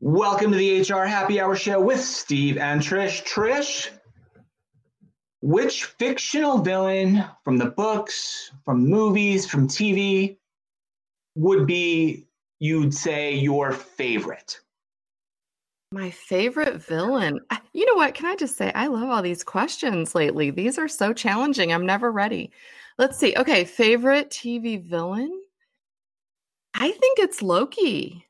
Welcome 0.00 0.52
to 0.52 0.56
the 0.56 0.80
HR 0.80 1.06
Happy 1.06 1.40
Hour 1.40 1.56
Show 1.56 1.80
with 1.80 1.98
Steve 1.98 2.56
and 2.56 2.80
Trish. 2.80 3.24
Trish, 3.24 3.90
which 5.40 5.86
fictional 5.86 6.58
villain 6.58 7.24
from 7.42 7.58
the 7.58 7.70
books, 7.70 8.52
from 8.64 8.86
movies, 8.86 9.44
from 9.44 9.66
TV 9.66 10.36
would 11.34 11.66
be, 11.66 12.28
you'd 12.60 12.94
say, 12.94 13.34
your 13.34 13.72
favorite? 13.72 14.60
My 15.90 16.10
favorite 16.10 16.80
villain. 16.80 17.40
You 17.72 17.84
know 17.84 17.96
what? 17.96 18.14
Can 18.14 18.26
I 18.26 18.36
just 18.36 18.56
say, 18.56 18.70
I 18.76 18.86
love 18.86 19.08
all 19.08 19.20
these 19.20 19.42
questions 19.42 20.14
lately. 20.14 20.52
These 20.52 20.78
are 20.78 20.86
so 20.86 21.12
challenging. 21.12 21.72
I'm 21.72 21.84
never 21.84 22.12
ready. 22.12 22.52
Let's 22.98 23.18
see. 23.18 23.34
Okay, 23.36 23.64
favorite 23.64 24.30
TV 24.30 24.80
villain? 24.80 25.42
I 26.74 26.92
think 26.92 27.18
it's 27.18 27.42
Loki. 27.42 28.26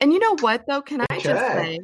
And 0.00 0.12
you 0.12 0.18
know 0.18 0.36
what, 0.40 0.64
though? 0.66 0.82
Can 0.82 1.02
I 1.10 1.18
just 1.18 1.24
say, 1.24 1.78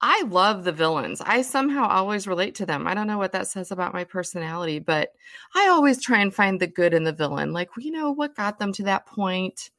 I 0.00 0.22
love 0.22 0.64
the 0.64 0.72
villains. 0.72 1.20
I 1.20 1.42
somehow 1.42 1.86
always 1.86 2.26
relate 2.26 2.56
to 2.56 2.66
them. 2.66 2.88
I 2.88 2.94
don't 2.94 3.06
know 3.06 3.18
what 3.18 3.32
that 3.32 3.46
says 3.46 3.70
about 3.70 3.94
my 3.94 4.02
personality, 4.02 4.80
but 4.80 5.10
I 5.54 5.68
always 5.68 6.02
try 6.02 6.20
and 6.20 6.34
find 6.34 6.58
the 6.58 6.66
good 6.66 6.92
in 6.92 7.04
the 7.04 7.12
villain. 7.12 7.52
Like, 7.52 7.68
you 7.78 7.92
know, 7.92 8.10
what 8.10 8.34
got 8.34 8.58
them 8.58 8.72
to 8.74 8.82
that 8.84 9.06
point? 9.06 9.70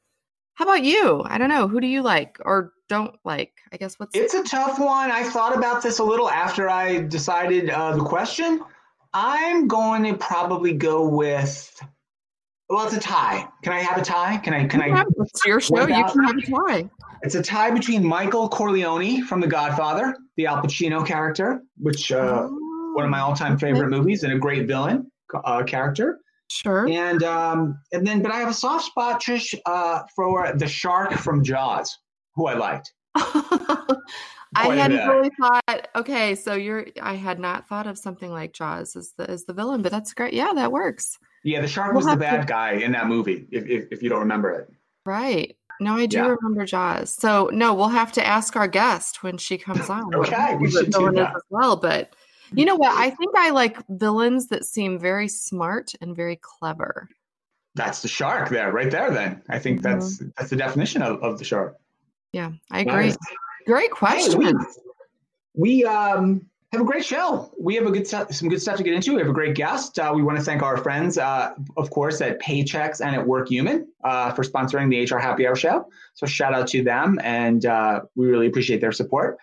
How 0.54 0.64
about 0.64 0.82
you? 0.82 1.22
I 1.26 1.36
don't 1.36 1.50
know. 1.50 1.68
Who 1.68 1.78
do 1.78 1.86
you 1.86 2.00
like 2.00 2.38
or 2.44 2.72
don't 2.88 3.16
like? 3.24 3.52
I 3.70 3.76
guess 3.76 3.98
what's. 3.98 4.16
It's 4.16 4.34
a 4.34 4.44
tough 4.44 4.78
one. 4.78 5.10
I 5.10 5.24
thought 5.24 5.54
about 5.54 5.82
this 5.82 5.98
a 5.98 6.04
little 6.04 6.30
after 6.30 6.70
I 6.70 7.02
decided 7.02 7.68
uh, 7.68 7.94
the 7.96 8.04
question. 8.04 8.62
I'm 9.12 9.68
going 9.68 10.04
to 10.04 10.14
probably 10.14 10.72
go 10.72 11.06
with. 11.06 11.70
Well, 12.70 12.86
it's 12.86 12.96
a 12.96 13.00
tie. 13.00 13.46
Can 13.62 13.74
I 13.74 13.80
have 13.80 13.98
a 13.98 14.04
tie? 14.04 14.38
Can 14.38 14.54
I? 14.54 14.64
Can 14.66 14.80
I? 14.80 15.04
It's 15.18 15.44
your 15.44 15.60
show. 15.60 15.80
You 15.80 15.86
can 15.86 16.24
have 16.24 16.38
a 16.38 16.42
tie. 16.42 16.90
It's 17.24 17.34
a 17.34 17.42
tie 17.42 17.70
between 17.70 18.06
Michael 18.06 18.50
Corleone 18.50 19.22
from 19.22 19.40
The 19.40 19.46
Godfather, 19.46 20.14
the 20.36 20.44
Al 20.44 20.58
Pacino 20.58 21.06
character, 21.06 21.62
which 21.78 22.12
uh, 22.12 22.48
oh, 22.50 22.92
one 22.92 23.06
of 23.06 23.10
my 23.10 23.20
all-time 23.20 23.58
favorite 23.58 23.88
movies, 23.88 24.24
and 24.24 24.32
a 24.34 24.38
great 24.38 24.68
villain 24.68 25.10
uh, 25.32 25.62
character. 25.62 26.18
Sure. 26.50 26.86
And 26.86 27.22
um, 27.22 27.78
and 27.92 28.06
then, 28.06 28.20
but 28.20 28.30
I 28.30 28.40
have 28.40 28.50
a 28.50 28.54
soft 28.54 28.84
spot, 28.84 29.22
Trish, 29.22 29.54
uh, 29.64 30.02
for 30.14 30.52
the 30.54 30.68
shark 30.68 31.14
from 31.14 31.42
Jaws, 31.42 31.96
who 32.34 32.46
I 32.46 32.54
liked. 32.54 32.92
I 33.14 34.76
hadn't 34.76 35.08
really 35.08 35.30
thought. 35.40 35.88
Okay, 35.96 36.34
so 36.34 36.52
you're. 36.54 36.88
I 37.00 37.14
had 37.14 37.40
not 37.40 37.66
thought 37.66 37.86
of 37.86 37.96
something 37.96 38.30
like 38.30 38.52
Jaws 38.52 38.96
as 38.96 39.14
the 39.16 39.30
as 39.30 39.46
the 39.46 39.54
villain, 39.54 39.80
but 39.80 39.90
that's 39.90 40.12
great. 40.12 40.34
Yeah, 40.34 40.52
that 40.54 40.70
works. 40.70 41.16
Yeah, 41.42 41.62
the 41.62 41.68
shark 41.68 41.94
we'll 41.94 42.04
was 42.04 42.06
the 42.06 42.18
bad 42.18 42.42
to... 42.42 42.46
guy 42.46 42.72
in 42.72 42.92
that 42.92 43.06
movie. 43.06 43.46
If, 43.50 43.66
if 43.66 43.86
if 43.90 44.02
you 44.02 44.10
don't 44.10 44.20
remember 44.20 44.50
it. 44.50 44.68
Right. 45.06 45.56
No, 45.80 45.96
I 45.96 46.06
do 46.06 46.18
yeah. 46.18 46.26
remember 46.28 46.64
Jaws. 46.64 47.12
So 47.12 47.50
no, 47.52 47.74
we'll 47.74 47.88
have 47.88 48.12
to 48.12 48.26
ask 48.26 48.56
our 48.56 48.68
guest 48.68 49.22
when 49.22 49.38
she 49.38 49.58
comes 49.58 49.90
on. 49.90 50.14
okay, 50.14 50.56
we 50.56 50.70
should 50.70 50.92
do 50.92 51.10
that 51.12 51.36
as 51.36 51.42
well. 51.50 51.76
But 51.76 52.14
you 52.52 52.64
know 52.64 52.76
what? 52.76 52.92
I 52.96 53.10
think 53.10 53.34
I 53.36 53.50
like 53.50 53.78
villains 53.88 54.48
that 54.48 54.64
seem 54.64 54.98
very 54.98 55.28
smart 55.28 55.92
and 56.00 56.14
very 56.14 56.36
clever. 56.36 57.08
That's 57.74 58.02
the 58.02 58.08
shark 58.08 58.50
there, 58.50 58.70
right 58.72 58.90
there. 58.90 59.10
Then 59.10 59.42
I 59.48 59.58
think 59.58 59.80
mm-hmm. 59.80 59.98
that's 59.98 60.18
that's 60.36 60.50
the 60.50 60.56
definition 60.56 61.02
of, 61.02 61.22
of 61.22 61.38
the 61.38 61.44
shark. 61.44 61.76
Yeah, 62.32 62.52
I 62.70 62.80
agree. 62.80 63.08
Nice. 63.08 63.16
Great 63.66 63.90
question. 63.90 64.42
Hey, 64.42 64.52
we, 65.54 65.82
we 65.82 65.84
um 65.84 66.46
have 66.74 66.82
a 66.82 66.84
great 66.84 67.04
show. 67.04 67.52
We 67.58 67.76
have 67.76 67.86
a 67.86 67.90
good 67.90 68.06
some 68.06 68.48
good 68.48 68.60
stuff 68.60 68.76
to 68.76 68.82
get 68.82 68.94
into. 68.94 69.14
We 69.14 69.20
have 69.20 69.30
a 69.30 69.34
great 69.34 69.54
guest. 69.54 69.98
Uh, 69.98 70.12
we 70.14 70.22
want 70.22 70.38
to 70.38 70.44
thank 70.44 70.62
our 70.62 70.76
friends, 70.76 71.18
uh, 71.18 71.54
of 71.76 71.90
course, 71.90 72.20
at 72.20 72.40
Paychex 72.40 73.00
and 73.00 73.14
at 73.14 73.24
WorkHuman 73.24 73.84
uh, 74.02 74.32
for 74.32 74.42
sponsoring 74.42 74.90
the 74.90 75.14
HR 75.14 75.20
Happy 75.20 75.46
Hour 75.46 75.54
show. 75.54 75.88
So 76.14 76.26
shout 76.26 76.52
out 76.52 76.66
to 76.68 76.82
them, 76.82 77.20
and 77.22 77.64
uh, 77.64 78.00
we 78.16 78.26
really 78.26 78.48
appreciate 78.48 78.80
their 78.80 78.92
support. 78.92 79.38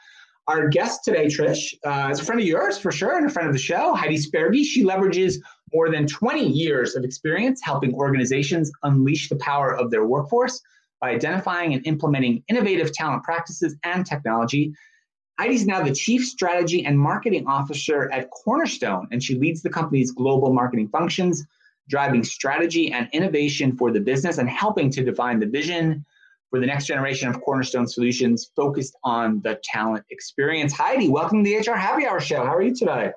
Our 0.47 0.67
guest 0.67 1.05
today, 1.05 1.27
Trish, 1.27 1.73
uh, 1.85 2.09
is 2.11 2.19
a 2.19 2.25
friend 2.25 2.41
of 2.41 2.45
yours 2.45 2.77
for 2.77 2.91
sure, 2.91 3.17
and 3.17 3.25
a 3.25 3.29
friend 3.29 3.47
of 3.47 3.53
the 3.53 3.61
show, 3.61 3.93
Heidi 3.93 4.17
Spirgi. 4.17 4.65
She 4.65 4.83
leverages 4.83 5.35
more 5.73 5.89
than 5.89 6.07
20 6.07 6.45
years 6.45 6.95
of 6.95 7.05
experience 7.05 7.61
helping 7.63 7.93
organizations 7.93 8.71
unleash 8.83 9.29
the 9.29 9.37
power 9.37 9.73
of 9.73 9.89
their 9.89 10.05
workforce 10.05 10.61
by 10.99 11.11
identifying 11.11 11.73
and 11.73 11.87
implementing 11.87 12.43
innovative 12.49 12.91
talent 12.91 13.23
practices 13.23 13.77
and 13.83 14.05
technology 14.05 14.73
Heidi's 15.41 15.65
now 15.65 15.81
the 15.81 15.91
Chief 15.91 16.23
Strategy 16.23 16.85
and 16.85 16.99
Marketing 16.99 17.47
Officer 17.47 18.11
at 18.11 18.29
Cornerstone, 18.29 19.07
and 19.09 19.23
she 19.23 19.33
leads 19.33 19.63
the 19.63 19.71
company's 19.71 20.11
global 20.11 20.53
marketing 20.53 20.87
functions, 20.89 21.43
driving 21.89 22.23
strategy 22.23 22.91
and 22.91 23.09
innovation 23.11 23.75
for 23.75 23.89
the 23.89 23.99
business 23.99 24.37
and 24.37 24.47
helping 24.47 24.91
to 24.91 25.03
define 25.03 25.39
the 25.39 25.47
vision 25.47 26.05
for 26.51 26.59
the 26.59 26.67
next 26.67 26.85
generation 26.85 27.27
of 27.27 27.41
Cornerstone 27.41 27.87
solutions 27.87 28.51
focused 28.55 28.95
on 29.03 29.41
the 29.41 29.59
talent 29.63 30.05
experience. 30.11 30.73
Heidi, 30.73 31.09
welcome 31.09 31.43
to 31.43 31.49
the 31.49 31.57
HR 31.57 31.75
Happy 31.75 32.05
Hour 32.05 32.19
Show. 32.19 32.45
How 32.45 32.53
are 32.53 32.61
you 32.61 32.75
today? 32.75 33.11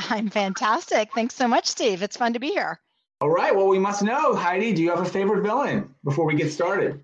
I'm 0.00 0.28
fantastic. 0.28 1.14
Thanks 1.14 1.34
so 1.34 1.48
much, 1.48 1.64
Steve. 1.64 2.02
It's 2.02 2.18
fun 2.18 2.34
to 2.34 2.38
be 2.38 2.48
here. 2.48 2.78
All 3.22 3.30
right. 3.30 3.56
Well, 3.56 3.68
we 3.68 3.78
must 3.78 4.02
know, 4.02 4.34
Heidi, 4.34 4.74
do 4.74 4.82
you 4.82 4.90
have 4.90 5.00
a 5.00 5.08
favorite 5.08 5.42
villain 5.42 5.94
before 6.04 6.26
we 6.26 6.34
get 6.34 6.52
started? 6.52 7.00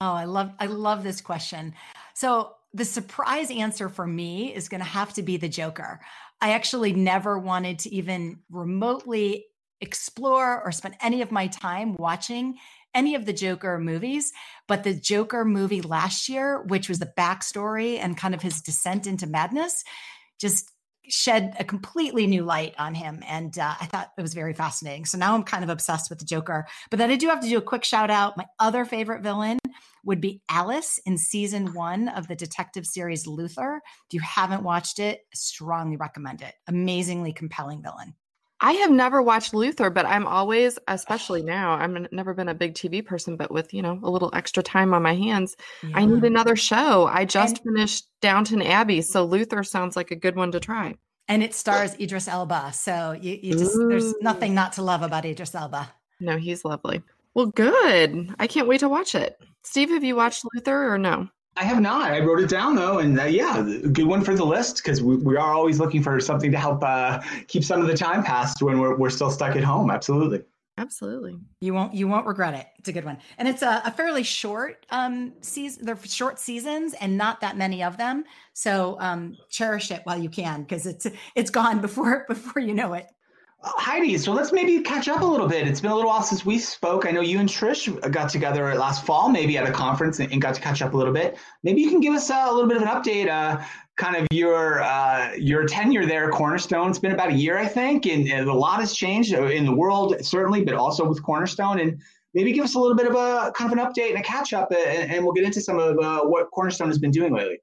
Oh, 0.00 0.12
I 0.12 0.26
love 0.26 0.52
I 0.60 0.66
love 0.66 1.02
this 1.02 1.20
question. 1.20 1.74
So 2.14 2.54
the 2.74 2.84
surprise 2.84 3.50
answer 3.50 3.88
for 3.88 4.06
me 4.06 4.54
is 4.54 4.68
going 4.68 4.80
to 4.80 4.86
have 4.86 5.12
to 5.14 5.22
be 5.22 5.36
the 5.36 5.48
Joker. 5.48 6.00
I 6.40 6.52
actually 6.52 6.92
never 6.92 7.38
wanted 7.38 7.80
to 7.80 7.94
even 7.94 8.40
remotely 8.50 9.46
explore 9.80 10.62
or 10.62 10.72
spend 10.72 10.96
any 11.00 11.22
of 11.22 11.30
my 11.30 11.48
time 11.48 11.96
watching 11.96 12.56
any 12.94 13.14
of 13.14 13.26
the 13.26 13.32
Joker 13.32 13.78
movies, 13.78 14.32
but 14.68 14.84
the 14.84 14.94
Joker 14.94 15.44
movie 15.44 15.82
last 15.82 16.28
year, 16.28 16.62
which 16.62 16.88
was 16.88 16.98
the 16.98 17.12
backstory 17.16 17.98
and 17.98 18.16
kind 18.16 18.34
of 18.34 18.42
his 18.42 18.60
descent 18.60 19.06
into 19.06 19.26
madness, 19.26 19.84
just 20.38 20.71
shed 21.08 21.54
a 21.58 21.64
completely 21.64 22.26
new 22.26 22.44
light 22.44 22.74
on 22.78 22.94
him. 22.94 23.22
And 23.26 23.58
uh, 23.58 23.74
I 23.80 23.86
thought 23.86 24.12
it 24.16 24.22
was 24.22 24.34
very 24.34 24.54
fascinating. 24.54 25.04
So 25.04 25.18
now 25.18 25.34
I'm 25.34 25.42
kind 25.42 25.64
of 25.64 25.70
obsessed 25.70 26.10
with 26.10 26.18
the 26.18 26.24
Joker. 26.24 26.66
But 26.90 26.98
then 26.98 27.10
I 27.10 27.16
do 27.16 27.28
have 27.28 27.40
to 27.40 27.48
do 27.48 27.58
a 27.58 27.62
quick 27.62 27.84
shout 27.84 28.10
out. 28.10 28.36
My 28.36 28.46
other 28.58 28.84
favorite 28.84 29.22
villain 29.22 29.58
would 30.04 30.20
be 30.20 30.42
Alice 30.48 30.98
in 31.06 31.18
season 31.18 31.74
one 31.74 32.08
of 32.08 32.28
the 32.28 32.36
detective 32.36 32.86
series 32.86 33.26
Luther. 33.26 33.80
If 34.08 34.14
you 34.14 34.20
haven't 34.20 34.64
watched 34.64 34.98
it, 34.98 35.20
strongly 35.34 35.96
recommend 35.96 36.42
it. 36.42 36.54
Amazingly 36.66 37.32
compelling 37.32 37.82
villain. 37.82 38.14
I 38.62 38.72
have 38.74 38.92
never 38.92 39.20
watched 39.20 39.54
Luther, 39.54 39.90
but 39.90 40.06
I'm 40.06 40.24
always, 40.24 40.78
especially 40.86 41.42
now, 41.42 41.72
I'm 41.72 42.06
never 42.12 42.32
been 42.32 42.48
a 42.48 42.54
big 42.54 42.74
TV 42.74 43.04
person, 43.04 43.36
but 43.36 43.50
with, 43.50 43.74
you 43.74 43.82
know, 43.82 43.98
a 44.04 44.08
little 44.08 44.30
extra 44.34 44.62
time 44.62 44.94
on 44.94 45.02
my 45.02 45.16
hands, 45.16 45.56
yeah. 45.82 45.90
I 45.98 46.06
need 46.06 46.22
another 46.22 46.54
show. 46.54 47.06
I 47.08 47.24
just 47.24 47.58
and, 47.58 47.74
finished 47.74 48.06
Downton 48.20 48.62
Abbey, 48.62 49.02
so 49.02 49.24
Luther 49.24 49.64
sounds 49.64 49.96
like 49.96 50.12
a 50.12 50.16
good 50.16 50.36
one 50.36 50.52
to 50.52 50.60
try. 50.60 50.94
And 51.26 51.42
it 51.42 51.54
stars 51.54 51.98
Idris 51.98 52.28
Elba. 52.28 52.72
So 52.72 53.18
you, 53.20 53.36
you 53.42 53.58
just, 53.58 53.76
Ooh. 53.76 53.88
there's 53.88 54.14
nothing 54.20 54.54
not 54.54 54.74
to 54.74 54.82
love 54.82 55.02
about 55.02 55.24
Idris 55.24 55.56
Elba. 55.56 55.92
No, 56.20 56.38
he's 56.38 56.64
lovely. 56.64 57.02
Well, 57.34 57.46
good. 57.46 58.32
I 58.38 58.46
can't 58.46 58.68
wait 58.68 58.80
to 58.80 58.88
watch 58.88 59.16
it. 59.16 59.40
Steve, 59.64 59.90
have 59.90 60.04
you 60.04 60.14
watched 60.14 60.44
Luther 60.54 60.92
or 60.92 60.98
no? 60.98 61.28
I 61.56 61.64
have 61.64 61.80
not. 61.80 62.12
I 62.12 62.20
wrote 62.20 62.40
it 62.40 62.48
down 62.48 62.74
though, 62.74 62.98
and 62.98 63.20
uh, 63.20 63.24
yeah, 63.24 63.62
good 63.92 64.06
one 64.06 64.24
for 64.24 64.34
the 64.34 64.44
list 64.44 64.76
because 64.76 65.02
we, 65.02 65.16
we 65.16 65.36
are 65.36 65.52
always 65.52 65.78
looking 65.78 66.02
for 66.02 66.18
something 66.18 66.50
to 66.50 66.58
help 66.58 66.82
uh, 66.82 67.20
keep 67.46 67.62
some 67.62 67.80
of 67.80 67.88
the 67.88 67.96
time 67.96 68.22
passed 68.24 68.62
when 68.62 68.78
we're, 68.78 68.96
we're 68.96 69.10
still 69.10 69.30
stuck 69.30 69.54
at 69.54 69.62
home. 69.62 69.90
Absolutely. 69.90 70.42
Absolutely. 70.78 71.38
You 71.60 71.74
won't 71.74 71.92
you 71.92 72.08
won't 72.08 72.26
regret 72.26 72.54
it. 72.54 72.66
It's 72.78 72.88
a 72.88 72.92
good 72.92 73.04
one. 73.04 73.18
And 73.36 73.46
it's 73.46 73.60
a, 73.60 73.82
a 73.84 73.90
fairly 73.90 74.22
short 74.22 74.86
um 74.88 75.34
season 75.42 75.84
they're 75.84 75.98
short 76.02 76.38
seasons 76.38 76.94
and 76.94 77.18
not 77.18 77.42
that 77.42 77.58
many 77.58 77.82
of 77.82 77.98
them. 77.98 78.24
So 78.54 78.96
um 78.98 79.36
cherish 79.50 79.90
it 79.90 80.00
while 80.04 80.18
you 80.18 80.30
can 80.30 80.62
because 80.62 80.86
it's 80.86 81.06
it's 81.34 81.50
gone 81.50 81.80
before 81.82 82.24
before 82.26 82.62
you 82.62 82.72
know 82.72 82.94
it. 82.94 83.06
Heidi, 83.64 84.18
so 84.18 84.32
let's 84.32 84.50
maybe 84.52 84.80
catch 84.80 85.08
up 85.08 85.20
a 85.20 85.24
little 85.24 85.46
bit. 85.46 85.68
It's 85.68 85.80
been 85.80 85.92
a 85.92 85.94
little 85.94 86.10
while 86.10 86.22
since 86.22 86.44
we 86.44 86.58
spoke. 86.58 87.06
I 87.06 87.12
know 87.12 87.20
you 87.20 87.38
and 87.38 87.48
Trish 87.48 87.88
got 88.10 88.28
together 88.28 88.74
last 88.74 89.06
fall, 89.06 89.28
maybe 89.28 89.56
at 89.56 89.68
a 89.68 89.70
conference, 89.70 90.18
and, 90.18 90.42
got 90.42 90.56
to 90.56 90.60
catch 90.60 90.82
up 90.82 90.94
a 90.94 90.96
little 90.96 91.12
bit. 91.12 91.38
Maybe 91.62 91.80
you 91.80 91.88
can 91.88 92.00
give 92.00 92.12
us 92.12 92.28
a 92.28 92.50
little 92.52 92.66
bit 92.66 92.78
of 92.78 92.82
an 92.82 92.88
update, 92.88 93.28
uh, 93.28 93.62
kind 93.96 94.16
of 94.16 94.26
your 94.32 94.82
uh, 94.82 95.32
your 95.38 95.64
tenure 95.66 96.06
there 96.06 96.28
Cornerstone. 96.30 96.90
It's 96.90 96.98
been 96.98 97.12
about 97.12 97.30
a 97.30 97.34
year, 97.34 97.56
I 97.56 97.66
think, 97.66 98.06
and, 98.06 98.26
and, 98.28 98.48
a 98.48 98.52
lot 98.52 98.80
has 98.80 98.94
changed 98.94 99.32
in 99.32 99.64
the 99.64 99.74
world, 99.74 100.16
certainly, 100.22 100.64
but 100.64 100.74
also 100.74 101.08
with 101.08 101.22
Cornerstone. 101.22 101.78
And 101.78 102.00
maybe 102.34 102.52
give 102.52 102.64
us 102.64 102.74
a 102.74 102.80
little 102.80 102.96
bit 102.96 103.06
of 103.06 103.14
a 103.14 103.52
kind 103.52 103.72
of 103.72 103.78
an 103.78 103.84
update 103.84 104.10
and 104.10 104.18
a 104.18 104.22
catch 104.22 104.52
up, 104.52 104.72
and, 104.72 105.12
and 105.12 105.24
we'll 105.24 105.34
get 105.34 105.44
into 105.44 105.60
some 105.60 105.78
of 105.78 105.98
uh, 105.98 106.22
what 106.22 106.50
Cornerstone 106.50 106.88
has 106.88 106.98
been 106.98 107.12
doing 107.12 107.32
lately. 107.32 107.60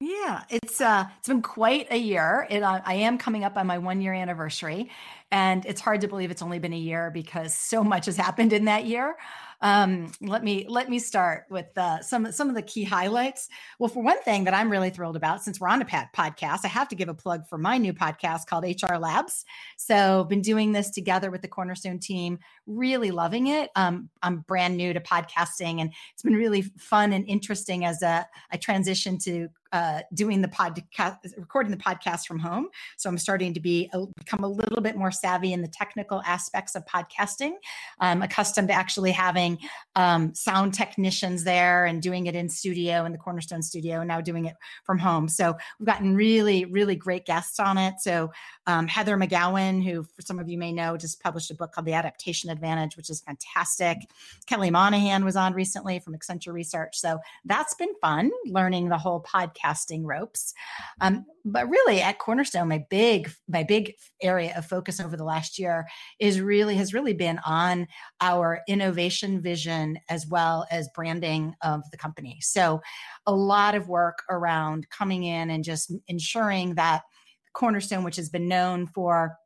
Yeah, 0.00 0.42
it's 0.50 0.80
uh, 0.80 1.04
it's 1.18 1.28
been 1.28 1.40
quite 1.40 1.86
a 1.90 1.96
year. 1.96 2.46
It, 2.50 2.62
uh, 2.62 2.80
I 2.84 2.94
am 2.94 3.16
coming 3.16 3.44
up 3.44 3.56
on 3.56 3.66
my 3.66 3.78
one 3.78 4.00
year 4.00 4.12
anniversary, 4.12 4.90
And 5.30 5.64
it's 5.66 5.80
hard 5.80 6.00
to 6.02 6.08
believe 6.08 6.30
it's 6.30 6.42
only 6.42 6.58
been 6.58 6.72
a 6.72 6.78
year 6.78 7.10
because 7.10 7.54
so 7.54 7.82
much 7.82 8.06
has 8.06 8.16
happened 8.16 8.52
in 8.52 8.64
that 8.66 8.86
year. 8.86 9.16
Um, 9.60 10.12
let 10.20 10.42
me 10.44 10.66
let 10.68 10.90
me 10.90 10.98
start 10.98 11.44
with 11.48 11.66
uh, 11.78 12.02
some 12.02 12.30
some 12.32 12.48
of 12.48 12.54
the 12.56 12.60
key 12.62 12.84
highlights. 12.84 13.48
Well, 13.78 13.88
for 13.88 14.02
one 14.02 14.20
thing 14.22 14.44
that 14.44 14.52
I'm 14.52 14.70
really 14.70 14.90
thrilled 14.90 15.16
about, 15.16 15.42
since 15.42 15.60
we're 15.60 15.68
on 15.68 15.80
a 15.80 15.84
pat 15.86 16.12
podcast, 16.14 16.64
I 16.64 16.68
have 16.68 16.88
to 16.88 16.96
give 16.96 17.08
a 17.08 17.14
plug 17.14 17.46
for 17.46 17.56
my 17.56 17.78
new 17.78 17.94
podcast 17.94 18.46
called 18.46 18.64
HR 18.64 18.96
Labs. 18.96 19.44
So, 19.76 20.24
been 20.24 20.42
doing 20.42 20.72
this 20.72 20.90
together 20.90 21.30
with 21.30 21.40
the 21.40 21.48
Cornerstone 21.48 21.98
team, 22.00 22.40
really 22.66 23.10
loving 23.10 23.46
it. 23.46 23.70
Um, 23.76 24.10
I'm 24.22 24.40
brand 24.40 24.76
new 24.76 24.92
to 24.92 25.00
podcasting, 25.00 25.80
and 25.80 25.92
it's 26.12 26.22
been 26.22 26.34
really 26.34 26.62
fun 26.78 27.12
and 27.12 27.26
interesting 27.26 27.84
as 27.84 28.02
a 28.02 28.26
I 28.50 28.56
transition 28.56 29.18
to 29.20 29.48
uh, 29.74 30.02
doing 30.14 30.40
the 30.40 30.46
podcast, 30.46 31.18
recording 31.36 31.72
the 31.72 31.76
podcast 31.76 32.28
from 32.28 32.38
home. 32.38 32.68
So 32.96 33.10
I'm 33.10 33.18
starting 33.18 33.52
to 33.54 33.60
be 33.60 33.90
become 34.16 34.44
a 34.44 34.48
little 34.48 34.80
bit 34.80 34.94
more 34.94 35.10
savvy 35.10 35.52
in 35.52 35.62
the 35.62 35.68
technical 35.68 36.22
aspects 36.24 36.76
of 36.76 36.84
podcasting. 36.86 37.54
I'm 37.98 38.22
accustomed 38.22 38.68
to 38.68 38.74
actually 38.74 39.10
having 39.10 39.58
um, 39.96 40.32
sound 40.32 40.74
technicians 40.74 41.42
there 41.42 41.86
and 41.86 42.00
doing 42.00 42.26
it 42.26 42.36
in 42.36 42.48
studio 42.48 43.04
in 43.04 43.10
the 43.10 43.18
Cornerstone 43.18 43.62
studio, 43.62 43.98
and 43.98 44.06
now 44.06 44.20
doing 44.20 44.44
it 44.44 44.54
from 44.84 44.96
home. 44.96 45.28
So 45.28 45.56
we've 45.80 45.86
gotten 45.88 46.14
really, 46.14 46.66
really 46.66 46.94
great 46.94 47.26
guests 47.26 47.58
on 47.58 47.76
it. 47.76 47.94
So 47.98 48.30
um, 48.68 48.86
Heather 48.86 49.16
McGowan, 49.16 49.82
who 49.82 50.04
for 50.04 50.22
some 50.22 50.38
of 50.38 50.48
you 50.48 50.56
may 50.56 50.70
know, 50.70 50.96
just 50.96 51.20
published 51.20 51.50
a 51.50 51.54
book 51.54 51.72
called 51.72 51.86
The 51.86 51.94
Adaptation 51.94 52.48
Advantage, 52.48 52.96
which 52.96 53.10
is 53.10 53.22
fantastic. 53.22 53.98
Kelly 54.46 54.70
Monahan 54.70 55.24
was 55.24 55.34
on 55.34 55.52
recently 55.52 55.98
from 55.98 56.14
Accenture 56.14 56.52
Research. 56.52 56.96
So 56.96 57.18
that's 57.44 57.74
been 57.74 57.92
fun 58.00 58.30
learning 58.46 58.88
the 58.88 58.98
whole 58.98 59.20
podcast 59.20 59.63
podcasting 59.64 60.02
ropes. 60.04 60.52
Um, 61.00 61.24
but 61.44 61.68
really 61.68 62.00
at 62.00 62.18
Cornerstone, 62.18 62.68
my 62.68 62.84
big, 62.90 63.30
my 63.48 63.62
big 63.62 63.94
area 64.22 64.54
of 64.56 64.66
focus 64.66 65.00
over 65.00 65.16
the 65.16 65.24
last 65.24 65.58
year 65.58 65.86
is 66.18 66.40
really 66.40 66.76
has 66.76 66.94
really 66.94 67.12
been 67.12 67.38
on 67.44 67.86
our 68.20 68.60
innovation 68.68 69.40
vision 69.40 69.98
as 70.08 70.26
well 70.26 70.66
as 70.70 70.88
branding 70.94 71.54
of 71.62 71.82
the 71.90 71.96
company. 71.96 72.38
So 72.40 72.80
a 73.26 73.34
lot 73.34 73.74
of 73.74 73.88
work 73.88 74.22
around 74.30 74.88
coming 74.90 75.24
in 75.24 75.50
and 75.50 75.64
just 75.64 75.92
ensuring 76.08 76.74
that 76.76 77.02
Cornerstone, 77.52 78.04
which 78.04 78.16
has 78.16 78.30
been 78.30 78.48
known 78.48 78.86
for 78.88 79.36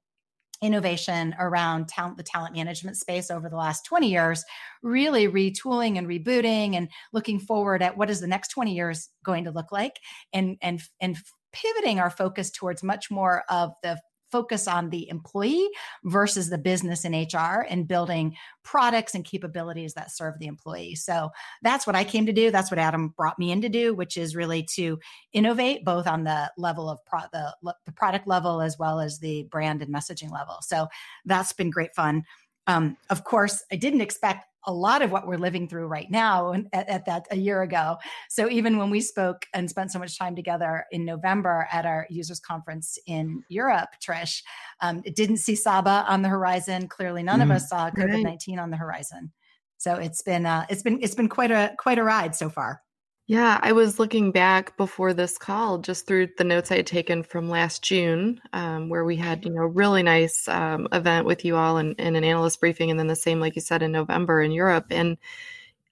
innovation 0.62 1.34
around 1.38 1.88
talent, 1.88 2.16
the 2.16 2.22
talent 2.22 2.54
management 2.54 2.96
space 2.96 3.30
over 3.30 3.48
the 3.48 3.56
last 3.56 3.84
20 3.84 4.08
years, 4.08 4.44
really 4.82 5.28
retooling 5.28 5.98
and 5.98 6.06
rebooting 6.06 6.74
and 6.74 6.88
looking 7.12 7.38
forward 7.38 7.82
at 7.82 7.96
what 7.96 8.10
is 8.10 8.20
the 8.20 8.26
next 8.26 8.48
20 8.48 8.74
years 8.74 9.08
going 9.24 9.44
to 9.44 9.50
look 9.50 9.70
like 9.72 10.00
and 10.32 10.56
and 10.62 10.82
and 11.00 11.16
pivoting 11.52 11.98
our 11.98 12.10
focus 12.10 12.50
towards 12.50 12.82
much 12.82 13.10
more 13.10 13.42
of 13.48 13.72
the 13.82 13.98
focus 14.30 14.68
on 14.68 14.90
the 14.90 15.08
employee 15.08 15.68
versus 16.04 16.50
the 16.50 16.58
business 16.58 17.04
in 17.04 17.12
HR 17.12 17.66
and 17.68 17.88
building 17.88 18.36
products 18.62 19.14
and 19.14 19.24
capabilities 19.24 19.94
that 19.94 20.10
serve 20.10 20.38
the 20.38 20.46
employee. 20.46 20.94
So 20.94 21.30
that's 21.62 21.86
what 21.86 21.96
I 21.96 22.04
came 22.04 22.26
to 22.26 22.32
do. 22.32 22.50
That's 22.50 22.70
what 22.70 22.78
Adam 22.78 23.14
brought 23.16 23.38
me 23.38 23.50
in 23.50 23.62
to 23.62 23.68
do, 23.68 23.94
which 23.94 24.16
is 24.16 24.36
really 24.36 24.62
to 24.74 24.98
innovate 25.32 25.84
both 25.84 26.06
on 26.06 26.24
the 26.24 26.50
level 26.56 26.88
of 26.88 26.98
pro- 27.06 27.20
the, 27.32 27.54
the 27.86 27.92
product 27.92 28.26
level 28.26 28.60
as 28.60 28.78
well 28.78 29.00
as 29.00 29.18
the 29.18 29.44
brand 29.44 29.82
and 29.82 29.94
messaging 29.94 30.30
level. 30.30 30.58
So 30.62 30.88
that's 31.24 31.52
been 31.52 31.70
great 31.70 31.94
fun. 31.94 32.24
Um, 32.66 32.98
of 33.08 33.24
course, 33.24 33.64
I 33.72 33.76
didn't 33.76 34.02
expect 34.02 34.47
a 34.68 34.72
lot 34.72 35.00
of 35.00 35.10
what 35.10 35.26
we're 35.26 35.38
living 35.38 35.66
through 35.66 35.86
right 35.86 36.10
now 36.10 36.52
at, 36.74 36.88
at, 36.88 37.06
that 37.06 37.26
a 37.30 37.36
year 37.36 37.62
ago. 37.62 37.96
So 38.28 38.50
even 38.50 38.76
when 38.76 38.90
we 38.90 39.00
spoke 39.00 39.46
and 39.54 39.68
spent 39.68 39.90
so 39.90 39.98
much 39.98 40.18
time 40.18 40.36
together 40.36 40.84
in 40.92 41.06
November 41.06 41.66
at 41.72 41.86
our 41.86 42.06
users 42.10 42.38
conference 42.38 42.98
in 43.06 43.42
Europe, 43.48 43.88
Trish, 44.06 44.42
um, 44.82 45.00
it 45.06 45.16
didn't 45.16 45.38
see 45.38 45.56
Saba 45.56 46.04
on 46.06 46.20
the 46.20 46.28
horizon. 46.28 46.86
Clearly, 46.86 47.22
none 47.22 47.40
mm, 47.40 47.44
of 47.44 47.50
us 47.50 47.70
saw 47.70 47.90
COVID 47.90 48.22
nineteen 48.22 48.58
on 48.58 48.70
the 48.70 48.76
horizon. 48.76 49.32
So 49.78 49.94
it's 49.94 50.22
been 50.22 50.44
uh, 50.44 50.66
it's 50.68 50.82
been 50.82 50.98
it's 51.02 51.14
been 51.14 51.28
quite 51.28 51.50
a 51.50 51.74
quite 51.78 51.98
a 51.98 52.04
ride 52.04 52.36
so 52.36 52.50
far. 52.50 52.82
Yeah, 53.30 53.60
I 53.62 53.72
was 53.72 53.98
looking 53.98 54.32
back 54.32 54.74
before 54.78 55.12
this 55.12 55.36
call 55.36 55.76
just 55.76 56.06
through 56.06 56.28
the 56.38 56.44
notes 56.44 56.72
I 56.72 56.76
had 56.76 56.86
taken 56.86 57.22
from 57.22 57.50
last 57.50 57.84
June, 57.84 58.40
um, 58.54 58.88
where 58.88 59.04
we 59.04 59.16
had, 59.16 59.44
you 59.44 59.50
know, 59.50 59.60
a 59.60 59.68
really 59.68 60.02
nice 60.02 60.48
um, 60.48 60.88
event 60.92 61.26
with 61.26 61.44
you 61.44 61.54
all 61.54 61.76
and, 61.76 61.94
and, 61.98 62.16
an 62.16 62.24
analyst 62.24 62.58
briefing, 62.58 62.90
and 62.90 62.98
then 62.98 63.06
the 63.06 63.14
same, 63.14 63.38
like 63.38 63.54
you 63.54 63.60
said, 63.60 63.82
in 63.82 63.92
November 63.92 64.40
in 64.40 64.50
Europe. 64.50 64.86
And 64.90 65.18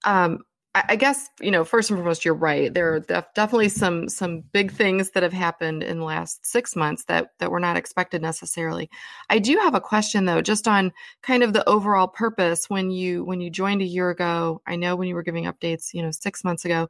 um, 0.05 0.45
I 0.89 0.97
guess 0.97 1.29
you 1.41 1.51
know 1.51 1.65
first 1.65 1.91
and 1.91 1.99
foremost, 1.99 2.25
you're 2.25 2.35
right. 2.35 2.73
There 2.73 2.95
are 2.95 3.01
def- 3.01 3.33
definitely 3.35 3.69
some 3.69 4.09
some 4.09 4.41
big 4.53 4.73
things 4.73 5.11
that 5.11 5.23
have 5.23 5.33
happened 5.33 5.83
in 5.83 5.99
the 5.99 6.05
last 6.05 6.45
six 6.45 6.77
months 6.77 7.05
that 7.05 7.31
that 7.39 7.51
were 7.51 7.61
not 7.61 7.77
expected 7.77 8.23
necessarily. 8.23 8.91
I 9.31 9.39
do 9.39 9.57
have 9.59 9.75
a 9.75 9.81
question 9.81 10.25
though, 10.25 10.43
just 10.43 10.67
on 10.67 10.93
kind 11.23 11.43
of 11.43 11.53
the 11.53 11.67
overall 11.69 12.09
purpose 12.09 12.69
when 12.69 12.91
you 12.91 13.25
when 13.25 13.41
you 13.41 13.51
joined 13.51 13.83
a 13.83 13.87
year 13.87 14.11
ago. 14.11 14.61
I 14.67 14.77
know 14.77 14.97
when 14.97 15.09
you 15.09 15.15
were 15.15 15.23
giving 15.23 15.45
updates, 15.45 15.95
you 15.95 16.03
know, 16.03 16.11
six 16.11 16.43
months 16.45 16.65
ago, 16.65 16.89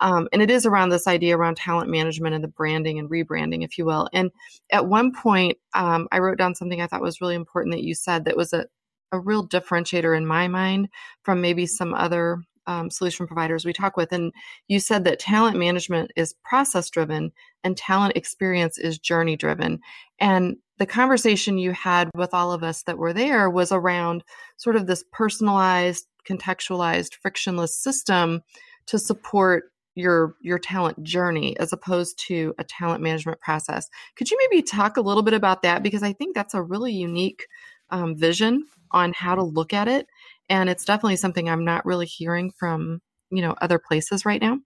um, 0.00 0.28
and 0.32 0.42
it 0.42 0.50
is 0.50 0.66
around 0.66 0.90
this 0.90 1.06
idea 1.06 1.36
around 1.36 1.56
talent 1.56 1.90
management 1.90 2.34
and 2.34 2.44
the 2.44 2.48
branding 2.48 2.98
and 2.98 3.10
rebranding, 3.10 3.64
if 3.64 3.78
you 3.78 3.84
will. 3.84 4.08
And 4.12 4.30
at 4.70 4.86
one 4.86 5.12
point, 5.12 5.58
um, 5.74 6.08
I 6.12 6.18
wrote 6.18 6.38
down 6.38 6.54
something 6.54 6.80
I 6.80 6.86
thought 6.86 7.00
was 7.00 7.20
really 7.20 7.34
important 7.36 7.74
that 7.74 7.84
you 7.84 7.94
said 7.94 8.24
that 8.26 8.36
was 8.36 8.52
a 8.52 8.66
a 9.12 9.18
real 9.18 9.46
differentiator 9.46 10.16
in 10.16 10.26
my 10.26 10.48
mind 10.48 10.88
from 11.22 11.40
maybe 11.40 11.66
some 11.66 11.94
other 11.94 12.38
um, 12.66 12.90
solution 12.90 13.26
providers 13.26 13.64
we 13.64 13.72
talk 13.72 13.96
with. 13.96 14.12
And 14.12 14.32
you 14.68 14.80
said 14.80 15.04
that 15.04 15.18
talent 15.18 15.58
management 15.58 16.10
is 16.16 16.34
process 16.44 16.90
driven 16.90 17.32
and 17.62 17.76
talent 17.76 18.16
experience 18.16 18.78
is 18.78 18.98
journey 18.98 19.36
driven. 19.36 19.80
And 20.18 20.56
the 20.78 20.86
conversation 20.86 21.58
you 21.58 21.72
had 21.72 22.10
with 22.14 22.34
all 22.34 22.52
of 22.52 22.62
us 22.62 22.82
that 22.84 22.98
were 22.98 23.12
there 23.12 23.48
was 23.48 23.70
around 23.70 24.24
sort 24.56 24.76
of 24.76 24.86
this 24.86 25.04
personalized, 25.12 26.06
contextualized, 26.28 27.14
frictionless 27.14 27.76
system 27.76 28.42
to 28.86 28.98
support 28.98 29.64
your 29.94 30.34
your 30.40 30.58
talent 30.58 31.00
journey 31.04 31.56
as 31.58 31.72
opposed 31.72 32.18
to 32.18 32.52
a 32.58 32.64
talent 32.64 33.00
management 33.00 33.40
process. 33.40 33.88
Could 34.16 34.30
you 34.30 34.38
maybe 34.50 34.62
talk 34.62 34.96
a 34.96 35.00
little 35.00 35.22
bit 35.22 35.34
about 35.34 35.62
that 35.62 35.82
because 35.82 36.02
I 36.02 36.12
think 36.12 36.34
that's 36.34 36.54
a 36.54 36.62
really 36.62 36.92
unique 36.92 37.46
um, 37.90 38.16
vision 38.16 38.66
on 38.90 39.12
how 39.12 39.34
to 39.34 39.42
look 39.42 39.72
at 39.72 39.86
it 39.86 40.06
and 40.48 40.68
it's 40.68 40.84
definitely 40.84 41.16
something 41.16 41.48
i'm 41.48 41.64
not 41.64 41.84
really 41.84 42.06
hearing 42.06 42.50
from 42.58 43.00
you 43.30 43.42
know 43.42 43.54
other 43.60 43.78
places 43.78 44.24
right 44.24 44.40
now. 44.40 44.58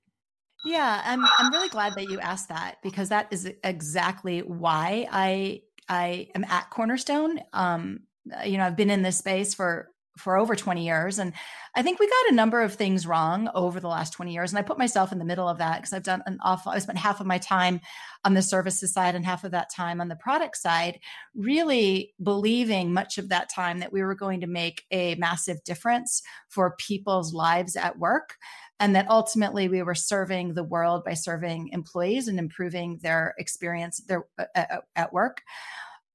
Yeah 0.64 1.02
i'm 1.04 1.24
i'm 1.38 1.52
really 1.52 1.68
glad 1.68 1.94
that 1.94 2.10
you 2.10 2.18
asked 2.20 2.48
that 2.48 2.76
because 2.82 3.08
that 3.10 3.28
is 3.30 3.50
exactly 3.64 4.40
why 4.40 5.06
i 5.10 5.60
i 5.88 6.28
am 6.34 6.44
at 6.44 6.70
cornerstone. 6.70 7.40
Um 7.52 8.00
you 8.44 8.58
know 8.58 8.64
i've 8.64 8.76
been 8.76 8.90
in 8.90 9.02
this 9.02 9.18
space 9.18 9.54
for 9.54 9.90
for 10.18 10.36
over 10.36 10.54
20 10.54 10.84
years. 10.84 11.18
And 11.18 11.32
I 11.74 11.82
think 11.82 12.00
we 12.00 12.06
got 12.06 12.32
a 12.32 12.34
number 12.34 12.60
of 12.62 12.74
things 12.74 13.06
wrong 13.06 13.48
over 13.54 13.80
the 13.80 13.88
last 13.88 14.12
20 14.12 14.32
years. 14.32 14.50
And 14.50 14.58
I 14.58 14.62
put 14.62 14.78
myself 14.78 15.12
in 15.12 15.18
the 15.18 15.24
middle 15.24 15.48
of 15.48 15.58
that 15.58 15.76
because 15.76 15.92
I've 15.92 16.02
done 16.02 16.22
an 16.26 16.38
awful, 16.42 16.72
I 16.72 16.78
spent 16.78 16.98
half 16.98 17.20
of 17.20 17.26
my 17.26 17.38
time 17.38 17.80
on 18.24 18.34
the 18.34 18.42
services 18.42 18.92
side 18.92 19.14
and 19.14 19.24
half 19.24 19.44
of 19.44 19.52
that 19.52 19.70
time 19.74 20.00
on 20.00 20.08
the 20.08 20.16
product 20.16 20.56
side, 20.56 20.98
really 21.34 22.14
believing 22.22 22.92
much 22.92 23.18
of 23.18 23.28
that 23.28 23.48
time 23.48 23.78
that 23.78 23.92
we 23.92 24.02
were 24.02 24.14
going 24.14 24.40
to 24.40 24.46
make 24.46 24.84
a 24.90 25.14
massive 25.16 25.62
difference 25.64 26.22
for 26.48 26.74
people's 26.78 27.32
lives 27.32 27.76
at 27.76 27.98
work. 27.98 28.36
And 28.80 28.94
that 28.94 29.10
ultimately 29.10 29.68
we 29.68 29.82
were 29.82 29.94
serving 29.94 30.54
the 30.54 30.62
world 30.62 31.04
by 31.04 31.14
serving 31.14 31.70
employees 31.72 32.28
and 32.28 32.38
improving 32.38 32.98
their 33.02 33.34
experience 33.38 33.98
their, 34.06 34.24
uh, 34.38 34.44
uh 34.54 34.80
at 34.94 35.12
work. 35.12 35.42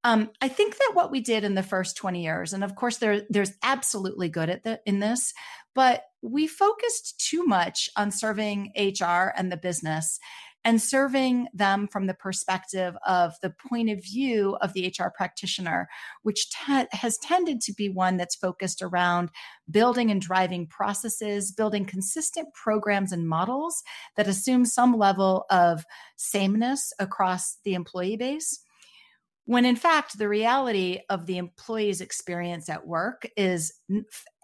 Um, 0.03 0.31
I 0.41 0.49
think 0.49 0.77
that 0.77 0.91
what 0.93 1.11
we 1.11 1.21
did 1.21 1.43
in 1.43 1.55
the 1.55 1.63
first 1.63 1.95
20 1.95 2.23
years, 2.23 2.53
and 2.53 2.63
of 2.63 2.75
course 2.75 2.97
there, 2.97 3.23
there's 3.29 3.53
absolutely 3.63 4.27
good 4.27 4.49
at 4.49 4.63
the, 4.63 4.81
in 4.85 4.99
this, 4.99 5.33
but 5.73 6.03
we 6.21 6.45
focused 6.45 7.25
too 7.29 7.45
much 7.45 7.89
on 7.95 8.11
serving 8.11 8.73
HR 8.77 9.31
and 9.35 9.51
the 9.51 9.57
business 9.57 10.19
and 10.65 10.81
serving 10.81 11.47
them 11.53 11.87
from 11.87 12.07
the 12.07 12.13
perspective 12.13 12.95
of 13.05 13.33
the 13.41 13.53
point 13.69 13.89
of 13.89 14.01
view 14.01 14.55
of 14.61 14.73
the 14.73 14.87
HR 14.87 15.09
practitioner, 15.15 15.89
which 16.21 16.49
te- 16.49 16.87
has 16.91 17.17
tended 17.17 17.59
to 17.61 17.73
be 17.73 17.89
one 17.89 18.15
that's 18.15 18.35
focused 18.35 18.81
around 18.81 19.29
building 19.69 20.09
and 20.09 20.21
driving 20.21 20.65
processes, 20.67 21.51
building 21.51 21.85
consistent 21.85 22.47
programs 22.53 23.11
and 23.11 23.27
models 23.27 23.83
that 24.15 24.27
assume 24.27 24.65
some 24.65 24.97
level 24.97 25.45
of 25.49 25.83
sameness 26.15 26.93
across 26.97 27.57
the 27.65 27.73
employee 27.73 28.17
base 28.17 28.59
when 29.45 29.65
in 29.65 29.75
fact 29.75 30.17
the 30.17 30.29
reality 30.29 30.99
of 31.09 31.25
the 31.25 31.37
employee's 31.37 32.01
experience 32.01 32.69
at 32.69 32.87
work 32.87 33.27
is 33.35 33.73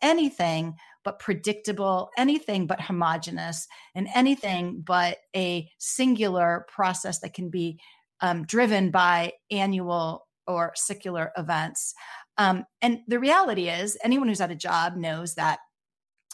anything 0.01 0.73
but 1.03 1.19
predictable 1.19 2.09
anything 2.17 2.67
but 2.67 2.81
homogenous 2.81 3.67
and 3.95 4.07
anything 4.13 4.83
but 4.85 5.17
a 5.35 5.69
singular 5.77 6.65
process 6.67 7.19
that 7.19 7.33
can 7.33 7.49
be 7.49 7.79
um, 8.21 8.43
driven 8.45 8.91
by 8.91 9.31
annual 9.49 10.27
or 10.47 10.71
secular 10.75 11.31
events. 11.37 11.93
Um, 12.37 12.65
and 12.81 12.99
the 13.07 13.19
reality 13.19 13.69
is 13.69 13.97
anyone 14.03 14.27
who's 14.27 14.41
at 14.41 14.51
a 14.51 14.55
job 14.55 14.95
knows 14.95 15.35
that 15.35 15.59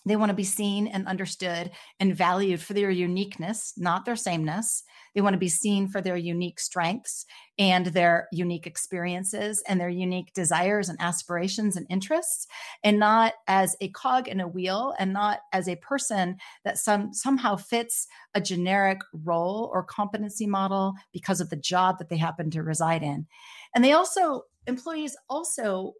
They 0.05 0.15
want 0.15 0.29
to 0.29 0.35
be 0.35 0.43
seen 0.43 0.87
and 0.87 1.07
understood 1.07 1.71
and 1.99 2.15
valued 2.15 2.61
for 2.61 2.73
their 2.73 2.91
uniqueness, 2.91 3.73
not 3.75 4.05
their 4.05 4.15
sameness. 4.15 4.83
They 5.15 5.21
want 5.21 5.33
to 5.33 5.39
be 5.39 5.49
seen 5.49 5.87
for 5.87 6.01
their 6.01 6.15
unique 6.17 6.59
strengths 6.59 7.25
and 7.57 7.87
their 7.87 8.27
unique 8.31 8.67
experiences 8.67 9.63
and 9.67 9.79
their 9.79 9.89
unique 9.89 10.33
desires 10.33 10.89
and 10.89 10.99
aspirations 11.01 11.75
and 11.75 11.87
interests, 11.89 12.47
and 12.83 12.99
not 12.99 13.33
as 13.47 13.75
a 13.81 13.89
cog 13.89 14.27
in 14.27 14.39
a 14.39 14.47
wheel 14.47 14.93
and 14.99 15.13
not 15.13 15.39
as 15.53 15.67
a 15.67 15.77
person 15.77 16.37
that 16.63 16.77
some 16.77 17.13
somehow 17.13 17.55
fits 17.55 18.07
a 18.33 18.41
generic 18.41 18.99
role 19.11 19.69
or 19.73 19.83
competency 19.83 20.45
model 20.45 20.93
because 21.13 21.41
of 21.41 21.49
the 21.49 21.55
job 21.55 21.97
that 21.97 22.09
they 22.09 22.17
happen 22.17 22.51
to 22.51 22.61
reside 22.61 23.01
in. 23.01 23.25
And 23.73 23.83
they 23.83 23.93
also 23.93 24.43
employees 24.67 25.15
also 25.29 25.93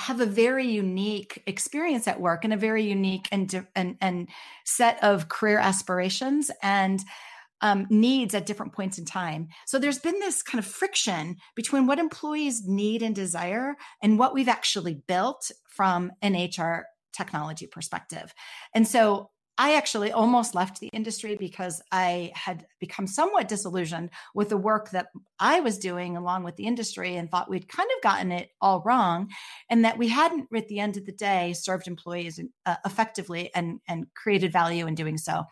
have 0.00 0.20
a 0.20 0.26
very 0.26 0.66
unique 0.66 1.42
experience 1.46 2.08
at 2.08 2.20
work 2.20 2.44
and 2.44 2.52
a 2.52 2.56
very 2.56 2.82
unique 2.84 3.28
and 3.30 3.66
and, 3.76 3.96
and 4.00 4.28
set 4.64 5.02
of 5.04 5.28
career 5.28 5.58
aspirations 5.58 6.50
and 6.62 7.00
um, 7.60 7.86
needs 7.90 8.34
at 8.34 8.46
different 8.46 8.72
points 8.72 8.98
in 8.98 9.04
time. 9.04 9.48
So 9.66 9.78
there's 9.78 9.98
been 9.98 10.18
this 10.18 10.42
kind 10.42 10.58
of 10.58 10.64
friction 10.64 11.36
between 11.54 11.86
what 11.86 11.98
employees 11.98 12.66
need 12.66 13.02
and 13.02 13.14
desire 13.14 13.76
and 14.02 14.18
what 14.18 14.32
we've 14.32 14.48
actually 14.48 14.94
built 15.06 15.50
from 15.68 16.12
an 16.22 16.34
HR 16.34 16.86
technology 17.12 17.66
perspective. 17.66 18.32
And 18.74 18.88
so 18.88 19.30
I 19.60 19.74
actually 19.74 20.10
almost 20.10 20.54
left 20.54 20.80
the 20.80 20.88
industry 20.88 21.36
because 21.36 21.82
I 21.92 22.32
had 22.34 22.64
become 22.78 23.06
somewhat 23.06 23.46
disillusioned 23.46 24.08
with 24.34 24.48
the 24.48 24.56
work 24.56 24.88
that 24.92 25.08
I 25.38 25.60
was 25.60 25.76
doing 25.76 26.16
along 26.16 26.44
with 26.44 26.56
the 26.56 26.64
industry 26.64 27.16
and 27.16 27.30
thought 27.30 27.50
we'd 27.50 27.68
kind 27.68 27.90
of 27.94 28.02
gotten 28.02 28.32
it 28.32 28.48
all 28.62 28.82
wrong 28.86 29.28
and 29.68 29.84
that 29.84 29.98
we 29.98 30.08
hadn't, 30.08 30.48
at 30.56 30.68
the 30.68 30.80
end 30.80 30.96
of 30.96 31.04
the 31.04 31.12
day, 31.12 31.52
served 31.52 31.88
employees 31.88 32.40
uh, 32.64 32.76
effectively 32.86 33.50
and, 33.54 33.80
and 33.86 34.06
created 34.14 34.50
value 34.50 34.86
in 34.86 34.94
doing 34.94 35.18
so 35.18 35.44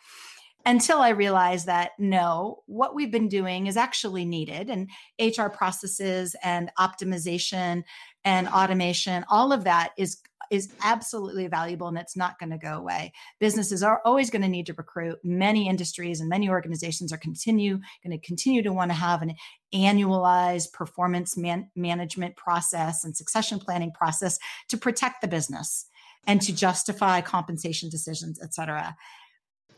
until 0.64 1.00
I 1.00 1.10
realized 1.10 1.66
that 1.66 1.90
no, 1.98 2.62
what 2.64 2.94
we've 2.94 3.12
been 3.12 3.28
doing 3.28 3.66
is 3.66 3.76
actually 3.76 4.24
needed. 4.24 4.70
And 4.70 4.88
HR 5.20 5.48
processes 5.48 6.34
and 6.42 6.70
optimization 6.78 7.84
and 8.24 8.48
automation, 8.48 9.26
all 9.28 9.52
of 9.52 9.64
that 9.64 9.90
is 9.98 10.18
is 10.50 10.72
absolutely 10.82 11.46
valuable 11.46 11.88
and 11.88 11.98
it's 11.98 12.16
not 12.16 12.38
going 12.38 12.50
to 12.50 12.58
go 12.58 12.74
away. 12.74 13.12
Businesses 13.38 13.82
are 13.82 14.00
always 14.04 14.30
going 14.30 14.42
to 14.42 14.48
need 14.48 14.66
to 14.66 14.74
recruit. 14.74 15.18
Many 15.22 15.68
industries 15.68 16.20
and 16.20 16.28
many 16.28 16.48
organizations 16.48 17.12
are 17.12 17.18
continue 17.18 17.78
going 18.04 18.18
to 18.18 18.26
continue 18.26 18.62
to 18.62 18.72
want 18.72 18.90
to 18.90 18.96
have 18.96 19.22
an 19.22 19.34
annualized 19.74 20.72
performance 20.72 21.36
man- 21.36 21.70
management 21.76 22.36
process 22.36 23.04
and 23.04 23.16
succession 23.16 23.58
planning 23.58 23.92
process 23.92 24.38
to 24.68 24.76
protect 24.76 25.20
the 25.20 25.28
business 25.28 25.86
and 26.26 26.40
to 26.42 26.54
justify 26.54 27.20
compensation 27.20 27.88
decisions, 27.88 28.40
et 28.42 28.54
cetera 28.54 28.94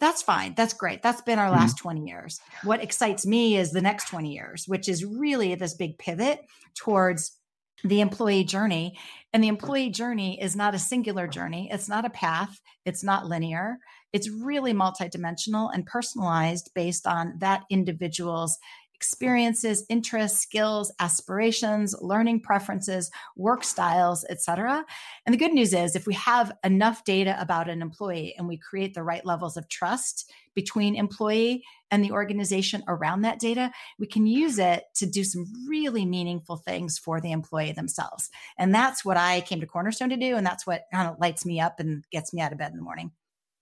that's 0.01 0.23
fine. 0.23 0.55
That's 0.57 0.73
great. 0.73 1.03
That's 1.03 1.21
been 1.21 1.39
our 1.39 1.51
mm-hmm. 1.51 1.61
last 1.61 1.77
20 1.77 2.09
years. 2.09 2.41
What 2.65 2.83
excites 2.83 3.27
me 3.27 3.57
is 3.57 3.71
the 3.71 3.83
next 3.83 4.09
20 4.09 4.33
years, 4.33 4.65
which 4.67 4.89
is 4.89 5.05
really 5.05 5.55
this 5.55 5.75
big 5.75 5.99
pivot 5.99 6.41
towards 6.75 7.37
the 7.85 8.01
employee 8.01 8.45
journey. 8.45 8.99
And 9.33 9.43
the 9.43 9.49
employee 9.49 9.91
journey 9.91 10.41
is 10.41 10.57
not 10.57 10.75
a 10.75 10.79
singular 10.79 11.27
journey, 11.27 11.69
it's 11.71 11.89
not 11.89 12.05
a 12.05 12.11
path, 12.11 12.61
it's 12.85 13.05
not 13.05 13.27
linear. 13.27 13.79
It's 14.13 14.29
really 14.29 14.73
multidimensional 14.73 15.71
and 15.73 15.87
personalized 15.87 16.71
based 16.75 17.07
on 17.07 17.35
that 17.39 17.63
individual's 17.71 18.59
experiences, 19.01 19.83
interests, 19.89 20.41
skills, 20.41 20.93
aspirations, 21.01 21.95
learning 22.03 22.39
preferences, 22.39 23.11
work 23.35 23.65
styles, 23.65 24.27
etc. 24.29 24.85
And 25.25 25.33
the 25.33 25.39
good 25.39 25.55
news 25.55 25.73
is 25.73 25.97
if 25.97 26.07
we 26.07 26.13
have 26.13 26.53
enough 26.65 27.03
data 27.05 27.35
about 27.41 27.71
an 27.71 27.81
employee 27.81 28.35
and 28.37 28.47
we 28.47 28.59
create 28.59 28.93
the 28.93 29.03
right 29.03 29.25
levels 29.25 29.57
of 29.57 29.71
trust 29.71 30.31
between 30.55 30.97
employee 30.97 31.65
and 31.91 32.05
the 32.05 32.13
organization 32.13 32.83
around 32.89 33.23
that 33.23 33.39
data, 33.39 33.73
we 33.99 34.07
can 34.07 34.27
use 34.27 34.59
it 34.59 34.85
to 34.97 35.07
do 35.07 35.25
some 35.25 35.47
really 35.67 36.05
meaningful 36.05 36.59
things 36.59 36.99
for 36.99 37.23
the 37.23 37.33
employee 37.33 37.73
themselves. 37.73 38.29
And 38.59 38.75
that's 38.75 39.03
what 39.03 39.17
I 39.17 39.41
came 39.41 39.61
to 39.61 39.67
Cornerstone 39.67 40.11
to 40.11 40.17
do 40.19 40.37
and 40.37 40.47
that's 40.47 40.67
what 40.67 40.85
kind 40.93 41.09
of 41.09 41.19
lights 41.19 41.47
me 41.47 41.59
up 41.59 41.81
and 41.81 42.05
gets 42.13 42.35
me 42.35 42.43
out 42.43 42.53
of 42.53 42.59
bed 42.59 42.73
in 42.73 42.77
the 42.77 42.83
morning. 42.83 43.13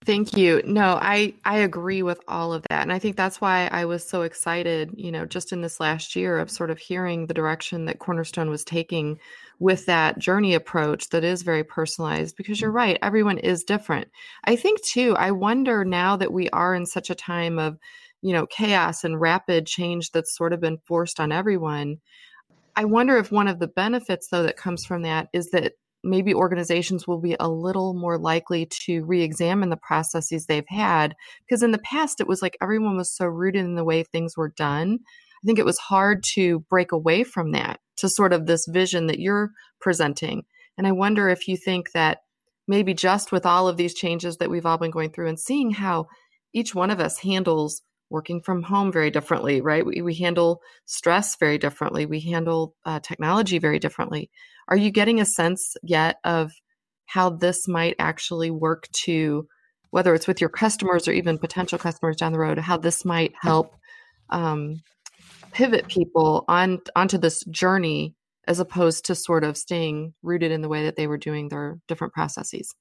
Thank 0.04 0.36
you. 0.36 0.62
No, 0.64 0.98
I 1.02 1.34
I 1.44 1.58
agree 1.58 2.02
with 2.02 2.20
all 2.28 2.52
of 2.52 2.64
that. 2.70 2.82
And 2.82 2.92
I 2.92 2.98
think 2.98 3.16
that's 3.16 3.40
why 3.40 3.66
I 3.72 3.84
was 3.84 4.08
so 4.08 4.22
excited, 4.22 4.92
you 4.96 5.10
know, 5.12 5.26
just 5.26 5.52
in 5.52 5.60
this 5.60 5.80
last 5.80 6.16
year 6.16 6.38
of 6.38 6.50
sort 6.50 6.70
of 6.70 6.78
hearing 6.78 7.26
the 7.26 7.34
direction 7.34 7.84
that 7.86 7.98
Cornerstone 7.98 8.48
was 8.48 8.64
taking 8.64 9.18
with 9.58 9.84
that 9.86 10.18
journey 10.18 10.54
approach 10.54 11.08
that 11.10 11.24
is 11.24 11.42
very 11.42 11.64
personalized 11.64 12.36
because 12.36 12.60
you're 12.60 12.70
right, 12.70 12.96
everyone 13.02 13.38
is 13.38 13.64
different. 13.64 14.08
I 14.44 14.54
think 14.56 14.80
too, 14.82 15.14
I 15.18 15.32
wonder 15.32 15.84
now 15.84 16.16
that 16.16 16.32
we 16.32 16.48
are 16.50 16.74
in 16.74 16.86
such 16.86 17.10
a 17.10 17.14
time 17.14 17.58
of, 17.58 17.76
you 18.22 18.32
know, 18.32 18.46
chaos 18.46 19.02
and 19.04 19.20
rapid 19.20 19.66
change 19.66 20.12
that's 20.12 20.36
sort 20.36 20.52
of 20.52 20.60
been 20.60 20.78
forced 20.86 21.18
on 21.20 21.32
everyone. 21.32 21.98
I 22.76 22.84
wonder 22.86 23.16
if 23.18 23.32
one 23.32 23.48
of 23.48 23.58
the 23.58 23.68
benefits 23.68 24.28
though 24.28 24.44
that 24.44 24.56
comes 24.56 24.84
from 24.86 25.02
that 25.02 25.28
is 25.32 25.50
that 25.50 25.74
maybe 26.04 26.34
organizations 26.34 27.06
will 27.06 27.20
be 27.20 27.36
a 27.38 27.48
little 27.48 27.94
more 27.94 28.18
likely 28.18 28.66
to 28.66 29.04
re-examine 29.04 29.70
the 29.70 29.76
processes 29.76 30.46
they've 30.46 30.68
had 30.68 31.14
because 31.46 31.62
in 31.62 31.72
the 31.72 31.78
past 31.78 32.20
it 32.20 32.28
was 32.28 32.40
like 32.40 32.56
everyone 32.62 32.96
was 32.96 33.10
so 33.10 33.26
rooted 33.26 33.64
in 33.64 33.74
the 33.74 33.84
way 33.84 34.02
things 34.02 34.36
were 34.36 34.48
done. 34.48 34.98
I 35.02 35.46
think 35.46 35.58
it 35.58 35.64
was 35.64 35.78
hard 35.78 36.24
to 36.34 36.60
break 36.70 36.92
away 36.92 37.24
from 37.24 37.52
that 37.52 37.80
to 37.96 38.08
sort 38.08 38.32
of 38.32 38.46
this 38.46 38.66
vision 38.66 39.06
that 39.06 39.20
you're 39.20 39.50
presenting. 39.80 40.44
And 40.76 40.86
i 40.86 40.92
wonder 40.92 41.28
if 41.28 41.48
you 41.48 41.56
think 41.56 41.92
that 41.92 42.18
maybe 42.68 42.94
just 42.94 43.32
with 43.32 43.46
all 43.46 43.66
of 43.66 43.76
these 43.76 43.94
changes 43.94 44.36
that 44.36 44.50
we've 44.50 44.66
all 44.66 44.78
been 44.78 44.90
going 44.90 45.10
through 45.10 45.28
and 45.28 45.40
seeing 45.40 45.70
how 45.70 46.06
each 46.52 46.74
one 46.74 46.90
of 46.90 47.00
us 47.00 47.18
handles 47.18 47.82
working 48.10 48.40
from 48.40 48.62
home 48.62 48.90
very 48.90 49.10
differently 49.10 49.60
right 49.60 49.84
we, 49.84 50.02
we 50.02 50.14
handle 50.14 50.60
stress 50.86 51.36
very 51.36 51.58
differently 51.58 52.06
we 52.06 52.20
handle 52.20 52.74
uh, 52.84 53.00
technology 53.00 53.58
very 53.58 53.78
differently 53.78 54.30
are 54.68 54.76
you 54.76 54.90
getting 54.90 55.20
a 55.20 55.24
sense 55.24 55.76
yet 55.82 56.16
of 56.24 56.52
how 57.08 57.30
this 57.30 57.66
might 57.66 57.96
actually 57.98 58.50
work 58.50 58.86
to, 58.92 59.48
whether 59.90 60.14
it's 60.14 60.28
with 60.28 60.40
your 60.40 60.50
customers 60.50 61.08
or 61.08 61.12
even 61.12 61.38
potential 61.38 61.78
customers 61.78 62.16
down 62.16 62.32
the 62.32 62.38
road, 62.38 62.58
how 62.58 62.76
this 62.76 63.04
might 63.04 63.32
help 63.40 63.74
um, 64.28 64.82
pivot 65.52 65.88
people 65.88 66.44
on 66.48 66.80
onto 66.94 67.16
this 67.16 67.42
journey 67.46 68.14
as 68.46 68.60
opposed 68.60 69.06
to 69.06 69.14
sort 69.14 69.42
of 69.42 69.56
staying 69.56 70.12
rooted 70.22 70.52
in 70.52 70.60
the 70.60 70.68
way 70.68 70.84
that 70.84 70.96
they 70.96 71.06
were 71.06 71.16
doing 71.16 71.48
their 71.48 71.78
different 71.88 72.12
processes? 72.12 72.74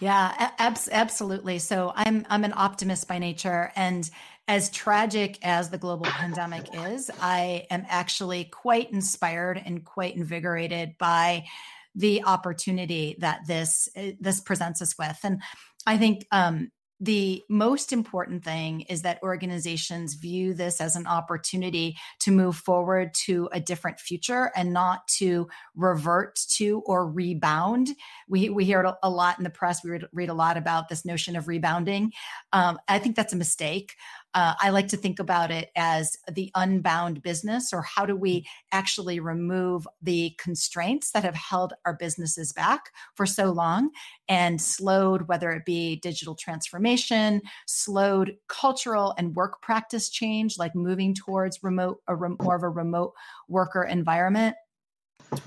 Yeah, 0.00 0.34
ab- 0.58 0.78
absolutely. 0.90 1.58
So 1.58 1.92
I'm 1.94 2.26
I'm 2.30 2.44
an 2.44 2.54
optimist 2.56 3.06
by 3.06 3.18
nature, 3.18 3.70
and 3.76 4.08
as 4.46 4.70
tragic 4.70 5.38
as 5.42 5.70
the 5.70 5.78
global 5.78 6.06
pandemic 6.06 6.66
is, 6.72 7.10
I 7.20 7.66
am 7.70 7.86
actually 7.88 8.44
quite 8.44 8.90
inspired 8.92 9.60
and 9.64 9.84
quite 9.84 10.16
invigorated 10.16 10.96
by 10.98 11.46
the 11.94 12.24
opportunity 12.24 13.16
that 13.20 13.40
this 13.46 13.88
eh, 13.94 14.12
this 14.20 14.40
presents 14.40 14.82
us 14.82 14.98
with. 14.98 15.18
And 15.22 15.40
I 15.86 15.96
think 15.96 16.26
um, 16.32 16.70
the 17.00 17.42
most 17.48 17.92
important 17.92 18.44
thing 18.44 18.82
is 18.82 19.02
that 19.02 19.22
organizations 19.22 20.14
view 20.14 20.54
this 20.54 20.80
as 20.80 20.96
an 20.96 21.06
opportunity 21.06 21.96
to 22.20 22.30
move 22.30 22.56
forward 22.56 23.12
to 23.26 23.48
a 23.52 23.60
different 23.60 23.98
future 23.98 24.52
and 24.54 24.72
not 24.72 25.06
to 25.18 25.48
revert 25.74 26.38
to 26.56 26.82
or 26.86 27.06
rebound. 27.06 27.88
We, 28.28 28.48
we 28.48 28.64
hear 28.64 28.80
it 28.80 28.94
a 29.02 29.10
lot 29.10 29.38
in 29.38 29.44
the 29.44 29.50
press. 29.50 29.82
We 29.82 29.90
read, 29.90 30.04
read 30.12 30.28
a 30.28 30.34
lot 30.34 30.56
about 30.56 30.88
this 30.88 31.04
notion 31.04 31.36
of 31.36 31.48
rebounding. 31.48 32.12
Um, 32.52 32.78
I 32.88 32.98
think 32.98 33.16
that's 33.16 33.32
a 33.32 33.36
mistake. 33.36 33.94
Uh, 34.34 34.54
I 34.60 34.70
like 34.70 34.88
to 34.88 34.96
think 34.96 35.20
about 35.20 35.50
it 35.50 35.70
as 35.76 36.16
the 36.32 36.50
unbound 36.54 37.22
business, 37.22 37.72
or 37.72 37.82
how 37.82 38.04
do 38.04 38.16
we 38.16 38.46
actually 38.72 39.20
remove 39.20 39.86
the 40.02 40.34
constraints 40.38 41.12
that 41.12 41.24
have 41.24 41.36
held 41.36 41.72
our 41.84 41.94
businesses 41.94 42.52
back 42.52 42.90
for 43.14 43.26
so 43.26 43.50
long 43.52 43.90
and 44.28 44.60
slowed, 44.60 45.28
whether 45.28 45.50
it 45.52 45.64
be 45.64 45.96
digital 45.96 46.34
transformation, 46.34 47.40
slowed 47.66 48.36
cultural 48.48 49.14
and 49.18 49.36
work 49.36 49.62
practice 49.62 50.10
change, 50.10 50.58
like 50.58 50.74
moving 50.74 51.14
towards 51.14 51.62
remote, 51.62 52.00
a 52.08 52.16
re- 52.16 52.36
more 52.40 52.56
of 52.56 52.62
a 52.62 52.68
remote 52.68 53.12
worker 53.48 53.84
environment 53.84 54.56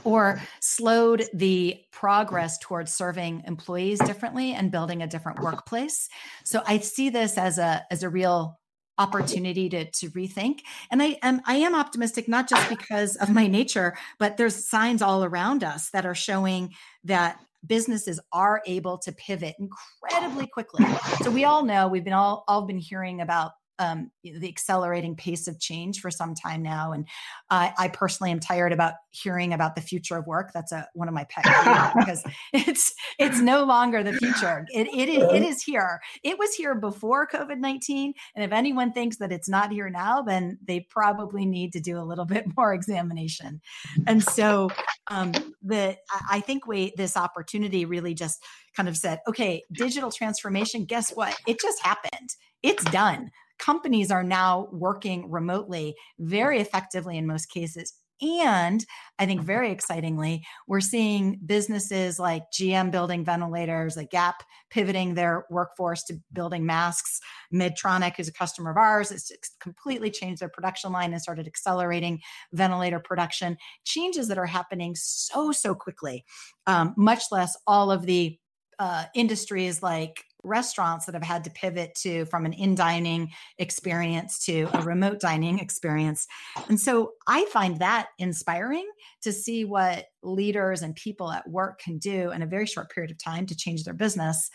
or 0.03 0.41
slowed 0.59 1.25
the 1.33 1.79
progress 1.91 2.57
towards 2.59 2.93
serving 2.93 3.43
employees 3.45 3.99
differently 3.99 4.53
and 4.53 4.71
building 4.71 5.01
a 5.01 5.07
different 5.07 5.39
workplace. 5.39 6.09
So 6.43 6.61
i 6.65 6.79
see 6.79 7.09
this 7.09 7.37
as 7.37 7.57
a 7.57 7.85
as 7.91 8.03
a 8.03 8.09
real 8.09 8.59
opportunity 8.97 9.69
to 9.69 9.89
to 9.91 10.09
rethink 10.11 10.61
and 10.91 11.01
i 11.01 11.17
am 11.21 11.41
i 11.45 11.55
am 11.55 11.75
optimistic 11.75 12.27
not 12.27 12.49
just 12.49 12.69
because 12.77 13.15
of 13.17 13.29
my 13.29 13.47
nature 13.47 13.95
but 14.19 14.37
there's 14.37 14.67
signs 14.67 15.01
all 15.01 15.23
around 15.23 15.63
us 15.63 15.89
that 15.91 16.05
are 16.05 16.15
showing 16.15 16.73
that 17.03 17.39
businesses 17.65 18.19
are 18.31 18.61
able 18.65 18.97
to 18.99 19.11
pivot 19.11 19.55
incredibly 19.59 20.47
quickly. 20.47 20.85
So 21.21 21.31
we 21.31 21.45
all 21.45 21.63
know 21.63 21.87
we've 21.87 22.03
been 22.03 22.13
all 22.13 22.43
all 22.47 22.63
been 22.63 22.77
hearing 22.77 23.21
about 23.21 23.51
um, 23.79 24.11
the 24.23 24.47
accelerating 24.47 25.15
pace 25.15 25.47
of 25.47 25.59
change 25.59 25.99
for 25.99 26.11
some 26.11 26.33
time 26.33 26.61
now. 26.61 26.91
And 26.91 27.07
uh, 27.49 27.71
I 27.77 27.87
personally 27.89 28.31
am 28.31 28.39
tired 28.39 28.73
about 28.73 28.93
hearing 29.11 29.53
about 29.53 29.75
the 29.75 29.81
future 29.81 30.17
of 30.17 30.27
work. 30.27 30.51
That's 30.53 30.71
a, 30.71 30.87
one 30.93 31.07
of 31.07 31.13
my 31.13 31.25
pet 31.25 31.45
peeves 31.45 31.93
because 31.99 32.23
it's 32.53 32.93
it's 33.19 33.39
no 33.39 33.63
longer 33.63 34.03
the 34.03 34.13
future. 34.13 34.65
It, 34.69 34.87
it, 34.87 35.09
is, 35.09 35.23
it 35.31 35.43
is 35.43 35.63
here. 35.63 35.99
It 36.23 36.37
was 36.37 36.53
here 36.53 36.75
before 36.75 37.27
COVID 37.27 37.59
19. 37.59 38.13
And 38.35 38.43
if 38.43 38.51
anyone 38.51 38.91
thinks 38.91 39.17
that 39.17 39.31
it's 39.31 39.49
not 39.49 39.71
here 39.71 39.89
now, 39.89 40.21
then 40.21 40.57
they 40.65 40.81
probably 40.89 41.45
need 41.45 41.73
to 41.73 41.79
do 41.79 41.99
a 41.99 42.03
little 42.03 42.25
bit 42.37 42.45
more 42.55 42.73
examination. 42.73 43.61
And 44.05 44.23
so 44.23 44.69
um, 45.07 45.31
the 45.61 45.97
I 46.29 46.41
think 46.41 46.67
we 46.67 46.93
this 46.97 47.15
opportunity 47.15 47.85
really 47.85 48.13
just 48.13 48.43
kind 48.75 48.89
of 48.89 48.97
said, 48.97 49.19
okay, 49.27 49.63
digital 49.73 50.11
transformation, 50.11 50.85
guess 50.85 51.11
what? 51.11 51.35
It 51.47 51.59
just 51.59 51.83
happened. 51.83 52.29
It's 52.63 52.83
done 52.85 53.31
companies 53.59 54.11
are 54.11 54.23
now 54.23 54.67
working 54.71 55.29
remotely 55.29 55.95
very 56.19 56.59
effectively 56.59 57.17
in 57.17 57.27
most 57.27 57.47
cases. 57.47 57.93
And 58.19 58.83
I 59.19 59.27
think 59.27 59.41
very 59.41 59.71
excitingly, 59.71 60.43
we're 60.67 60.81
seeing 60.81 61.39
businesses 61.45 62.17
like 62.17 62.43
GM 62.51 62.89
building 62.89 63.23
ventilators, 63.23 63.95
like 63.95 64.09
Gap 64.09 64.41
pivoting 64.71 65.13
their 65.13 65.45
workforce 65.51 66.03
to 66.05 66.19
building 66.33 66.65
masks. 66.65 67.19
Medtronic 67.53 68.19
is 68.19 68.27
a 68.27 68.33
customer 68.33 68.71
of 68.71 68.77
ours. 68.77 69.11
It's 69.11 69.31
completely 69.59 70.09
changed 70.09 70.41
their 70.41 70.49
production 70.49 70.91
line 70.91 71.13
and 71.13 71.21
started 71.21 71.45
accelerating 71.45 72.19
ventilator 72.53 72.99
production. 72.99 73.55
Changes 73.85 74.27
that 74.29 74.39
are 74.39 74.47
happening 74.47 74.95
so, 74.95 75.51
so 75.51 75.75
quickly, 75.75 76.25
um, 76.65 76.95
much 76.97 77.25
less 77.31 77.55
all 77.67 77.91
of 77.91 78.07
the 78.07 78.39
uh, 78.79 79.05
industries 79.13 79.83
like 79.83 80.23
restaurants 80.47 81.05
that 81.05 81.13
have 81.13 81.23
had 81.23 81.43
to 81.43 81.49
pivot 81.49 81.93
to 81.95 82.25
from 82.25 82.45
an 82.45 82.53
in 82.53 82.75
dining 82.75 83.29
experience 83.57 84.43
to 84.45 84.67
a 84.73 84.81
remote 84.81 85.19
dining 85.19 85.59
experience. 85.59 86.25
And 86.69 86.79
so 86.79 87.13
I 87.27 87.45
find 87.45 87.79
that 87.79 88.07
inspiring 88.17 88.87
to 89.21 89.31
see 89.31 89.65
what 89.65 90.05
leaders 90.23 90.81
and 90.81 90.95
people 90.95 91.31
at 91.31 91.49
work 91.49 91.79
can 91.79 91.97
do 91.97 92.31
in 92.31 92.41
a 92.41 92.47
very 92.47 92.65
short 92.65 92.89
period 92.91 93.11
of 93.11 93.17
time 93.17 93.45
to 93.47 93.55
change 93.55 93.83
their 93.83 93.93
business. 93.93 94.49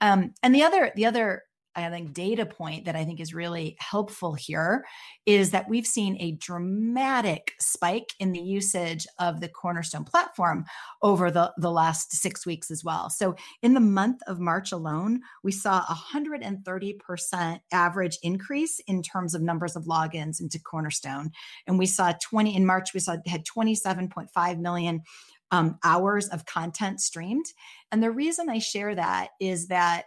Um, 0.00 0.34
and 0.42 0.54
the 0.54 0.62
other, 0.62 0.92
the 0.94 1.06
other 1.06 1.42
I 1.84 1.90
think 1.90 2.14
data 2.14 2.46
point 2.46 2.86
that 2.86 2.96
I 2.96 3.04
think 3.04 3.20
is 3.20 3.34
really 3.34 3.76
helpful 3.78 4.34
here 4.34 4.84
is 5.26 5.50
that 5.50 5.68
we've 5.68 5.86
seen 5.86 6.16
a 6.18 6.32
dramatic 6.32 7.52
spike 7.60 8.14
in 8.18 8.32
the 8.32 8.40
usage 8.40 9.06
of 9.18 9.40
the 9.40 9.48
Cornerstone 9.48 10.04
platform 10.04 10.64
over 11.02 11.30
the, 11.30 11.52
the 11.58 11.70
last 11.70 12.12
six 12.12 12.46
weeks 12.46 12.70
as 12.70 12.82
well. 12.82 13.10
So 13.10 13.36
in 13.62 13.74
the 13.74 13.80
month 13.80 14.22
of 14.26 14.40
March 14.40 14.72
alone, 14.72 15.20
we 15.42 15.52
saw 15.52 15.80
a 15.80 15.98
130% 16.14 17.60
average 17.72 18.18
increase 18.22 18.80
in 18.86 19.02
terms 19.02 19.34
of 19.34 19.42
numbers 19.42 19.76
of 19.76 19.84
logins 19.84 20.40
into 20.40 20.58
Cornerstone. 20.58 21.30
And 21.66 21.78
we 21.78 21.86
saw 21.86 22.12
20 22.22 22.56
in 22.56 22.64
March, 22.64 22.94
we 22.94 23.00
saw 23.00 23.16
had 23.26 23.44
27.5 23.44 24.58
million 24.58 25.02
um, 25.50 25.78
hours 25.84 26.28
of 26.28 26.46
content 26.46 27.00
streamed. 27.00 27.46
And 27.92 28.02
the 28.02 28.10
reason 28.10 28.48
I 28.48 28.58
share 28.58 28.94
that 28.94 29.28
is 29.40 29.68
that 29.68 30.06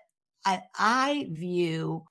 I, 0.49 0.61
I 0.75 1.27
view 1.31 2.05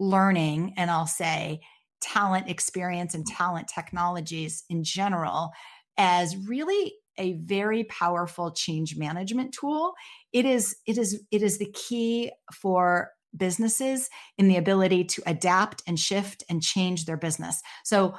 learning, 0.00 0.74
and 0.76 0.90
I'll 0.90 1.06
say 1.06 1.60
talent 2.00 2.48
experience 2.48 3.14
and 3.14 3.26
talent 3.26 3.68
technologies 3.72 4.64
in 4.70 4.84
general, 4.84 5.50
as 5.96 6.36
really 6.48 6.94
a 7.18 7.34
very 7.44 7.84
powerful 7.84 8.52
change 8.52 8.96
management 8.96 9.54
tool. 9.58 9.92
It 10.32 10.46
is 10.46 10.76
it 10.86 10.98
is 10.98 11.22
it 11.30 11.42
is 11.42 11.58
the 11.58 11.72
key 11.72 12.32
for 12.52 13.10
businesses 13.36 14.08
in 14.38 14.48
the 14.48 14.56
ability 14.56 15.04
to 15.04 15.22
adapt 15.26 15.82
and 15.86 15.98
shift 15.98 16.42
and 16.48 16.62
change 16.62 17.04
their 17.04 17.16
business. 17.16 17.60
So 17.84 18.14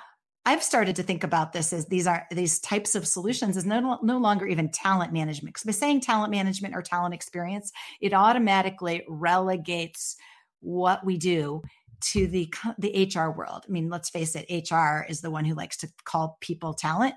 I've 0.46 0.64
started 0.64 0.96
to 0.98 1.04
think 1.04 1.24
about 1.24 1.54
this 1.54 1.74
as 1.74 1.88
these 1.88 2.06
are 2.06 2.28
these 2.32 2.60
types 2.60 2.94
of 2.94 3.08
solutions 3.08 3.58
is 3.58 3.66
no, 3.66 4.00
no 4.04 4.18
longer 4.18 4.46
even 4.46 4.70
talent 4.70 5.12
management. 5.12 5.56
Because 5.56 5.64
by 5.64 5.72
saying 5.72 6.02
talent 6.02 6.32
management 6.32 6.76
or 6.76 6.82
talent 6.82 7.16
experience, 7.16 7.72
it 8.00 8.14
automatically 8.14 9.04
relegates 9.08 10.16
what 10.60 11.04
we 11.06 11.18
do 11.18 11.62
to 12.02 12.28
the 12.28 12.54
the 12.78 13.12
HR 13.14 13.30
world. 13.32 13.64
I 13.68 13.72
mean, 13.72 13.90
let's 13.90 14.10
face 14.10 14.36
it, 14.36 14.70
HR 14.70 15.06
is 15.10 15.22
the 15.22 15.32
one 15.32 15.46
who 15.46 15.56
likes 15.56 15.78
to 15.78 15.90
call 16.04 16.38
people 16.42 16.74
talent. 16.74 17.16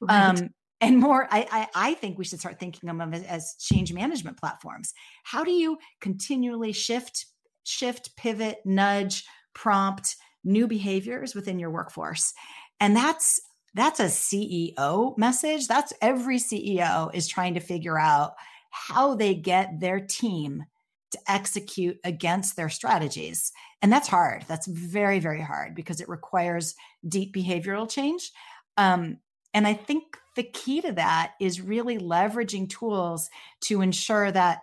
Right. 0.00 0.40
Um, 0.40 0.50
and 0.80 0.98
more, 0.98 1.28
I, 1.30 1.46
I, 1.50 1.90
I 1.90 1.94
think 1.94 2.16
we 2.16 2.24
should 2.24 2.40
start 2.40 2.58
thinking 2.58 2.88
of 2.88 2.96
them 2.96 3.12
as, 3.12 3.22
as 3.24 3.54
change 3.58 3.92
management 3.92 4.38
platforms. 4.38 4.94
How 5.24 5.44
do 5.44 5.50
you 5.50 5.76
continually 6.00 6.72
shift, 6.72 7.26
shift, 7.64 8.16
pivot, 8.16 8.58
nudge, 8.64 9.24
prompt 9.54 10.16
new 10.42 10.66
behaviors 10.66 11.34
within 11.34 11.58
your 11.58 11.70
workforce? 11.70 12.32
And 12.80 12.96
that's 12.96 13.40
that's 13.74 14.00
a 14.00 14.06
CEO 14.06 15.16
message. 15.16 15.68
That's 15.68 15.92
every 16.00 16.38
CEO 16.38 17.14
is 17.14 17.28
trying 17.28 17.54
to 17.54 17.60
figure 17.60 17.98
out 17.98 18.32
how 18.70 19.14
they 19.14 19.34
get 19.34 19.78
their 19.78 20.00
team 20.00 20.64
to 21.12 21.18
execute 21.28 21.98
against 22.04 22.56
their 22.56 22.68
strategies. 22.68 23.52
And 23.82 23.92
that's 23.92 24.08
hard. 24.08 24.44
That's 24.48 24.66
very, 24.66 25.18
very 25.18 25.40
hard 25.40 25.74
because 25.74 26.00
it 26.00 26.08
requires 26.08 26.74
deep 27.06 27.34
behavioral 27.34 27.88
change. 27.88 28.32
Um, 28.76 29.18
and 29.52 29.66
I 29.66 29.74
think 29.74 30.16
the 30.36 30.42
key 30.42 30.80
to 30.82 30.92
that 30.92 31.32
is 31.40 31.60
really 31.60 31.98
leveraging 31.98 32.70
tools 32.70 33.28
to 33.62 33.82
ensure 33.82 34.30
that 34.30 34.62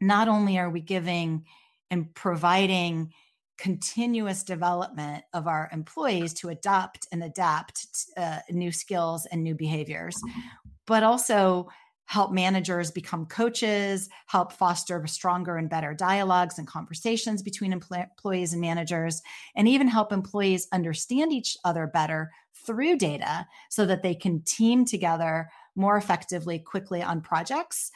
not 0.00 0.28
only 0.28 0.58
are 0.58 0.70
we 0.70 0.80
giving 0.80 1.44
and 1.90 2.14
providing 2.14 3.12
continuous 3.58 4.42
development 4.42 5.24
of 5.32 5.46
our 5.46 5.68
employees 5.72 6.34
to 6.34 6.48
adopt 6.48 7.06
and 7.12 7.22
adapt 7.22 7.86
uh, 8.16 8.38
new 8.50 8.72
skills 8.72 9.26
and 9.26 9.42
new 9.42 9.54
behaviors, 9.54 10.16
but 10.86 11.02
also 11.02 11.68
help 12.06 12.32
managers 12.32 12.90
become 12.90 13.26
coaches, 13.26 14.08
help 14.26 14.52
foster 14.52 15.06
stronger 15.06 15.56
and 15.56 15.70
better 15.70 15.94
dialogues 15.94 16.58
and 16.58 16.68
conversations 16.68 17.42
between 17.42 17.72
employees 17.72 18.52
and 18.52 18.60
managers, 18.60 19.22
and 19.56 19.66
even 19.66 19.88
help 19.88 20.12
employees 20.12 20.68
understand 20.72 21.32
each 21.32 21.56
other 21.64 21.86
better 21.86 22.30
through 22.66 22.96
data 22.96 23.46
so 23.70 23.86
that 23.86 24.02
they 24.02 24.14
can 24.14 24.42
team 24.42 24.84
together 24.84 25.48
more 25.76 25.96
effectively 25.96 26.58
quickly 26.58 27.02
on 27.02 27.20
projects 27.20 27.90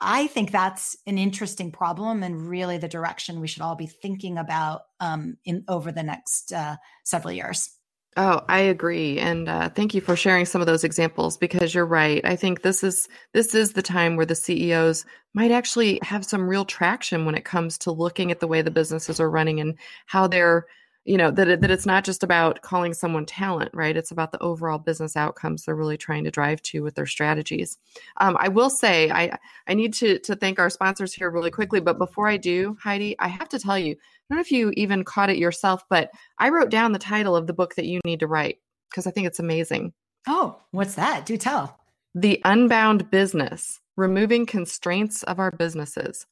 I 0.00 0.26
think 0.28 0.50
that's 0.50 0.96
an 1.06 1.18
interesting 1.18 1.72
problem 1.72 2.22
and 2.22 2.48
really 2.48 2.78
the 2.78 2.88
direction 2.88 3.40
we 3.40 3.48
should 3.48 3.62
all 3.62 3.76
be 3.76 3.86
thinking 3.86 4.38
about 4.38 4.82
um, 5.00 5.36
in 5.44 5.64
over 5.68 5.92
the 5.92 6.02
next 6.02 6.52
uh, 6.52 6.76
several 7.04 7.32
years. 7.32 7.70
Oh, 8.16 8.42
I 8.48 8.58
agree, 8.60 9.18
and 9.20 9.48
uh, 9.48 9.68
thank 9.68 9.94
you 9.94 10.00
for 10.00 10.16
sharing 10.16 10.44
some 10.44 10.60
of 10.60 10.66
those 10.66 10.82
examples 10.82 11.36
because 11.36 11.72
you're 11.72 11.86
right. 11.86 12.20
I 12.24 12.34
think 12.34 12.62
this 12.62 12.82
is 12.82 13.06
this 13.32 13.54
is 13.54 13.74
the 13.74 13.82
time 13.82 14.16
where 14.16 14.26
the 14.26 14.34
CEOs 14.34 15.04
might 15.34 15.52
actually 15.52 16.00
have 16.02 16.24
some 16.24 16.48
real 16.48 16.64
traction 16.64 17.26
when 17.26 17.36
it 17.36 17.44
comes 17.44 17.78
to 17.78 17.92
looking 17.92 18.32
at 18.32 18.40
the 18.40 18.48
way 18.48 18.60
the 18.60 18.72
businesses 18.72 19.20
are 19.20 19.30
running 19.30 19.60
and 19.60 19.78
how 20.06 20.26
they're 20.26 20.66
you 21.08 21.16
know 21.16 21.30
that 21.30 21.48
it, 21.48 21.60
that 21.60 21.70
it's 21.70 21.86
not 21.86 22.04
just 22.04 22.22
about 22.22 22.60
calling 22.62 22.92
someone 22.92 23.24
talent 23.24 23.70
right? 23.72 23.96
It's 23.96 24.10
about 24.10 24.32
the 24.32 24.42
overall 24.42 24.78
business 24.78 25.16
outcomes 25.16 25.64
they're 25.64 25.74
really 25.74 25.96
trying 25.96 26.24
to 26.24 26.30
drive 26.30 26.60
to 26.62 26.82
with 26.82 26.94
their 26.94 27.06
strategies. 27.06 27.78
Um, 28.18 28.36
i 28.40 28.48
will 28.48 28.70
say 28.70 29.10
i 29.10 29.36
i 29.66 29.74
need 29.74 29.94
to 29.94 30.18
to 30.20 30.36
thank 30.36 30.58
our 30.58 30.70
sponsors 30.70 31.14
here 31.14 31.30
really 31.30 31.50
quickly 31.50 31.80
but 31.80 31.98
before 31.98 32.28
i 32.28 32.36
do 32.36 32.76
heidi 32.82 33.16
i 33.18 33.28
have 33.28 33.48
to 33.50 33.58
tell 33.58 33.78
you 33.78 33.92
i 33.92 33.96
don't 34.28 34.36
know 34.36 34.40
if 34.40 34.52
you 34.52 34.70
even 34.76 35.04
caught 35.04 35.30
it 35.30 35.38
yourself 35.38 35.84
but 35.88 36.10
i 36.38 36.48
wrote 36.48 36.70
down 36.70 36.92
the 36.92 36.98
title 36.98 37.36
of 37.36 37.46
the 37.46 37.52
book 37.52 37.74
that 37.76 37.86
you 37.86 38.00
need 38.04 38.20
to 38.20 38.26
write 38.26 38.58
because 38.90 39.06
i 39.06 39.10
think 39.10 39.26
it's 39.26 39.40
amazing. 39.40 39.92
Oh 40.26 40.60
what's 40.72 40.94
that? 40.96 41.26
Do 41.26 41.36
tell. 41.36 41.78
The 42.14 42.40
unbound 42.44 43.10
business 43.10 43.80
removing 43.96 44.46
constraints 44.46 45.22
of 45.24 45.38
our 45.38 45.50
businesses 45.50 46.26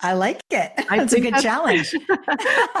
I 0.00 0.12
like 0.12 0.40
it. 0.50 0.72
That's 0.88 1.12
a 1.12 1.20
good 1.20 1.36
challenge. 1.42 1.94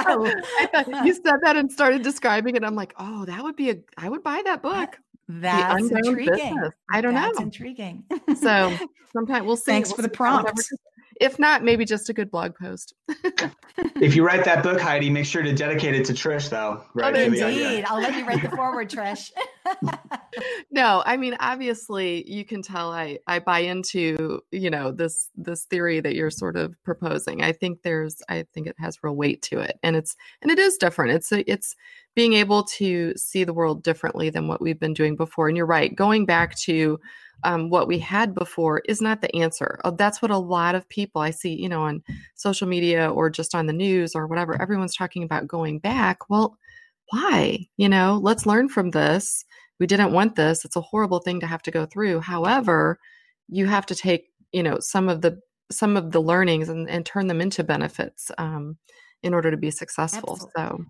Oh, 0.08 0.32
I 0.60 0.66
thought 0.66 1.04
you 1.06 1.14
said 1.14 1.34
that 1.42 1.56
and 1.56 1.70
started 1.70 2.02
describing 2.02 2.54
it. 2.54 2.62
I'm 2.62 2.76
like, 2.76 2.94
oh, 2.98 3.24
that 3.24 3.42
would 3.42 3.56
be 3.56 3.70
a. 3.70 3.76
I 3.96 4.08
would 4.08 4.22
buy 4.22 4.40
that 4.44 4.62
book. 4.62 4.98
That's 5.28 5.90
intriguing. 5.90 6.54
Business. 6.54 6.74
I 6.92 7.00
don't 7.00 7.14
that's 7.14 7.38
know. 7.38 7.44
intriguing. 7.44 8.04
so 8.40 8.76
sometimes 9.12 9.46
we'll 9.46 9.56
see. 9.56 9.72
Thanks 9.72 9.88
we'll 9.88 9.96
for 9.96 10.02
the 10.02 10.08
prompt. 10.08 10.62
If 11.20 11.38
not, 11.38 11.64
maybe 11.64 11.84
just 11.84 12.08
a 12.08 12.12
good 12.12 12.30
blog 12.30 12.54
post. 12.54 12.94
if 13.78 14.14
you 14.14 14.24
write 14.24 14.44
that 14.44 14.62
book, 14.62 14.80
Heidi, 14.80 15.08
make 15.08 15.24
sure 15.24 15.42
to 15.42 15.52
dedicate 15.52 15.94
it 15.94 16.04
to 16.06 16.12
Trish, 16.12 16.50
though. 16.50 16.82
Right? 16.94 17.14
Oh, 17.14 17.18
indeed. 17.18 17.84
I'll 17.86 18.00
let 18.00 18.14
you 18.16 18.26
write 18.26 18.42
the 18.42 18.48
forward, 18.56 18.90
Trish. 18.90 19.30
no, 20.70 21.02
I 21.06 21.16
mean, 21.16 21.36
obviously, 21.40 22.30
you 22.30 22.44
can 22.44 22.62
tell 22.62 22.92
I 22.92 23.18
I 23.26 23.38
buy 23.38 23.60
into 23.60 24.40
you 24.50 24.70
know 24.70 24.92
this 24.92 25.30
this 25.36 25.64
theory 25.64 26.00
that 26.00 26.14
you're 26.14 26.30
sort 26.30 26.56
of 26.56 26.74
proposing. 26.84 27.42
I 27.42 27.52
think 27.52 27.82
there's 27.82 28.20
I 28.28 28.44
think 28.52 28.66
it 28.66 28.76
has 28.78 29.02
real 29.02 29.16
weight 29.16 29.42
to 29.42 29.60
it, 29.60 29.78
and 29.82 29.96
it's 29.96 30.16
and 30.42 30.50
it 30.50 30.58
is 30.58 30.76
different. 30.76 31.12
It's 31.14 31.32
it's 31.32 31.74
being 32.14 32.32
able 32.32 32.64
to 32.64 33.12
see 33.16 33.44
the 33.44 33.52
world 33.54 33.82
differently 33.82 34.30
than 34.30 34.48
what 34.48 34.60
we've 34.60 34.80
been 34.80 34.94
doing 34.94 35.16
before. 35.16 35.48
And 35.48 35.56
you're 35.56 35.66
right, 35.66 35.94
going 35.94 36.24
back 36.26 36.56
to 36.60 36.98
um, 37.44 37.70
what 37.70 37.88
we 37.88 37.98
had 37.98 38.34
before 38.34 38.80
is 38.86 39.00
not 39.00 39.20
the 39.20 39.34
answer. 39.36 39.78
Uh, 39.84 39.90
that's 39.90 40.22
what 40.22 40.30
a 40.30 40.38
lot 40.38 40.74
of 40.74 40.88
people 40.88 41.20
I 41.20 41.30
see, 41.30 41.54
you 41.54 41.68
know, 41.68 41.82
on 41.82 42.02
social 42.34 42.66
media 42.66 43.10
or 43.10 43.30
just 43.30 43.54
on 43.54 43.66
the 43.66 43.72
news 43.72 44.14
or 44.14 44.26
whatever. 44.26 44.60
Everyone's 44.60 44.96
talking 44.96 45.22
about 45.22 45.46
going 45.46 45.78
back. 45.78 46.28
Well, 46.28 46.56
why? 47.10 47.66
You 47.76 47.88
know, 47.88 48.18
let's 48.22 48.46
learn 48.46 48.68
from 48.68 48.90
this. 48.90 49.44
We 49.78 49.86
didn't 49.86 50.12
want 50.12 50.36
this. 50.36 50.64
It's 50.64 50.76
a 50.76 50.80
horrible 50.80 51.20
thing 51.20 51.40
to 51.40 51.46
have 51.46 51.62
to 51.62 51.70
go 51.70 51.86
through. 51.86 52.20
However, 52.20 52.98
you 53.48 53.66
have 53.66 53.86
to 53.86 53.94
take, 53.94 54.28
you 54.52 54.62
know, 54.62 54.78
some 54.80 55.08
of 55.08 55.20
the 55.20 55.40
some 55.70 55.96
of 55.96 56.12
the 56.12 56.20
learnings 56.20 56.68
and, 56.68 56.88
and 56.88 57.04
turn 57.04 57.26
them 57.26 57.40
into 57.40 57.64
benefits 57.64 58.30
um, 58.38 58.76
in 59.22 59.34
order 59.34 59.50
to 59.50 59.56
be 59.56 59.70
successful. 59.70 60.32
Absolutely. 60.32 60.52
So 60.56 60.86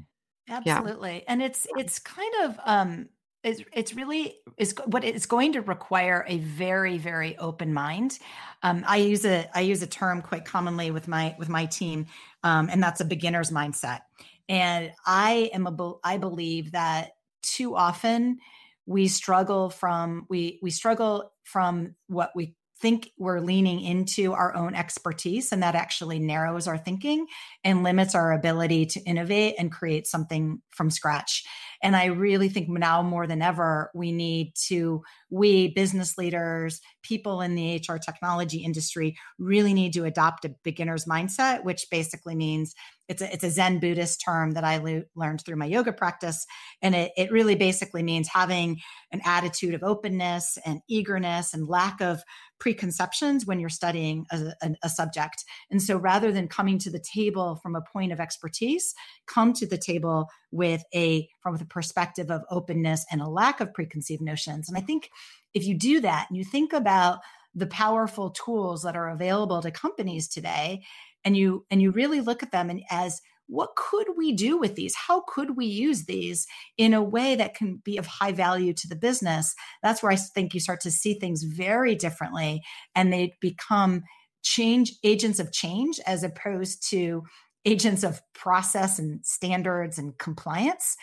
absolutely 0.48 1.14
yeah. 1.14 1.24
and 1.28 1.42
it's 1.42 1.66
it's 1.76 1.98
kind 1.98 2.32
of 2.44 2.58
um 2.64 3.08
it's, 3.46 3.62
it's 3.72 3.94
really 3.94 4.40
is 4.58 4.74
what 4.86 5.04
it's 5.04 5.24
going 5.24 5.52
to 5.52 5.60
require 5.60 6.24
a 6.26 6.38
very 6.38 6.98
very 6.98 7.38
open 7.38 7.72
mind. 7.72 8.18
Um, 8.62 8.84
i 8.86 8.96
use 8.96 9.24
a 9.24 9.48
i 9.54 9.60
use 9.60 9.82
a 9.82 9.86
term 9.86 10.20
quite 10.20 10.44
commonly 10.44 10.90
with 10.90 11.06
my 11.06 11.34
with 11.38 11.48
my 11.48 11.66
team 11.66 12.06
um, 12.42 12.68
and 12.70 12.82
that's 12.82 13.00
a 13.00 13.04
beginner's 13.04 13.50
mindset. 13.50 14.00
And 14.48 14.92
i 15.06 15.50
am 15.54 15.66
a 15.66 15.92
i 16.02 16.18
believe 16.18 16.72
that 16.72 17.12
too 17.42 17.76
often 17.76 18.38
we 18.84 19.06
struggle 19.06 19.70
from 19.70 20.26
we 20.28 20.58
we 20.60 20.70
struggle 20.70 21.32
from 21.44 21.94
what 22.08 22.32
we 22.34 22.54
think 22.80 23.10
we're 23.16 23.40
leaning 23.40 23.80
into 23.80 24.32
our 24.32 24.54
own 24.54 24.74
expertise 24.74 25.50
and 25.50 25.62
that 25.62 25.74
actually 25.74 26.18
narrows 26.18 26.68
our 26.68 26.76
thinking 26.76 27.26
and 27.64 27.82
limits 27.82 28.14
our 28.14 28.32
ability 28.32 28.84
to 28.84 29.00
innovate 29.00 29.54
and 29.58 29.72
create 29.72 30.06
something 30.06 30.60
from 30.70 30.90
scratch. 30.90 31.44
And 31.82 31.94
i 31.96 32.06
really 32.06 32.48
think 32.48 32.68
now 32.68 33.02
more 33.02 33.26
than 33.26 33.42
ever 33.42 33.90
we 33.94 34.12
need 34.12 34.54
to 34.68 35.02
we 35.30 35.68
business 35.68 36.16
leaders 36.16 36.80
people 37.02 37.40
in 37.40 37.54
the 37.54 37.82
hr 37.88 37.96
technology 37.96 38.58
industry 38.58 39.16
really 39.38 39.74
need 39.74 39.92
to 39.92 40.04
adopt 40.04 40.44
a 40.44 40.54
beginner's 40.62 41.04
mindset 41.04 41.64
which 41.64 41.86
basically 41.90 42.34
means 42.34 42.74
it's 43.08 43.22
a, 43.22 43.32
it's 43.32 43.44
a 43.44 43.50
zen 43.50 43.78
buddhist 43.78 44.22
term 44.24 44.52
that 44.52 44.64
i 44.64 44.78
le- 44.78 45.04
learned 45.14 45.42
through 45.44 45.56
my 45.56 45.66
yoga 45.66 45.92
practice 45.92 46.46
and 46.82 46.94
it, 46.94 47.12
it 47.16 47.30
really 47.30 47.54
basically 47.54 48.02
means 48.02 48.28
having 48.28 48.80
an 49.12 49.20
attitude 49.24 49.74
of 49.74 49.82
openness 49.82 50.58
and 50.64 50.80
eagerness 50.88 51.54
and 51.54 51.68
lack 51.68 52.00
of 52.00 52.22
preconceptions 52.58 53.46
when 53.46 53.60
you're 53.60 53.68
studying 53.68 54.26
a, 54.30 54.52
a, 54.62 54.70
a, 54.84 54.88
subject. 54.88 55.44
And 55.70 55.82
so 55.82 55.96
rather 55.96 56.32
than 56.32 56.48
coming 56.48 56.78
to 56.78 56.90
the 56.90 57.00
table 57.00 57.56
from 57.62 57.76
a 57.76 57.82
point 57.82 58.12
of 58.12 58.20
expertise, 58.20 58.94
come 59.26 59.52
to 59.54 59.66
the 59.66 59.78
table 59.78 60.28
with 60.50 60.82
a 60.94 61.28
from 61.42 61.56
the 61.56 61.66
perspective 61.66 62.30
of 62.30 62.42
openness 62.50 63.04
and 63.10 63.20
a 63.20 63.28
lack 63.28 63.60
of 63.60 63.74
preconceived 63.74 64.22
notions. 64.22 64.68
And 64.68 64.78
I 64.78 64.80
think 64.80 65.10
if 65.54 65.66
you 65.66 65.76
do 65.76 66.00
that 66.00 66.26
and 66.28 66.38
you 66.38 66.44
think 66.44 66.72
about 66.72 67.18
the 67.54 67.66
powerful 67.66 68.30
tools 68.30 68.82
that 68.82 68.96
are 68.96 69.08
available 69.08 69.62
to 69.62 69.70
companies 69.70 70.28
today 70.28 70.82
and 71.26 71.36
you 71.36 71.66
and 71.70 71.82
you 71.82 71.90
really 71.90 72.22
look 72.22 72.42
at 72.42 72.52
them 72.52 72.70
and 72.70 72.80
as 72.90 73.20
what 73.48 73.76
could 73.76 74.08
we 74.16 74.32
do 74.32 74.58
with 74.58 74.74
these? 74.74 74.94
How 74.94 75.22
could 75.28 75.56
we 75.56 75.66
use 75.66 76.06
these 76.06 76.46
in 76.76 76.94
a 76.94 77.02
way 77.02 77.36
that 77.36 77.54
can 77.54 77.80
be 77.84 77.96
of 77.96 78.06
high 78.06 78.32
value 78.32 78.72
to 78.74 78.88
the 78.88 78.96
business? 78.96 79.54
That's 79.82 80.02
where 80.02 80.10
I 80.10 80.16
think 80.16 80.52
you 80.52 80.60
start 80.60 80.80
to 80.80 80.90
see 80.90 81.14
things 81.14 81.44
very 81.44 81.94
differently 81.94 82.62
and 82.94 83.12
they 83.12 83.36
become 83.40 84.02
change 84.42 84.94
agents 85.04 85.38
of 85.38 85.52
change 85.52 86.00
as 86.06 86.22
opposed 86.22 86.88
to 86.90 87.22
agents 87.64 88.04
of 88.04 88.20
process 88.34 88.98
and 88.98 89.24
standards 89.24 89.98
and 89.98 90.16
compliance. 90.18 90.96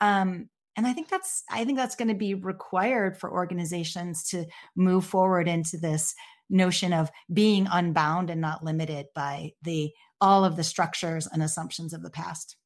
Um, 0.00 0.48
and 0.76 0.86
I 0.86 0.92
think 0.92 1.08
that's 1.08 1.42
I 1.50 1.64
think 1.64 1.76
that's 1.76 1.96
going 1.96 2.08
to 2.08 2.14
be 2.14 2.34
required 2.34 3.18
for 3.18 3.32
organizations 3.32 4.22
to 4.28 4.46
move 4.76 5.04
forward 5.04 5.48
into 5.48 5.76
this 5.76 6.14
notion 6.50 6.92
of 6.92 7.10
being 7.32 7.66
unbound 7.70 8.30
and 8.30 8.40
not 8.40 8.64
limited 8.64 9.06
by 9.14 9.52
the 9.62 9.92
all 10.20 10.44
of 10.44 10.56
the 10.56 10.64
structures 10.64 11.28
and 11.30 11.42
assumptions 11.42 11.92
of 11.92 12.02
the 12.02 12.10
past. 12.10 12.56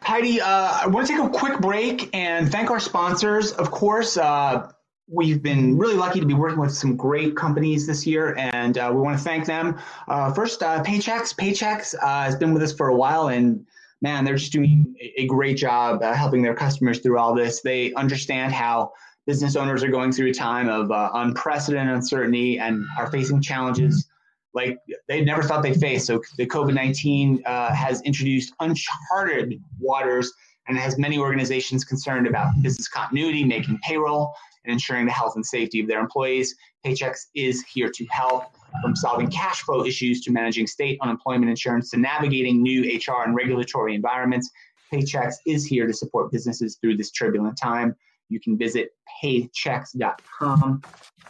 Heidi, 0.00 0.40
uh, 0.40 0.80
I 0.82 0.86
want 0.88 1.06
to 1.06 1.12
take 1.12 1.22
a 1.22 1.28
quick 1.28 1.60
break 1.60 2.10
and 2.12 2.50
thank 2.50 2.70
our 2.70 2.80
sponsors. 2.80 3.52
Of 3.52 3.70
course, 3.70 4.16
uh, 4.16 4.70
we've 5.06 5.42
been 5.42 5.78
really 5.78 5.94
lucky 5.94 6.18
to 6.20 6.26
be 6.26 6.34
working 6.34 6.58
with 6.58 6.72
some 6.72 6.96
great 6.96 7.36
companies 7.36 7.86
this 7.86 8.06
year, 8.06 8.34
and 8.36 8.76
uh, 8.78 8.90
we 8.92 9.00
want 9.00 9.16
to 9.16 9.22
thank 9.22 9.46
them. 9.46 9.78
Uh, 10.08 10.32
first, 10.32 10.62
uh, 10.62 10.82
Paychex. 10.82 11.36
Paychex 11.36 11.94
uh, 11.94 12.24
has 12.24 12.34
been 12.34 12.52
with 12.52 12.62
us 12.62 12.72
for 12.72 12.88
a 12.88 12.96
while, 12.96 13.28
and 13.28 13.64
man, 14.00 14.24
they're 14.24 14.36
just 14.36 14.52
doing 14.52 14.96
a 15.16 15.26
great 15.26 15.56
job 15.56 16.02
helping 16.02 16.42
their 16.42 16.54
customers 16.54 16.98
through 16.98 17.18
all 17.18 17.34
this. 17.34 17.60
They 17.60 17.92
understand 17.94 18.52
how 18.52 18.92
business 19.26 19.56
owners 19.56 19.82
are 19.82 19.88
going 19.88 20.12
through 20.12 20.30
a 20.30 20.34
time 20.34 20.68
of 20.68 20.90
unprecedented 21.14 21.94
uncertainty 21.94 22.58
and 22.58 22.84
are 22.98 23.10
facing 23.10 23.40
challenges 23.40 24.08
like 24.54 24.78
they 25.08 25.22
never 25.22 25.42
thought 25.42 25.62
they'd 25.62 25.80
face. 25.80 26.06
So 26.06 26.20
the 26.36 26.46
COVID 26.46 26.74
19 26.74 27.42
uh, 27.46 27.74
has 27.74 28.02
introduced 28.02 28.52
uncharted 28.60 29.62
waters 29.80 30.32
and 30.68 30.78
has 30.78 30.98
many 30.98 31.18
organizations 31.18 31.84
concerned 31.84 32.26
about 32.26 32.52
business 32.62 32.88
continuity, 32.88 33.44
making 33.44 33.78
payroll, 33.82 34.34
and 34.64 34.72
ensuring 34.72 35.06
the 35.06 35.12
health 35.12 35.34
and 35.34 35.44
safety 35.44 35.80
of 35.80 35.88
their 35.88 36.00
employees. 36.00 36.54
Paychex 36.86 37.26
is 37.34 37.64
here 37.64 37.90
to 37.90 38.06
help 38.06 38.44
from 38.80 38.94
solving 38.94 39.28
cash 39.28 39.62
flow 39.62 39.84
issues 39.84 40.20
to 40.22 40.30
managing 40.30 40.66
state 40.66 40.98
unemployment 41.02 41.50
insurance 41.50 41.90
to 41.90 41.98
navigating 41.98 42.62
new 42.62 42.82
HR 42.82 43.24
and 43.24 43.34
regulatory 43.34 43.94
environments. 43.94 44.50
Paychex 44.92 45.34
is 45.46 45.66
here 45.66 45.86
to 45.86 45.92
support 45.92 46.30
businesses 46.30 46.76
through 46.80 46.96
this 46.96 47.10
turbulent 47.10 47.56
time. 47.56 47.96
You 48.32 48.40
can 48.40 48.56
visit 48.56 48.90
paychex.com 49.22 50.82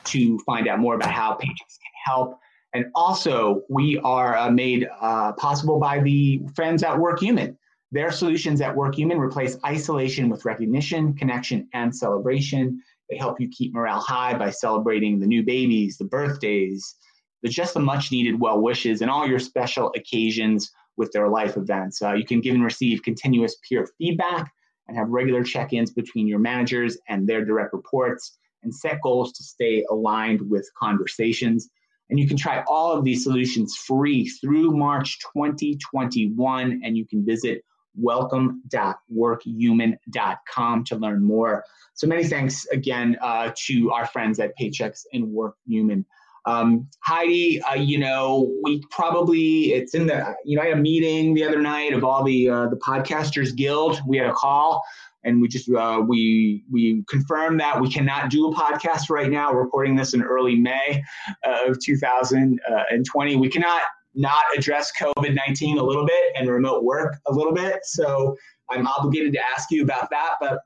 to 0.04 0.38
find 0.40 0.68
out 0.68 0.78
more 0.78 0.94
about 0.94 1.10
how 1.10 1.32
Paychex 1.32 1.58
can 1.58 1.92
help. 2.04 2.38
And 2.74 2.86
also, 2.94 3.62
we 3.68 3.98
are 3.98 4.36
uh, 4.36 4.50
made 4.50 4.88
uh, 5.00 5.32
possible 5.32 5.78
by 5.78 6.00
the 6.00 6.40
friends 6.54 6.82
at 6.82 6.96
WorkHuman. 6.96 7.56
Their 7.90 8.10
solutions 8.10 8.62
at 8.62 8.74
WorkHuman 8.74 9.18
replace 9.18 9.58
isolation 9.66 10.30
with 10.30 10.46
recognition, 10.46 11.12
connection, 11.14 11.68
and 11.74 11.94
celebration. 11.94 12.80
They 13.10 13.18
help 13.18 13.38
you 13.38 13.48
keep 13.50 13.74
morale 13.74 14.00
high 14.00 14.38
by 14.38 14.50
celebrating 14.50 15.20
the 15.20 15.26
new 15.26 15.42
babies, 15.42 15.98
the 15.98 16.06
birthdays, 16.06 16.94
the 17.42 17.50
just 17.50 17.74
the 17.74 17.80
much 17.80 18.10
needed 18.10 18.40
well 18.40 18.62
wishes, 18.62 19.02
and 19.02 19.10
all 19.10 19.26
your 19.26 19.38
special 19.38 19.92
occasions 19.94 20.70
with 20.96 21.12
their 21.12 21.28
life 21.28 21.58
events. 21.58 22.00
Uh, 22.00 22.14
you 22.14 22.24
can 22.24 22.40
give 22.40 22.54
and 22.54 22.64
receive 22.64 23.02
continuous 23.02 23.56
peer 23.68 23.86
feedback 23.98 24.50
and 24.88 24.96
have 24.96 25.08
regular 25.08 25.44
check 25.44 25.72
ins 25.72 25.92
between 25.92 26.26
your 26.26 26.38
managers 26.38 26.98
and 27.08 27.26
their 27.26 27.44
direct 27.44 27.72
reports 27.72 28.38
and 28.62 28.74
set 28.74 29.00
goals 29.02 29.32
to 29.32 29.42
stay 29.42 29.84
aligned 29.90 30.40
with 30.48 30.68
conversations. 30.78 31.68
And 32.10 32.18
you 32.18 32.28
can 32.28 32.36
try 32.36 32.62
all 32.66 32.92
of 32.92 33.04
these 33.04 33.22
solutions 33.22 33.76
free 33.76 34.28
through 34.28 34.72
March 34.72 35.18
2021. 35.34 36.82
And 36.84 36.96
you 36.96 37.06
can 37.06 37.24
visit 37.24 37.62
welcome.workhuman.com 37.94 40.84
to 40.84 40.96
learn 40.96 41.24
more. 41.24 41.64
So 41.94 42.06
many 42.06 42.24
thanks 42.24 42.66
again 42.66 43.16
uh, 43.20 43.52
to 43.66 43.90
our 43.92 44.06
friends 44.06 44.40
at 44.40 44.56
Paychex 44.58 45.02
and 45.12 45.26
WorkHuman. 45.26 46.06
Um, 46.44 46.88
Heidi, 47.00 47.62
uh, 47.62 47.74
you 47.74 47.98
know, 47.98 48.52
we 48.62 48.82
probably 48.90 49.72
it's 49.72 49.94
in 49.94 50.06
the 50.06 50.34
you 50.44 50.56
know 50.56 50.62
I 50.62 50.66
had 50.68 50.78
a 50.78 50.80
meeting 50.80 51.34
the 51.34 51.44
other 51.44 51.60
night 51.60 51.92
of 51.92 52.04
all 52.04 52.24
the 52.24 52.48
uh, 52.48 52.66
the 52.68 52.76
podcasters 52.76 53.54
guild. 53.54 54.00
We 54.06 54.16
had 54.16 54.26
a 54.26 54.32
call 54.32 54.82
and 55.24 55.40
we 55.40 55.48
just 55.48 55.70
uh, 55.70 56.02
we 56.06 56.64
we 56.70 57.04
confirmed 57.08 57.60
that 57.60 57.80
we 57.80 57.90
cannot 57.90 58.30
do 58.30 58.50
a 58.50 58.54
podcast 58.54 59.10
right 59.10 59.30
now. 59.30 59.52
We're 59.52 59.62
recording 59.62 59.96
this 59.96 60.14
in 60.14 60.22
early 60.22 60.56
May 60.56 61.02
uh, 61.46 61.70
of 61.70 61.78
2020. 61.80 63.36
We 63.36 63.48
cannot 63.48 63.82
not 64.14 64.42
address 64.56 64.92
COVID 65.00 65.34
19 65.34 65.78
a 65.78 65.82
little 65.82 66.04
bit 66.04 66.32
and 66.36 66.48
remote 66.48 66.84
work 66.84 67.16
a 67.26 67.32
little 67.32 67.52
bit. 67.52 67.80
So 67.84 68.36
I'm 68.70 68.86
obligated 68.86 69.32
to 69.34 69.40
ask 69.56 69.70
you 69.70 69.82
about 69.82 70.08
that. 70.10 70.34
But 70.40 70.60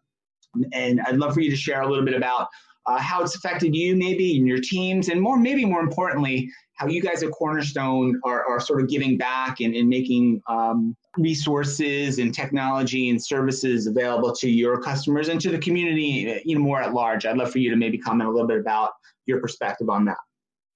and 0.72 1.00
I'd 1.02 1.16
love 1.16 1.34
for 1.34 1.40
you 1.40 1.50
to 1.50 1.56
share 1.56 1.82
a 1.82 1.88
little 1.88 2.04
bit 2.04 2.14
about 2.14 2.48
uh, 2.86 2.98
how 2.98 3.22
it's 3.22 3.34
affected 3.34 3.74
you, 3.74 3.96
maybe, 3.96 4.36
and 4.36 4.46
your 4.46 4.60
teams, 4.60 5.08
and 5.08 5.20
more, 5.20 5.38
maybe 5.38 5.64
more 5.64 5.80
importantly, 5.80 6.50
how 6.74 6.86
you 6.86 7.00
guys 7.00 7.22
at 7.22 7.30
Cornerstone 7.30 8.20
are, 8.24 8.44
are 8.44 8.60
sort 8.60 8.82
of 8.82 8.88
giving 8.88 9.16
back 9.16 9.60
and, 9.60 9.74
and 9.74 9.88
making 9.88 10.42
um, 10.48 10.94
resources 11.16 12.18
and 12.18 12.34
technology 12.34 13.08
and 13.08 13.22
services 13.22 13.86
available 13.86 14.34
to 14.36 14.50
your 14.50 14.80
customers 14.80 15.28
and 15.28 15.40
to 15.40 15.50
the 15.50 15.58
community, 15.58 16.40
you 16.44 16.54
know, 16.54 16.60
more 16.60 16.82
at 16.82 16.92
large. 16.92 17.24
I'd 17.24 17.38
love 17.38 17.50
for 17.50 17.58
you 17.58 17.70
to 17.70 17.76
maybe 17.76 17.96
comment 17.96 18.28
a 18.28 18.32
little 18.32 18.46
bit 18.46 18.58
about 18.58 18.90
your 19.24 19.40
perspective 19.40 19.88
on 19.88 20.04
that. 20.04 20.18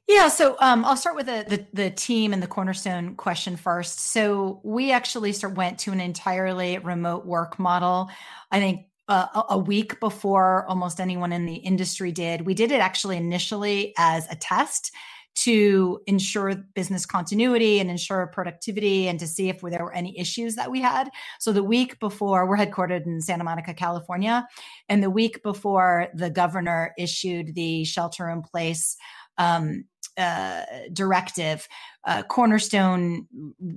Yeah, 0.08 0.26
so 0.26 0.56
um, 0.58 0.84
I'll 0.84 0.96
start 0.96 1.14
with 1.14 1.26
the, 1.26 1.44
the, 1.46 1.66
the 1.72 1.90
team 1.90 2.32
and 2.32 2.42
the 2.42 2.48
cornerstone 2.48 3.14
question 3.14 3.56
first. 3.56 4.00
So 4.00 4.60
we 4.64 4.90
actually 4.90 5.32
start, 5.32 5.54
went 5.54 5.78
to 5.80 5.92
an 5.92 6.00
entirely 6.00 6.78
remote 6.78 7.26
work 7.26 7.60
model. 7.60 8.10
I 8.50 8.58
think 8.58 8.86
a 9.10 9.58
week 9.58 9.98
before 9.98 10.64
almost 10.68 11.00
anyone 11.00 11.32
in 11.32 11.44
the 11.44 11.56
industry 11.56 12.12
did. 12.12 12.42
We 12.42 12.54
did 12.54 12.70
it 12.70 12.80
actually 12.80 13.16
initially 13.16 13.92
as 13.98 14.26
a 14.30 14.36
test 14.36 14.92
to 15.36 16.00
ensure 16.06 16.54
business 16.74 17.06
continuity 17.06 17.80
and 17.80 17.90
ensure 17.90 18.26
productivity 18.28 19.08
and 19.08 19.18
to 19.18 19.26
see 19.26 19.48
if 19.48 19.60
there 19.60 19.84
were 19.84 19.94
any 19.94 20.18
issues 20.18 20.54
that 20.56 20.70
we 20.70 20.80
had. 20.80 21.08
So 21.38 21.52
the 21.52 21.62
week 21.62 21.98
before, 21.98 22.46
we're 22.46 22.56
headquartered 22.56 23.06
in 23.06 23.20
Santa 23.20 23.44
Monica, 23.44 23.72
California, 23.72 24.46
and 24.88 25.02
the 25.02 25.10
week 25.10 25.42
before 25.42 26.08
the 26.14 26.30
governor 26.30 26.92
issued 26.98 27.54
the 27.54 27.84
shelter 27.84 28.28
in 28.28 28.42
place 28.42 28.96
um, 29.38 29.84
uh, 30.16 30.62
directive, 30.92 31.66
uh, 32.06 32.22
Cornerstone, 32.24 33.26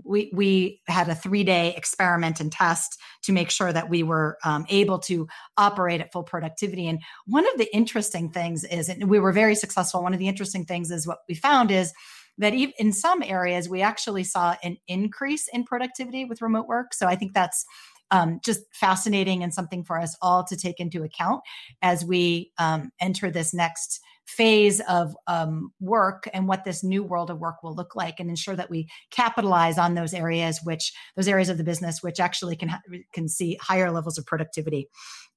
we, 0.04 0.32
we 0.34 0.82
had 0.88 1.10
a 1.10 1.16
three 1.16 1.44
day 1.44 1.76
experiment 1.76 2.40
and 2.40 2.52
test 2.52 3.00
to 3.24 3.32
make 3.32 3.50
sure 3.50 3.74
that 3.74 3.90
we 3.90 4.04
were 4.04 4.38
um, 4.44 4.66
able 4.70 5.00
to 5.00 5.28
operate 5.58 6.02
at 6.02 6.12
full 6.12 6.24
productivity. 6.24 6.88
And 6.88 7.00
one 7.26 7.46
of 7.46 7.58
the 7.58 7.74
interesting 7.76 8.30
things 8.30 8.64
is, 8.64 8.90
and 8.90 9.10
we 9.10 9.20
were 9.20 9.34
very 9.34 9.56
successful. 9.56 10.04
One 10.04 10.14
of 10.14 10.20
the 10.20 10.28
interesting 10.28 10.66
things 10.66 10.92
is 10.92 11.08
what 11.08 11.20
we 11.28 11.36
found 11.36 11.72
is 11.72 11.94
that 12.38 12.54
even 12.54 12.74
in 12.80 12.94
some 12.94 13.22
areas 13.24 13.70
we 13.70 13.82
actually 13.82 14.24
saw 14.24 14.56
an 14.64 14.78
increase 14.88 15.48
in 15.54 15.64
productivity 15.64 16.26
with 16.26 16.42
remote 16.42 16.68
work. 16.68 16.94
So 16.94 17.08
I 17.08 17.16
think 17.16 17.34
that's 17.34 17.66
um, 18.12 18.40
just 18.44 18.62
fascinating 18.72 19.44
and 19.44 19.54
something 19.54 19.84
for 19.84 20.00
us 20.00 20.16
all 20.22 20.44
to 20.46 20.56
take 20.56 20.80
into 20.80 21.04
account 21.04 21.42
as 21.82 22.06
we 22.06 22.52
um, 22.58 22.92
enter 23.00 23.32
this 23.32 23.54
next 23.54 24.00
phase 24.26 24.80
of 24.82 25.16
um, 25.28 25.72
work 25.80 26.28
and 26.34 26.48
what 26.48 26.64
this 26.64 26.84
new 26.84 27.04
world 27.04 27.30
of 27.30 27.40
work 27.40 27.62
will 27.62 27.76
look 27.76 27.96
like 27.96 28.20
and 28.20 28.30
ensure 28.30 28.56
that 28.56 28.70
we 28.70 28.88
capitalize 29.12 29.78
on 29.78 29.96
those 29.96 30.14
areas 30.14 30.60
which 30.64 30.94
those 31.16 31.28
areas 31.28 31.50
of 31.50 31.58
the 31.58 31.64
business 31.64 32.02
which 32.02 32.20
actually 32.20 32.56
can 32.56 32.72
can 33.12 33.28
see 33.28 33.58
higher 33.62 33.92
levels 33.92 34.18
of 34.18 34.26
productivity. 34.26 34.88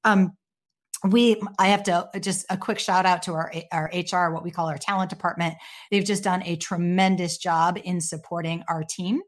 Um, 0.04 0.32
we 1.10 1.40
i 1.58 1.68
have 1.68 1.82
to 1.82 2.08
just 2.20 2.46
a 2.48 2.56
quick 2.56 2.78
shout 2.78 3.04
out 3.04 3.22
to 3.22 3.32
our 3.32 3.52
our 3.70 3.90
hr 3.92 4.32
what 4.32 4.42
we 4.42 4.50
call 4.50 4.68
our 4.68 4.78
talent 4.78 5.10
department. 5.10 5.54
They've 5.90 6.04
just 6.04 6.24
done 6.24 6.42
a 6.44 6.56
tremendous 6.56 7.38
job 7.38 7.78
in 7.84 8.00
supporting 8.00 8.62
our 8.68 8.82
team 8.82 9.20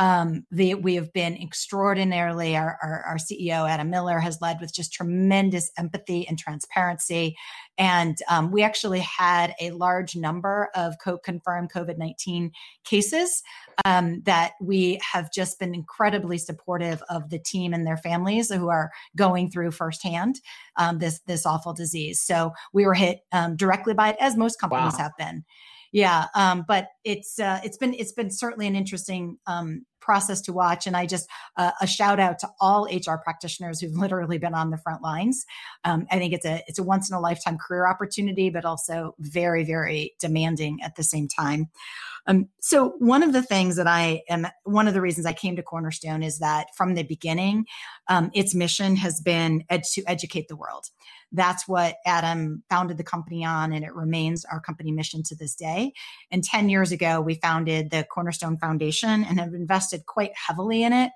um, 0.00 0.46
the, 0.50 0.76
we 0.76 0.94
have 0.94 1.12
been 1.12 1.36
extraordinarily, 1.36 2.56
our, 2.56 2.78
our, 2.82 3.04
our, 3.06 3.16
CEO, 3.18 3.68
Adam 3.68 3.90
Miller, 3.90 4.18
has 4.18 4.40
led 4.40 4.58
with 4.58 4.72
just 4.72 4.94
tremendous 4.94 5.70
empathy 5.76 6.26
and 6.26 6.38
transparency. 6.38 7.36
And 7.76 8.16
um, 8.30 8.50
we 8.50 8.62
actually 8.62 9.00
had 9.00 9.54
a 9.60 9.72
large 9.72 10.16
number 10.16 10.70
of 10.74 10.94
co- 11.04 11.18
confirmed 11.18 11.70
COVID 11.70 11.98
19 11.98 12.50
cases 12.82 13.42
um, 13.84 14.22
that 14.22 14.52
we 14.58 14.98
have 15.12 15.30
just 15.30 15.58
been 15.58 15.74
incredibly 15.74 16.38
supportive 16.38 17.02
of 17.10 17.28
the 17.28 17.38
team 17.38 17.74
and 17.74 17.86
their 17.86 17.98
families 17.98 18.50
who 18.50 18.70
are 18.70 18.90
going 19.16 19.50
through 19.50 19.70
firsthand 19.70 20.40
um, 20.76 20.98
this, 20.98 21.20
this 21.26 21.44
awful 21.44 21.74
disease. 21.74 22.22
So 22.22 22.52
we 22.72 22.86
were 22.86 22.94
hit 22.94 23.20
um, 23.32 23.54
directly 23.54 23.92
by 23.92 24.12
it, 24.12 24.16
as 24.18 24.34
most 24.34 24.58
companies 24.58 24.94
wow. 24.94 24.98
have 24.98 25.12
been 25.18 25.44
yeah 25.92 26.26
um, 26.34 26.64
but 26.66 26.88
it's 27.04 27.38
uh, 27.38 27.60
it's 27.64 27.76
been 27.76 27.94
it's 27.94 28.12
been 28.12 28.30
certainly 28.30 28.66
an 28.66 28.76
interesting 28.76 29.38
um, 29.46 29.84
process 30.00 30.40
to 30.40 30.52
watch 30.52 30.86
and 30.86 30.96
i 30.96 31.06
just 31.06 31.28
uh, 31.56 31.72
a 31.80 31.86
shout 31.86 32.18
out 32.18 32.38
to 32.38 32.48
all 32.60 32.84
hr 32.84 33.16
practitioners 33.22 33.80
who've 33.80 33.94
literally 33.96 34.38
been 34.38 34.54
on 34.54 34.70
the 34.70 34.78
front 34.78 35.02
lines 35.02 35.44
um, 35.84 36.06
i 36.10 36.18
think 36.18 36.32
it's 36.32 36.46
a 36.46 36.62
it's 36.66 36.78
a 36.78 36.82
once 36.82 37.10
in 37.10 37.16
a 37.16 37.20
lifetime 37.20 37.58
career 37.58 37.86
opportunity 37.86 38.50
but 38.50 38.64
also 38.64 39.14
very 39.18 39.64
very 39.64 40.14
demanding 40.20 40.78
at 40.82 40.96
the 40.96 41.02
same 41.02 41.28
time 41.28 41.68
um, 42.26 42.48
so 42.60 42.94
one 42.98 43.22
of 43.22 43.32
the 43.32 43.42
things 43.42 43.76
that 43.76 43.86
I 43.86 44.22
am, 44.28 44.46
one 44.64 44.86
of 44.86 44.94
the 44.94 45.00
reasons 45.00 45.26
I 45.26 45.32
came 45.32 45.56
to 45.56 45.62
Cornerstone 45.62 46.22
is 46.22 46.38
that 46.38 46.66
from 46.76 46.94
the 46.94 47.02
beginning, 47.02 47.66
um, 48.08 48.30
its 48.34 48.54
mission 48.54 48.96
has 48.96 49.20
been 49.20 49.64
ed- 49.70 49.84
to 49.94 50.02
educate 50.06 50.48
the 50.48 50.56
world. 50.56 50.86
That's 51.32 51.68
what 51.68 51.96
Adam 52.06 52.62
founded 52.68 52.96
the 52.96 53.04
company 53.04 53.44
on, 53.44 53.72
and 53.72 53.84
it 53.84 53.94
remains 53.94 54.44
our 54.44 54.60
company 54.60 54.92
mission 54.92 55.22
to 55.24 55.36
this 55.36 55.54
day. 55.54 55.92
And 56.30 56.42
10 56.42 56.68
years 56.68 56.92
ago, 56.92 57.20
we 57.20 57.34
founded 57.36 57.90
the 57.90 58.04
Cornerstone 58.04 58.56
Foundation 58.58 59.24
and 59.24 59.38
have 59.38 59.54
invested 59.54 60.06
quite 60.06 60.32
heavily 60.34 60.82
in 60.82 60.92
it. 60.92 61.12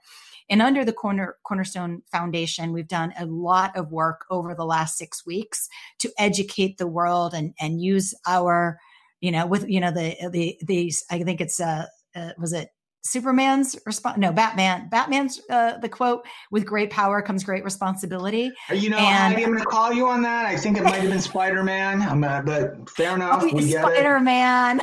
And 0.50 0.60
under 0.60 0.84
the 0.84 0.92
Corner, 0.92 1.36
Cornerstone 1.42 2.02
Foundation, 2.12 2.72
we've 2.72 2.88
done 2.88 3.14
a 3.18 3.26
lot 3.26 3.76
of 3.76 3.90
work 3.90 4.26
over 4.30 4.54
the 4.54 4.66
last 4.66 4.98
six 4.98 5.24
weeks 5.24 5.68
to 6.00 6.12
educate 6.18 6.76
the 6.76 6.86
world 6.86 7.32
and, 7.34 7.54
and 7.58 7.80
use 7.80 8.14
our 8.26 8.78
you 9.24 9.30
know, 9.30 9.46
with 9.46 9.66
you 9.70 9.80
know 9.80 9.90
the 9.90 10.14
the 10.30 10.58
these. 10.60 11.02
I 11.10 11.22
think 11.22 11.40
it's 11.40 11.58
uh, 11.58 11.86
uh 12.14 12.32
was 12.38 12.52
it 12.52 12.68
Superman's 13.04 13.76
response? 13.84 14.16
No, 14.16 14.32
Batman. 14.32 14.88
Batman's 14.88 15.40
uh, 15.50 15.76
the 15.78 15.88
quote: 15.88 16.26
"With 16.50 16.64
great 16.64 16.90
power 16.90 17.20
comes 17.20 17.44
great 17.44 17.62
responsibility." 17.62 18.50
You 18.72 18.88
know, 18.88 18.96
and, 18.96 19.34
I'm 19.34 19.40
going 19.40 19.58
to 19.58 19.64
call 19.64 19.92
you 19.92 20.08
on 20.08 20.22
that. 20.22 20.46
I 20.46 20.56
think 20.56 20.78
it 20.78 20.84
might 20.84 21.02
have 21.02 21.10
been 21.10 21.20
Spider 21.20 21.62
Man, 21.62 22.02
uh, 22.02 22.42
but 22.42 22.88
fair 22.90 23.14
enough. 23.14 23.44
Oh, 23.44 23.60
Spider 23.60 24.20
Man. 24.20 24.80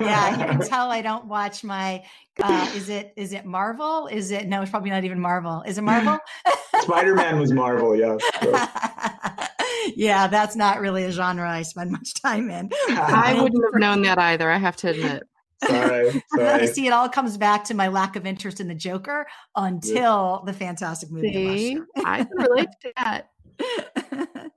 yeah, 0.00 0.38
you 0.38 0.58
can 0.58 0.60
tell 0.60 0.90
I 0.90 1.00
don't 1.00 1.24
watch 1.26 1.64
my. 1.64 2.04
Uh, 2.42 2.70
is 2.74 2.88
it 2.88 3.12
is 3.16 3.32
it 3.32 3.46
Marvel? 3.46 4.06
Is 4.06 4.30
it 4.30 4.46
no? 4.46 4.60
It's 4.60 4.70
probably 4.70 4.90
not 4.90 5.04
even 5.04 5.18
Marvel. 5.18 5.62
Is 5.66 5.78
it 5.78 5.82
Marvel? 5.82 6.18
Spider 6.80 7.14
Man 7.14 7.38
was 7.38 7.52
Marvel. 7.52 7.96
Yeah. 7.96 8.18
yeah, 9.96 10.26
that's 10.26 10.56
not 10.56 10.80
really 10.80 11.04
a 11.04 11.10
genre 11.10 11.50
I 11.50 11.62
spend 11.62 11.90
much 11.90 12.20
time 12.20 12.50
in. 12.50 12.70
I 12.90 13.38
wouldn't 13.40 13.64
have 13.64 13.80
known 13.80 14.02
that 14.02 14.18
either. 14.18 14.50
I 14.50 14.58
have 14.58 14.76
to 14.76 14.90
admit. 14.90 15.22
Sorry, 15.66 16.22
sorry. 16.36 16.66
see, 16.68 16.86
it 16.86 16.92
all 16.92 17.08
comes 17.08 17.36
back 17.36 17.64
to 17.64 17.74
my 17.74 17.88
lack 17.88 18.16
of 18.16 18.26
interest 18.26 18.60
in 18.60 18.68
the 18.68 18.74
Joker 18.74 19.26
until 19.56 20.42
the 20.46 20.52
fantastic 20.52 21.10
movie. 21.10 21.76
See, 21.76 21.80
I 22.04 22.24
can 22.24 22.36
relate 22.36 22.68
to 22.82 22.92
that. 22.96 23.30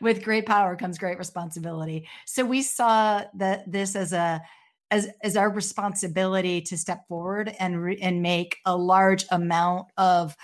With 0.00 0.22
great 0.22 0.46
power 0.46 0.76
comes 0.76 0.98
great 0.98 1.18
responsibility. 1.18 2.06
So 2.26 2.44
we 2.44 2.62
saw 2.62 3.22
that 3.34 3.70
this 3.70 3.96
as 3.96 4.12
a 4.12 4.42
as 4.90 5.08
as 5.22 5.36
our 5.36 5.50
responsibility 5.50 6.60
to 6.60 6.76
step 6.76 7.08
forward 7.08 7.54
and 7.58 7.82
re- 7.82 7.98
and 8.00 8.22
make 8.22 8.58
a 8.66 8.76
large 8.76 9.24
amount 9.30 9.88
of 9.96 10.36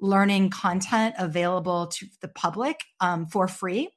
learning 0.00 0.50
content 0.50 1.14
available 1.18 1.88
to 1.88 2.06
the 2.20 2.28
public 2.28 2.80
um, 3.00 3.26
for 3.26 3.48
free 3.48 3.88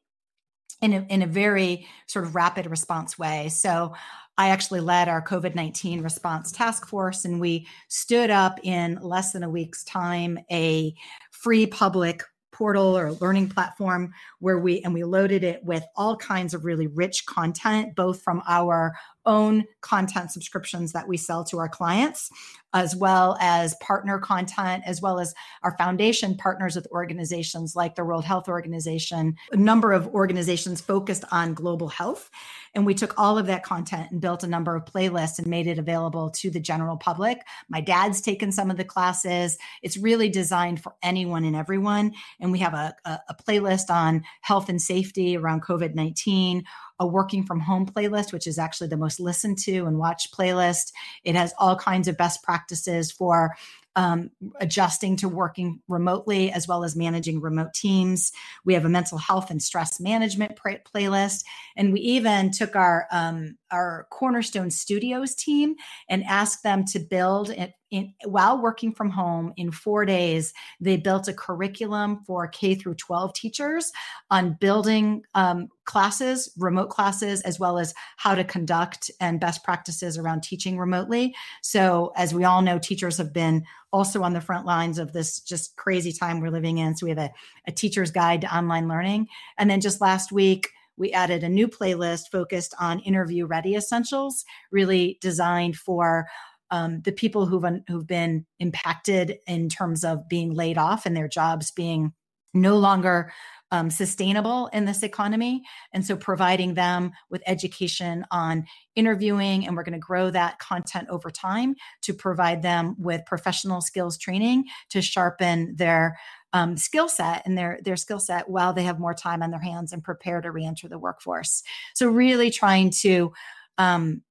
in 0.82 0.94
a, 0.94 1.06
in 1.10 1.22
a 1.22 1.28
very 1.28 1.88
sort 2.08 2.26
of 2.26 2.36
rapid 2.36 2.66
response 2.66 3.20
way. 3.20 3.50
So 3.50 3.94
I 4.42 4.48
actually 4.48 4.80
led 4.80 5.08
our 5.08 5.22
COVID 5.22 5.54
19 5.54 6.02
response 6.02 6.52
task 6.52 6.88
force, 6.88 7.26
and 7.26 7.40
we 7.40 7.68
stood 7.90 8.32
up 8.32 8.60
in 8.64 8.98
less 9.00 9.34
than 9.34 9.44
a 9.44 9.50
week's 9.50 9.84
time 9.84 10.40
a 10.52 10.96
free 11.30 11.68
public 11.68 12.24
portal 12.52 12.98
or 12.98 13.12
learning 13.14 13.50
platform 13.50 14.12
where 14.40 14.58
we 14.58 14.82
and 14.82 14.96
we 14.96 15.04
loaded 15.04 15.44
it 15.44 15.64
with 15.64 15.84
all 15.96 16.18
kinds 16.18 16.56
of 16.56 16.66
really 16.66 16.88
rich 16.88 17.24
content 17.28 17.96
both 17.96 18.24
from 18.24 18.42
our 18.48 18.96
own 19.26 19.66
content 19.82 20.32
subscriptions 20.32 20.94
that 20.94 21.08
we 21.08 21.18
sell 21.18 21.44
to 21.46 21.58
our 21.58 21.70
clients, 21.70 22.30
as 22.74 22.96
well 22.96 23.38
as 23.42 23.76
partner 23.76 24.18
content, 24.18 24.84
as 24.86 25.02
well 25.02 25.20
as 25.20 25.34
our 25.64 25.76
foundation 25.78 26.36
partners 26.38 26.76
with 26.76 26.88
organizations 26.92 27.76
like 27.76 27.96
the 27.96 28.04
World 28.04 28.24
Health 28.24 28.48
Organization, 28.48 29.36
a 29.52 29.58
number 29.58 29.92
of 29.92 30.08
organizations 30.08 30.82
focused 30.82 31.26
on 31.32 31.54
global 31.54 31.90
health. 31.90 32.30
And 32.74 32.86
we 32.86 32.94
took 32.94 33.20
all 33.20 33.38
of 33.38 33.48
that 33.48 33.64
content 33.64 34.12
and 34.12 34.22
built 34.22 34.44
a 34.44 34.48
number 34.48 34.76
of 34.76 34.86
playlists 34.86 35.38
and 35.38 35.48
made 35.48 35.68
it 35.68 35.78
available 35.78 36.30
to 36.32 36.50
the 36.50 36.60
general 36.60 36.96
public. 36.96 37.42
My 37.68 37.82
dad's 37.82 38.22
taken 38.22 38.52
some 38.52 38.72
of 38.72 38.78
the 38.78 38.86
classes. 38.86 39.58
It's 39.82 39.98
really 39.98 40.30
designed 40.30 40.82
for 40.82 40.94
anyone 41.04 41.44
and 41.44 41.56
everyone. 41.56 42.14
And 42.40 42.52
we 42.52 42.60
have 42.60 42.74
a, 42.74 42.96
a, 43.04 43.20
a 43.30 43.36
playlist 43.36 43.90
on 43.90 44.24
health 44.42 44.70
and 44.70 44.82
safety 44.82 45.36
around 45.36 45.64
COVID 45.64 45.96
19 45.96 46.64
a 47.00 47.08
working 47.08 47.44
from 47.44 47.60
home 47.60 47.86
playlist, 47.86 48.34
which 48.34 48.48
is 48.48 48.60
actually 48.60 48.88
the 48.88 48.98
most 48.98 49.20
listened 49.20 49.58
to 49.60 49.86
and 49.86 49.98
watched 49.98 50.34
playlist. 50.34 50.92
It 51.24 51.36
has 51.36 51.54
all 51.58 51.76
kinds 51.76 52.08
of 52.08 52.18
best 52.18 52.44
practices 52.44 53.12
for 53.12 53.56
um, 53.96 54.32
adjusting 54.60 55.18
to 55.18 55.28
working 55.28 55.82
remotely 55.88 56.52
as 56.52 56.68
well 56.68 56.84
as 56.84 56.96
managing 56.96 57.42
remote 57.42 57.74
teams. 57.74 58.32
We 58.64 58.74
have 58.74 58.86
a 58.86 58.90
mental 58.90 59.18
health 59.18 59.52
and 59.52 59.62
stress 59.62 60.00
management 60.00 60.58
playlist, 60.58 61.44
and 61.76 61.92
we 61.92 62.00
even 62.02 62.52
took 62.52 62.76
our 62.76 63.08
um, 63.12 63.58
our 63.72 64.08
Cornerstone 64.12 64.72
Studios 64.72 65.36
team 65.36 65.76
and 66.10 66.24
asked 66.24 66.64
them 66.64 66.86
to 66.86 67.00
build 67.00 67.50
it 67.50 67.74
in, 67.92 68.14
while 68.26 68.62
working 68.62 68.94
from 68.94 69.10
home 69.10 69.54
in 69.58 69.72
four 69.72 70.06
days. 70.06 70.54
They 70.80 70.98
built 70.98 71.28
a 71.28 71.34
curriculum 71.34 72.24
for 72.26 72.48
K 72.48 72.74
through 72.76 72.96
12 72.96 73.34
teachers 73.34 73.92
on 74.32 74.58
building 74.60 75.24
um, 75.36 75.68
classes, 75.86 76.52
remote 76.58 76.90
classes, 76.90 77.42
as 77.42 77.60
well 77.60 77.78
as 77.78 77.94
how 78.18 78.34
to 78.34 78.44
conduct 78.44 79.12
and 79.20 79.40
best 79.40 79.64
practices 79.64 80.18
around 80.18 80.42
teaching 80.42 80.78
remotely. 80.78 81.36
So, 81.62 82.14
as 82.16 82.34
we 82.34 82.46
all 82.46 82.62
know, 82.62 82.80
teachers 82.80 83.18
have 83.18 83.34
been 83.34 83.64
also 83.94 84.24
on 84.24 84.34
the 84.34 84.42
front 84.42 84.66
lines 84.66 84.98
of 84.98 85.12
this 85.12 85.42
just 85.42 85.76
crazy 85.76 86.14
time 86.14 86.40
we're 86.40 86.50
living 86.50 86.78
in. 86.78 86.96
So, 86.96 87.06
we 87.06 87.12
have 87.12 87.20
a, 87.20 87.32
a 87.68 87.72
teacher's 87.72 88.12
guide 88.12 88.42
to 88.42 88.56
online 88.56 88.88
learning. 88.88 89.28
And 89.58 89.70
then 89.70 89.82
just 89.82 90.02
last 90.02 90.32
week, 90.32 90.70
we 90.98 91.12
added 91.12 91.44
a 91.44 91.50
new 91.50 91.68
playlist 91.68 92.32
focused 92.32 92.74
on 92.80 93.00
interview 93.00 93.46
ready 93.46 93.76
essentials, 93.76 94.44
really 94.72 95.18
designed 95.22 95.76
for 95.76 96.28
um, 96.70 97.02
the 97.02 97.12
people 97.12 97.46
who've 97.46 97.66
who've 97.88 98.08
been 98.08 98.46
impacted 98.60 99.38
in 99.48 99.70
terms 99.70 100.04
of 100.04 100.28
being 100.30 100.54
laid 100.54 100.78
off 100.78 101.06
and 101.06 101.16
their 101.16 101.28
jobs 101.28 101.72
being 101.72 102.14
no 102.54 102.78
longer 102.78 103.32
um, 103.72 103.90
sustainable 103.90 104.68
in 104.74 104.86
this 104.86 105.02
economy. 105.04 105.64
And 105.94 106.06
so 106.06 106.16
providing 106.16 106.74
them 106.74 107.12
with 107.30 107.42
education 107.48 108.26
on 108.32 108.66
interviewing, 108.96 109.66
and 109.66 109.76
we're 109.76 109.84
going 109.84 109.94
to 109.94 110.00
grow 110.00 110.30
that 110.30 110.60
content 110.60 111.08
over 111.10 111.32
time 111.32 111.76
to 112.02 112.14
provide 112.14 112.62
them 112.62 112.96
with 113.00 113.26
professional 113.26 113.82
skills 113.82 114.18
training 114.18 114.66
to 114.90 115.02
sharpen 115.02 115.76
their 115.76 116.18
um, 116.54 116.76
skill 116.76 117.08
set 117.08 117.44
and 117.46 117.58
their 117.58 117.80
their 117.84 117.96
skill 117.96 118.20
set 118.20 118.50
while 118.50 118.74
they 118.74 118.84
have 118.84 119.00
more 119.00 119.14
time 119.14 119.42
on 119.42 119.52
their 119.52 119.62
hands 119.62 119.94
and 119.94 120.04
prepare 120.04 120.42
to 120.42 120.52
reenter 120.52 120.90
the 120.90 121.00
workforce. 121.00 121.64
So 121.94 122.08
really 122.10 122.52
trying 122.52 122.92
to 123.02 123.32
um, 123.78 124.22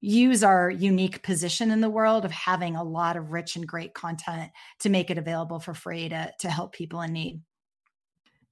use 0.00 0.42
our 0.42 0.68
unique 0.68 1.22
position 1.22 1.70
in 1.70 1.80
the 1.80 1.90
world 1.90 2.24
of 2.24 2.32
having 2.32 2.74
a 2.74 2.82
lot 2.82 3.16
of 3.16 3.30
rich 3.30 3.54
and 3.54 3.68
great 3.68 3.94
content 3.94 4.50
to 4.80 4.88
make 4.88 5.10
it 5.10 5.18
available 5.18 5.60
for 5.60 5.74
free 5.74 6.08
to 6.08 6.32
to 6.40 6.50
help 6.50 6.72
people 6.72 7.02
in 7.02 7.12
need. 7.12 7.40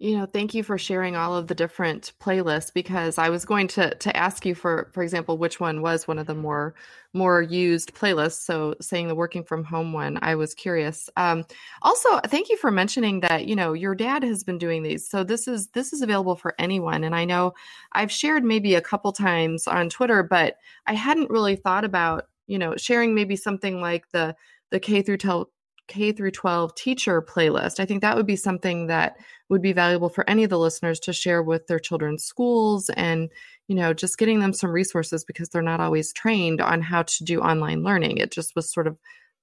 You 0.01 0.17
know, 0.17 0.27
thank 0.27 0.55
you 0.55 0.63
for 0.63 0.79
sharing 0.79 1.17
all 1.17 1.37
of 1.37 1.49
the 1.49 1.57
different 1.57 2.13
playlists 2.21 2.73
because 2.73 3.19
I 3.19 3.31
was 3.31 3.45
going 3.45 3.67
to 3.69 3.93
to 3.97 4.17
ask 4.17 4.47
you 4.47 4.55
for 4.55 4.91
for 4.93 5.03
example 5.03 5.39
which 5.39 5.59
one 5.59 5.83
was 5.83 6.07
one 6.07 6.19
of 6.21 6.29
the 6.29 6.37
more 6.37 6.77
more 7.15 7.43
used 7.43 7.95
playlists. 7.97 8.45
So 8.45 8.77
saying 8.81 9.09
the 9.09 9.17
working 9.17 9.43
from 9.43 9.65
home 9.65 9.93
one, 9.93 10.17
I 10.23 10.37
was 10.37 10.55
curious. 10.55 11.11
Um, 11.17 11.45
also, 11.83 12.21
thank 12.27 12.49
you 12.49 12.57
for 12.59 12.71
mentioning 12.71 13.21
that 13.21 13.47
you 13.49 13.57
know 13.57 13.73
your 13.73 13.97
dad 13.97 14.23
has 14.23 14.45
been 14.45 14.59
doing 14.59 14.85
these. 14.85 15.09
So 15.09 15.25
this 15.25 15.49
is 15.49 15.67
this 15.71 15.93
is 15.93 16.01
available 16.01 16.37
for 16.37 16.55
anyone. 16.61 17.03
And 17.03 17.17
I 17.17 17.25
know 17.25 17.55
I've 17.93 18.13
shared 18.13 18.45
maybe 18.45 18.77
a 18.77 18.81
couple 18.81 19.11
times 19.11 19.67
on 19.67 19.89
Twitter, 19.89 20.23
but 20.23 20.59
I 20.87 20.93
hadn't 20.95 21.31
really 21.31 21.57
thought 21.57 21.85
about 21.85 22.29
you 22.47 22.59
know 22.59 22.77
sharing 22.77 23.17
maybe 23.17 23.35
something 23.35 23.81
like 23.81 24.09
the 24.13 24.37
the 24.71 24.79
K 24.79 25.03
through 25.03 25.17
12 25.19 25.49
K 25.89 26.13
through 26.13 26.31
12 26.31 26.75
teacher 26.75 27.21
playlist. 27.21 27.81
I 27.81 27.87
think 27.87 28.03
that 28.03 28.17
would 28.17 28.27
be 28.27 28.37
something 28.37 28.87
that 28.87 29.17
would 29.49 29.63
be 29.63 29.73
valuable 29.73 30.09
for 30.09 30.29
any 30.29 30.45
of 30.45 30.51
the 30.51 30.59
listeners 30.59 31.01
to 31.01 31.13
share 31.13 31.43
with 31.43 31.67
their 31.67 31.79
children's 31.79 32.25
schools 32.25 32.91
and, 32.91 33.31
you 33.67 33.75
know, 33.75 33.93
just 33.93 34.19
getting 34.19 34.41
them 34.41 34.53
some 34.53 34.71
resources 34.71 35.25
because 35.25 35.49
they're 35.49 35.63
not 35.63 35.81
always 35.81 36.13
trained 36.13 36.61
on 36.61 36.83
how 36.83 37.03
to 37.03 37.25
do 37.25 37.41
online 37.41 37.83
learning. 37.83 38.19
It 38.19 38.31
just 38.31 38.55
was 38.55 38.71
sort 38.71 38.87
of 38.87 38.97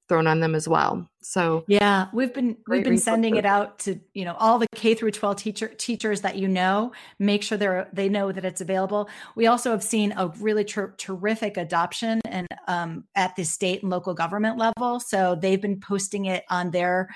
thrown 0.08 0.28
on 0.28 0.40
them 0.40 0.56
as 0.56 0.68
well. 0.68 1.10
So 1.22 1.66
yeah, 1.68 2.08
we've 2.14 2.32
been 2.32 2.56
we've 2.68 2.84
been 2.84 3.00
sending 3.00 3.36
it 3.36 3.48
out 3.48 3.80
to 3.80 4.00
you 4.14 4.26
know 4.26 4.36
all 4.36 4.60
the 4.60 4.68
K 4.76 4.94
through 4.94 5.10
12 5.10 5.36
teacher 5.38 5.68
teachers 5.70 6.22
that 6.22 6.38
you 6.38 6.48
know. 6.48 6.92
Make 7.18 7.42
sure 7.42 7.58
they're 7.58 7.90
they 7.92 8.10
know 8.10 8.32
that 8.32 8.46
it's 8.46 8.62
available. 8.62 9.10
We 9.36 9.48
also 9.48 9.72
have 9.72 9.82
seen 9.82 10.14
a 10.16 10.28
really 10.40 10.64
ter- 10.64 10.94
terrific 10.98 11.58
adoption 11.58 12.22
and 12.26 12.48
um, 12.68 13.06
at 13.16 13.36
the 13.36 13.44
state 13.44 13.82
and 13.82 13.90
local 13.90 14.14
government 14.14 14.60
level. 14.60 15.00
So 15.00 15.36
they've 15.36 15.62
been 15.62 15.80
posting 15.80 16.26
it 16.26 16.44
on 16.52 16.70
their 16.70 17.10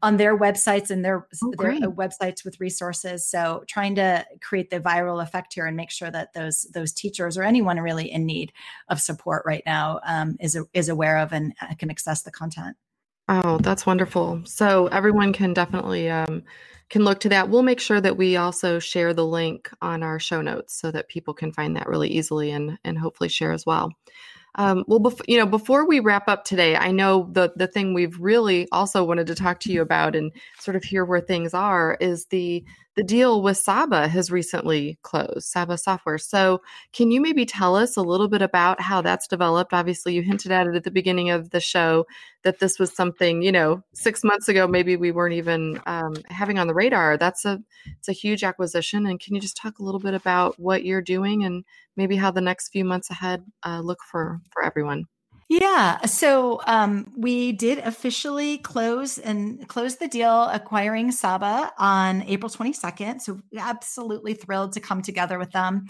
on 0.00 0.16
their 0.16 0.38
websites 0.38 0.90
and 0.90 1.04
their, 1.04 1.26
oh, 1.42 1.52
their 1.58 1.72
uh, 1.72 1.90
websites 1.90 2.44
with 2.44 2.60
resources. 2.60 3.28
So 3.28 3.64
trying 3.66 3.96
to 3.96 4.24
create 4.42 4.70
the 4.70 4.80
viral 4.80 5.20
effect 5.20 5.54
here 5.54 5.66
and 5.66 5.76
make 5.76 5.90
sure 5.90 6.10
that 6.12 6.34
those 6.34 6.68
those 6.72 6.92
teachers 6.92 7.36
or 7.36 7.42
anyone 7.42 7.80
really 7.80 8.12
in 8.12 8.26
need 8.26 8.52
of 8.88 9.00
support 9.00 9.42
right 9.44 9.64
now 9.66 9.98
um, 10.06 10.36
is 10.38 10.56
is 10.72 10.88
aware 10.88 11.18
of 11.18 11.32
and 11.32 11.52
uh, 11.60 11.74
can 11.74 11.90
access 11.90 12.22
the 12.22 12.30
content. 12.36 12.76
Oh, 13.28 13.58
that's 13.58 13.86
wonderful. 13.86 14.42
So 14.44 14.86
everyone 14.88 15.32
can 15.32 15.52
definitely 15.52 16.08
um, 16.08 16.42
can 16.90 17.04
look 17.04 17.18
to 17.20 17.28
that. 17.30 17.48
We'll 17.48 17.62
make 17.62 17.80
sure 17.80 18.00
that 18.00 18.16
we 18.16 18.36
also 18.36 18.78
share 18.78 19.12
the 19.12 19.26
link 19.26 19.68
on 19.82 20.02
our 20.02 20.20
show 20.20 20.40
notes 20.40 20.80
so 20.80 20.90
that 20.92 21.08
people 21.08 21.34
can 21.34 21.52
find 21.52 21.74
that 21.76 21.88
really 21.88 22.08
easily 22.08 22.52
and 22.52 22.78
and 22.84 22.98
hopefully 22.98 23.28
share 23.28 23.52
as 23.52 23.66
well. 23.66 23.90
Um, 24.58 24.84
well, 24.86 25.00
bef- 25.00 25.20
you 25.28 25.38
know, 25.38 25.46
before 25.46 25.86
we 25.86 26.00
wrap 26.00 26.28
up 26.28 26.44
today, 26.44 26.76
I 26.76 26.92
know 26.92 27.28
the 27.32 27.52
the 27.56 27.66
thing 27.66 27.92
we've 27.94 28.18
really 28.18 28.68
also 28.70 29.04
wanted 29.04 29.26
to 29.26 29.34
talk 29.34 29.60
to 29.60 29.72
you 29.72 29.82
about 29.82 30.14
and 30.14 30.32
sort 30.60 30.76
of 30.76 30.84
hear 30.84 31.04
where 31.04 31.20
things 31.20 31.52
are 31.52 31.96
is 32.00 32.26
the 32.26 32.64
the 32.96 33.04
deal 33.04 33.42
with 33.42 33.58
Saba 33.58 34.08
has 34.08 34.30
recently 34.30 34.98
closed, 35.02 35.42
Saba 35.42 35.76
Software. 35.76 36.16
So, 36.16 36.62
can 36.94 37.10
you 37.10 37.20
maybe 37.20 37.44
tell 37.44 37.76
us 37.76 37.96
a 37.96 38.02
little 38.02 38.26
bit 38.26 38.40
about 38.40 38.80
how 38.80 39.02
that's 39.02 39.28
developed? 39.28 39.74
Obviously, 39.74 40.14
you 40.14 40.22
hinted 40.22 40.50
at 40.50 40.66
it 40.66 40.74
at 40.74 40.84
the 40.84 40.90
beginning 40.90 41.28
of 41.28 41.50
the 41.50 41.60
show 41.60 42.06
that 42.42 42.58
this 42.58 42.78
was 42.78 42.94
something, 42.94 43.42
you 43.42 43.52
know, 43.52 43.82
six 43.92 44.24
months 44.24 44.48
ago 44.48 44.66
maybe 44.66 44.96
we 44.96 45.12
weren't 45.12 45.34
even 45.34 45.78
um, 45.86 46.14
having 46.30 46.58
on 46.58 46.66
the 46.66 46.74
radar. 46.74 47.18
That's 47.18 47.44
a 47.44 47.60
it's 47.98 48.08
a 48.08 48.12
huge 48.12 48.42
acquisition, 48.42 49.06
and 49.06 49.20
can 49.20 49.34
you 49.34 49.40
just 49.42 49.58
talk 49.58 49.78
a 49.78 49.82
little 49.82 50.00
bit 50.00 50.14
about 50.14 50.58
what 50.58 50.84
you're 50.84 51.02
doing 51.02 51.44
and 51.44 51.64
maybe 51.96 52.16
how 52.16 52.30
the 52.30 52.40
next 52.40 52.70
few 52.70 52.84
months 52.84 53.10
ahead 53.10 53.44
uh, 53.62 53.80
look 53.80 53.98
for 54.10 54.40
for 54.52 54.64
everyone? 54.64 55.06
Yeah. 55.48 56.04
So 56.06 56.60
um, 56.66 57.12
we 57.16 57.52
did 57.52 57.78
officially 57.78 58.58
close 58.58 59.16
and 59.16 59.68
close 59.68 59.96
the 59.96 60.08
deal 60.08 60.44
acquiring 60.44 61.12
Saba 61.12 61.72
on 61.78 62.22
April 62.22 62.50
22nd. 62.50 63.20
So 63.20 63.40
absolutely 63.56 64.34
thrilled 64.34 64.72
to 64.72 64.80
come 64.80 65.02
together 65.02 65.38
with 65.38 65.52
them. 65.52 65.86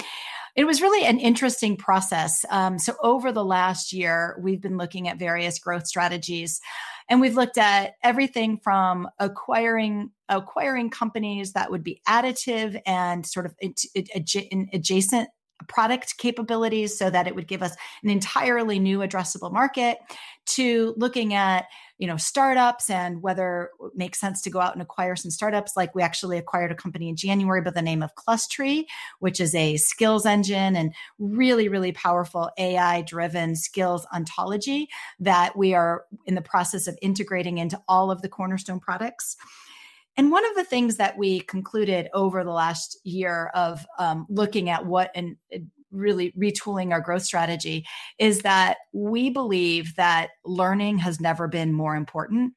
It 0.57 0.65
was 0.65 0.83
really 0.83 1.07
an 1.07 1.19
interesting 1.19 1.77
process. 1.77 2.45
Um, 2.51 2.79
so 2.79 2.97
over 3.03 3.33
the 3.33 3.45
last 3.45 3.95
year, 3.95 4.39
we've 4.43 4.61
been 4.61 4.77
looking 4.77 5.09
at 5.09 5.19
various 5.19 5.59
growth 5.59 5.87
strategies. 5.87 6.61
And 7.09 7.21
we've 7.21 7.37
looked 7.37 7.57
at 7.57 7.93
everything 8.03 8.59
from 8.63 9.09
acquiring 9.19 10.11
acquiring 10.29 10.91
companies 10.91 11.53
that 11.53 11.71
would 11.71 11.85
be 11.85 12.03
additive 12.09 12.81
and 12.85 13.25
sort 13.25 13.47
of 13.47 13.55
adjacent 14.13 15.29
product 15.69 16.19
capabilities 16.19 16.99
so 16.99 17.11
that 17.11 17.27
it 17.27 17.35
would 17.35 17.49
give 17.49 17.63
us 17.63 17.75
an 18.03 18.11
entirely 18.11 18.79
new 18.79 18.99
addressable 18.99 19.53
market 19.53 19.99
to 20.45 20.95
looking 20.97 21.35
at 21.35 21.67
you 21.99 22.07
know 22.07 22.17
startups 22.17 22.91
and 22.91 23.23
whether 23.23 23.71
it 23.81 23.93
makes 23.97 24.21
sense 24.21 24.43
to 24.43 24.51
go 24.51 24.61
out 24.61 24.75
and 24.75 24.83
acquire 24.83 25.17
some 25.17 25.31
startups. 25.31 25.77
Like 25.77 25.95
we 25.95 26.03
actually 26.03 26.37
acquired 26.39 26.71
a 26.71 26.75
company 26.75 27.09
in 27.09 27.17
january 27.17 27.63
by 27.63 27.71
the 27.71 27.83
name 27.83 28.03
of 28.03 28.15
clustree 28.15 28.87
which 29.19 29.41
is 29.41 29.55
a 29.55 29.77
skills 29.77 30.27
engine 30.27 30.77
and 30.77 30.95
really 31.19 31.69
really 31.69 31.93
powerful 31.93 32.51
ai 32.59 33.03
driven 33.03 33.57
skills 33.57 34.07
ontology 34.15 34.89
that 35.19 35.57
we 35.57 35.75
are 35.75 36.05
in 36.27 36.35
the 36.35 36.43
process 36.43 36.87
of 36.87 36.99
integrating 37.03 37.59
into 37.59 37.81
all 37.89 38.11
of 38.11 38.23
the 38.23 38.29
cornerstone 38.29 38.81
products 38.81 39.37
and 40.17 40.31
one 40.31 40.45
of 40.47 40.55
the 40.55 40.65
things 40.65 40.97
that 40.97 41.17
we 41.19 41.41
concluded 41.41 42.09
over 42.15 42.43
the 42.45 42.51
last 42.51 42.99
year 43.05 43.51
of 43.55 43.87
um, 43.99 44.27
looking 44.29 44.71
at 44.71 44.87
what 44.87 45.11
and 45.15 45.37
uh, 45.55 45.59
really 45.91 46.33
retooling 46.33 46.93
our 46.93 47.01
growth 47.01 47.23
strategy 47.23 47.87
is 48.19 48.41
that 48.41 48.79
we 48.93 49.31
believe 49.31 49.95
that 49.97 50.31
learning 50.45 50.99
has 50.99 51.21
never 51.21 51.49
been 51.49 51.73
more 51.73 51.95
important 51.95 52.53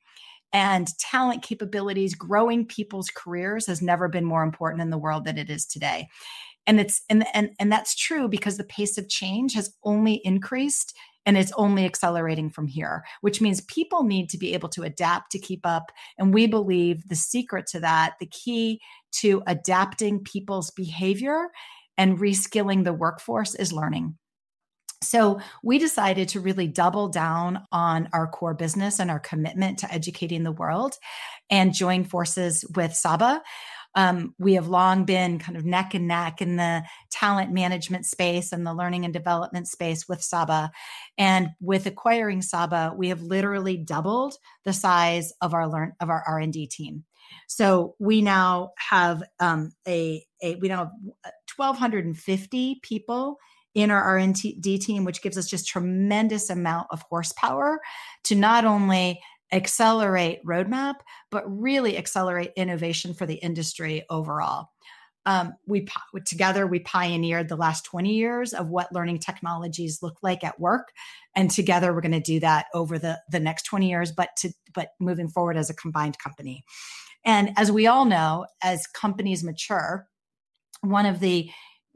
and 0.52 0.88
talent 0.98 1.43
capabilities 1.43 2.15
growing 2.15 2.65
people's 2.65 3.10
careers 3.10 3.67
has 3.67 3.82
never 3.82 4.08
been 4.08 4.26
more 4.26 4.43
important 4.43 4.82
in 4.82 4.89
the 4.89 4.98
world 4.98 5.26
than 5.26 5.38
it 5.38 5.50
is 5.50 5.65
today. 5.65 6.08
And 6.65 6.80
it's 6.80 7.02
and 7.10 7.26
and, 7.34 7.52
and 7.60 7.72
that's 7.72 7.95
true 7.95 8.28
because 8.28 8.58
the 8.58 8.63
pace 8.63 8.98
of 8.98 9.10
change 9.10 9.54
has 9.54 9.74
only 9.84 10.22
increased 10.24 10.95
and 11.25 11.38
it's 11.38 11.51
only 11.58 11.86
accelerating 11.86 12.49
from 12.49 12.67
here, 12.67 13.03
which 13.21 13.41
means 13.41 13.62
people 13.62 14.03
need 14.03 14.29
to 14.29 14.38
be 14.38 14.53
able 14.53 14.69
to 14.69 14.84
adapt 14.84 15.32
to 15.32 15.39
keep 15.39 15.65
up. 15.65 15.91
And 16.17 16.34
we 16.34 16.47
believe 16.47 17.08
the 17.08 17.15
secret 17.15 17.67
to 17.67 17.79
that, 17.82 18.15
the 18.19 18.25
key 18.25 18.82
to 19.13 19.43
adapting 19.45 20.23
people's 20.23 20.71
behavior 20.71 21.49
and 21.97 22.17
reskilling 22.17 22.84
the 22.84 22.93
workforce 22.93 23.55
is 23.55 23.73
learning. 23.73 24.17
So 25.01 25.39
we 25.63 25.79
decided 25.79 26.27
to 26.29 26.41
really 26.41 26.67
double 26.67 27.08
down 27.08 27.65
on 27.71 28.10
our 28.12 28.27
core 28.27 28.53
business 28.53 28.99
and 28.99 29.10
our 29.10 29.19
commitment 29.19 29.79
to 29.79 29.93
educating 29.93 30.43
the 30.43 30.51
world 30.51 30.95
and 31.49 31.73
join 31.73 32.03
forces 32.03 32.65
with 32.75 32.93
Saba. 32.93 33.41
Um, 33.95 34.36
we 34.38 34.54
have 34.54 34.67
long 34.67 35.04
been 35.06 35.39
kind 35.39 35.58
of 35.58 35.65
neck 35.65 35.93
and 35.93 36.08
neck 36.08 36.41
in 36.41 36.58
the 36.58 36.84
talent 37.12 37.52
management 37.52 38.06
space 38.06 38.52
and 38.52 38.65
the 38.65 38.73
learning 38.73 39.04
and 39.06 39.13
development 39.13 39.67
space 39.67 40.08
with 40.08 40.21
Saba. 40.21 40.71
And 41.17 41.49
with 41.60 41.86
acquiring 41.86 42.41
Saba, 42.41 42.93
we 42.95 43.10
have 43.10 43.21
literally 43.21 43.78
doubled 43.78 44.36
the 44.63 44.73
size 44.73 45.34
of 45.41 45.54
our 45.54 45.67
learn 45.67 45.93
of 45.99 46.10
our 46.10 46.23
R 46.28 46.39
and 46.39 46.54
D 46.54 46.67
team. 46.67 47.04
So 47.47 47.95
we 47.99 48.21
now 48.21 48.71
have 48.78 49.23
um, 49.39 49.71
a, 49.88 50.23
a 50.41 50.56
we 50.56 50.67
now 50.67 50.78
have 50.78 51.34
1,250 51.56 52.71
uh, 52.71 52.75
people 52.82 53.38
in 53.75 53.91
our 53.91 54.02
R&D 54.02 54.80
team, 54.80 55.06
which 55.06 55.21
gives 55.21 55.38
us 55.38 55.49
just 55.49 55.67
tremendous 55.67 56.49
amount 56.49 56.88
of 56.91 57.04
horsepower 57.04 57.80
to 58.23 58.36
not 58.36 58.65
only 58.65 59.21
accelerate 59.52 60.44
roadmap, 60.46 60.96
but 61.32 61.44
really 61.46 61.98
accelerate 61.98 62.52
innovation 62.56 63.14
for 63.14 63.26
the 63.26 63.36
industry 63.36 64.04
overall. 64.10 64.70
Um, 65.26 65.54
we 65.68 65.88
together 66.26 66.66
we 66.66 66.80
pioneered 66.80 67.50
the 67.50 67.58
last 67.58 67.84
20 67.86 68.14
years 68.14 68.54
of 68.54 68.70
what 68.70 68.94
learning 68.94 69.20
technologies 69.20 70.02
look 70.02 70.18
like 70.24 70.44
at 70.44 70.60
work 70.60 70.88
and 71.36 71.52
together 71.52 71.94
we're 71.94 72.02
going 72.02 72.14
to 72.14 72.22
do 72.22 72.40
that 72.40 72.68
over 72.74 72.98
the 72.98 73.20
the 73.30 73.40
next 73.40 73.64
20 73.64 73.90
years 73.90 74.14
but 74.14 74.30
to 74.38 74.52
but 74.74 74.92
moving 75.00 75.28
forward 75.28 75.58
as 75.58 75.70
a 75.70 75.76
combined 75.76 76.18
company 76.20 76.64
and 77.26 77.52
as 77.58 77.70
we 77.70 77.86
all 77.86 78.06
know 78.06 78.46
as 78.64 78.88
companies 78.88 79.44
mature 79.44 80.08
one 80.82 81.06
of 81.06 81.20
the 81.20 81.50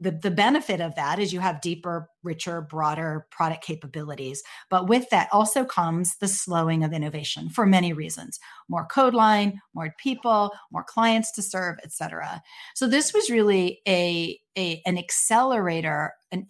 the, 0.04 0.12
the 0.12 0.30
benefit 0.30 0.80
of 0.80 0.94
that 0.94 1.18
is 1.18 1.32
you 1.32 1.40
have 1.40 1.60
deeper, 1.60 2.08
richer, 2.22 2.60
broader 2.60 3.26
product 3.30 3.64
capabilities. 3.64 4.42
But 4.70 4.88
with 4.88 5.10
that 5.10 5.28
also 5.32 5.64
comes 5.64 6.16
the 6.18 6.28
slowing 6.28 6.84
of 6.84 6.92
innovation 6.92 7.48
for 7.48 7.66
many 7.66 7.92
reasons 7.92 8.38
more 8.68 8.86
code 8.86 9.14
line, 9.14 9.60
more 9.74 9.94
people, 9.98 10.52
more 10.70 10.84
clients 10.84 11.32
to 11.32 11.42
serve, 11.42 11.76
et 11.82 11.92
cetera. 11.92 12.42
So 12.74 12.86
this 12.86 13.12
was 13.12 13.30
really 13.30 13.80
a, 13.88 14.38
a 14.56 14.82
an 14.86 14.98
accelerator, 14.98 16.12
an 16.30 16.46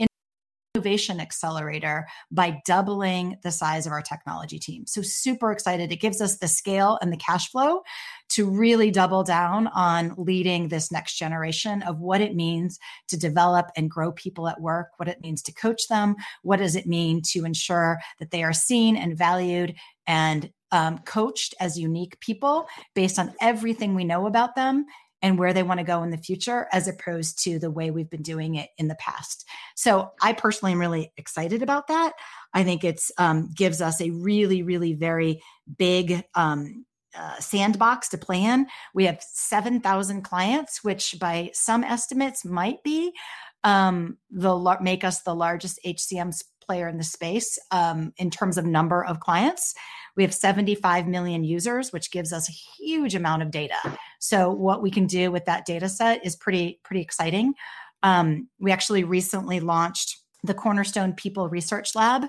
innovation 0.75 1.21
accelerator 1.21 2.05
by 2.33 2.61
doubling 2.67 3.39
the 3.45 3.51
size 3.53 3.87
of 3.87 3.93
our 3.93 4.03
technology 4.03 4.59
team. 4.59 4.85
So, 4.87 5.03
super 5.03 5.53
excited. 5.53 5.93
It 5.93 6.01
gives 6.01 6.21
us 6.21 6.39
the 6.39 6.49
scale 6.49 6.99
and 7.01 7.13
the 7.13 7.17
cash 7.17 7.49
flow 7.51 7.83
to 8.31 8.51
really 8.51 8.91
double 8.91 9.23
down 9.23 9.69
on 9.69 10.15
leading 10.19 10.67
this 10.67 10.91
next 10.91 11.15
generation 11.15 11.83
of 11.83 12.01
what 12.01 12.21
it 12.21 12.35
means 12.35 12.81
to 13.07 13.17
develop 13.17 13.71
and 13.77 13.89
grow 13.89 14.11
people 14.11 14.49
at 14.49 14.61
work, 14.61 14.89
what 14.97 15.09
it 15.09 15.21
means 15.21 15.43
to 15.43 15.53
coach 15.53 15.87
them, 15.89 16.17
what 16.43 16.59
does 16.59 16.75
it 16.75 16.87
mean 16.87 17.23
to 17.31 17.45
ensure 17.45 18.01
that 18.19 18.33
they 18.33 18.43
are 18.43 18.53
seen 18.53 18.97
and 18.97 19.17
valued 19.17 19.77
and 20.09 20.51
um, 20.73 20.99
coached 20.99 21.55
as 21.61 21.79
unique 21.79 22.19
people 22.19 22.67
based 22.97 23.17
on 23.21 23.33
everything 23.41 23.95
we 23.95 24.03
know 24.03 24.27
about 24.27 24.57
them 24.57 24.87
and 25.25 25.39
where 25.39 25.55
they 25.55 25.63
want 25.63 25.81
to 25.81 25.85
go 25.85 26.03
in 26.03 26.11
the 26.11 26.19
future 26.19 26.69
as 26.71 26.87
opposed 26.87 27.43
to 27.43 27.59
the 27.59 27.71
way 27.71 27.91
we've 27.91 28.11
been 28.11 28.21
doing 28.21 28.57
it 28.57 28.69
in 28.77 28.89
the 28.89 28.95
past. 28.97 29.49
So 29.75 30.13
I 30.21 30.35
personally 30.35 30.73
am 30.73 30.79
really 30.79 31.15
excited 31.17 31.63
about 31.63 31.87
that. 31.89 32.13
I 32.53 32.63
think 32.63 32.85
it's 32.85 33.11
um, 33.17 33.49
gives 33.57 33.81
us 33.81 34.03
a 34.03 34.11
really, 34.11 34.63
really 34.63 34.93
very 34.93 35.43
big 35.79 36.23
um, 36.35 36.85
uh, 37.17 37.39
sandbox 37.39 38.11
to 38.11 38.19
play 38.19 38.45
in. 38.45 38.67
We 38.93 39.07
have 39.07 39.23
7,000 39.23 40.21
clients, 40.21 40.85
which 40.85 41.17
by 41.19 41.53
some 41.55 41.85
estimates 41.85 42.45
might 42.45 42.83
be 42.85 43.15
um, 43.63 44.19
the 44.31 44.77
make 44.83 45.05
us 45.05 45.23
the 45.23 45.35
largest 45.35 45.81
HCM 45.87 46.39
player 46.61 46.87
in 46.87 46.99
the 46.99 47.05
space 47.05 47.59
um, 47.71 48.13
in 48.19 48.31
terms 48.31 48.59
of 48.59 48.67
number 48.67 49.03
of 49.03 49.21
clients. 49.21 49.75
We 50.17 50.23
have 50.23 50.35
75 50.35 51.07
million 51.07 51.45
users, 51.45 51.93
which 51.93 52.11
gives 52.11 52.33
us 52.33 52.49
a 52.49 52.53
huge 52.53 53.15
amount 53.15 53.43
of 53.43 53.51
data. 53.51 53.77
So 54.21 54.51
what 54.51 54.83
we 54.83 54.91
can 54.91 55.07
do 55.07 55.31
with 55.31 55.45
that 55.47 55.67
data 55.67 55.89
set 55.89 56.25
is 56.25 56.37
pretty 56.37 56.81
pretty 56.85 57.03
exciting. 57.03 57.55
Um, 58.03 58.49
we 58.59 58.71
actually 58.71 59.05
recently 59.05 59.61
launched 59.61 60.19
the 60.45 60.55
Cornerstone 60.55 61.15
People 61.15 61.49
Research 61.49 61.95
Lab, 61.95 62.27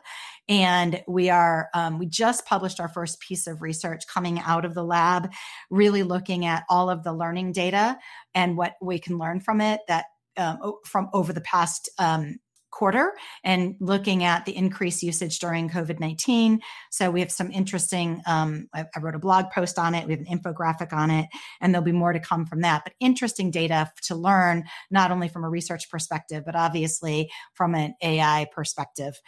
and 0.47 1.03
we 1.07 1.29
are 1.29 1.69
um, 1.73 1.99
we 1.99 2.05
just 2.05 2.45
published 2.45 2.79
our 2.79 2.87
first 2.87 3.19
piece 3.19 3.45
of 3.45 3.61
research 3.61 4.07
coming 4.07 4.39
out 4.39 4.65
of 4.65 4.73
the 4.73 4.83
lab, 4.83 5.31
really 5.69 6.03
looking 6.03 6.45
at 6.45 6.63
all 6.69 6.89
of 6.89 7.03
the 7.03 7.13
learning 7.13 7.51
data 7.51 7.97
and 8.33 8.57
what 8.57 8.75
we 8.81 8.99
can 8.99 9.17
learn 9.17 9.41
from 9.41 9.59
it 9.59 9.81
that 9.87 10.05
um, 10.37 10.59
from 10.85 11.09
over 11.13 11.33
the 11.33 11.41
past 11.41 11.89
um, 11.99 12.37
quarter 12.75 13.13
and 13.43 13.75
looking 13.79 14.23
at 14.25 14.45
the 14.45 14.55
increased 14.55 15.01
usage 15.01 15.39
during 15.39 15.69
COVID 15.69 15.99
19. 15.99 16.59
So 16.91 17.09
we 17.09 17.21
have 17.21 17.31
some 17.31 17.49
interesting, 17.51 18.21
um, 18.27 18.67
I, 18.73 18.85
I, 18.95 18.99
wrote 18.99 19.15
a 19.15 19.19
blog 19.19 19.49
post 19.49 19.79
on 19.79 19.95
it, 19.95 20.05
we 20.05 20.13
have 20.13 20.25
an 20.27 20.39
infographic 20.39 20.91
on 20.91 21.09
it, 21.09 21.27
and 21.61 21.73
there'll 21.73 21.85
be 21.85 21.93
more 21.93 22.11
to 22.13 22.19
come 22.19 22.45
from 22.45 22.61
that. 22.61 22.83
But 22.83 22.93
interesting 22.99 23.49
data 23.49 23.89
to 24.03 24.15
learn, 24.15 24.65
not 24.91 25.09
only 25.09 25.29
from 25.29 25.45
a 25.45 25.49
research 25.49 25.89
perspective, 25.89 26.43
but 26.45 26.55
obviously 26.55 27.31
from 27.53 27.75
an 27.75 27.95
AI 28.03 28.47
perspective. 28.53 29.19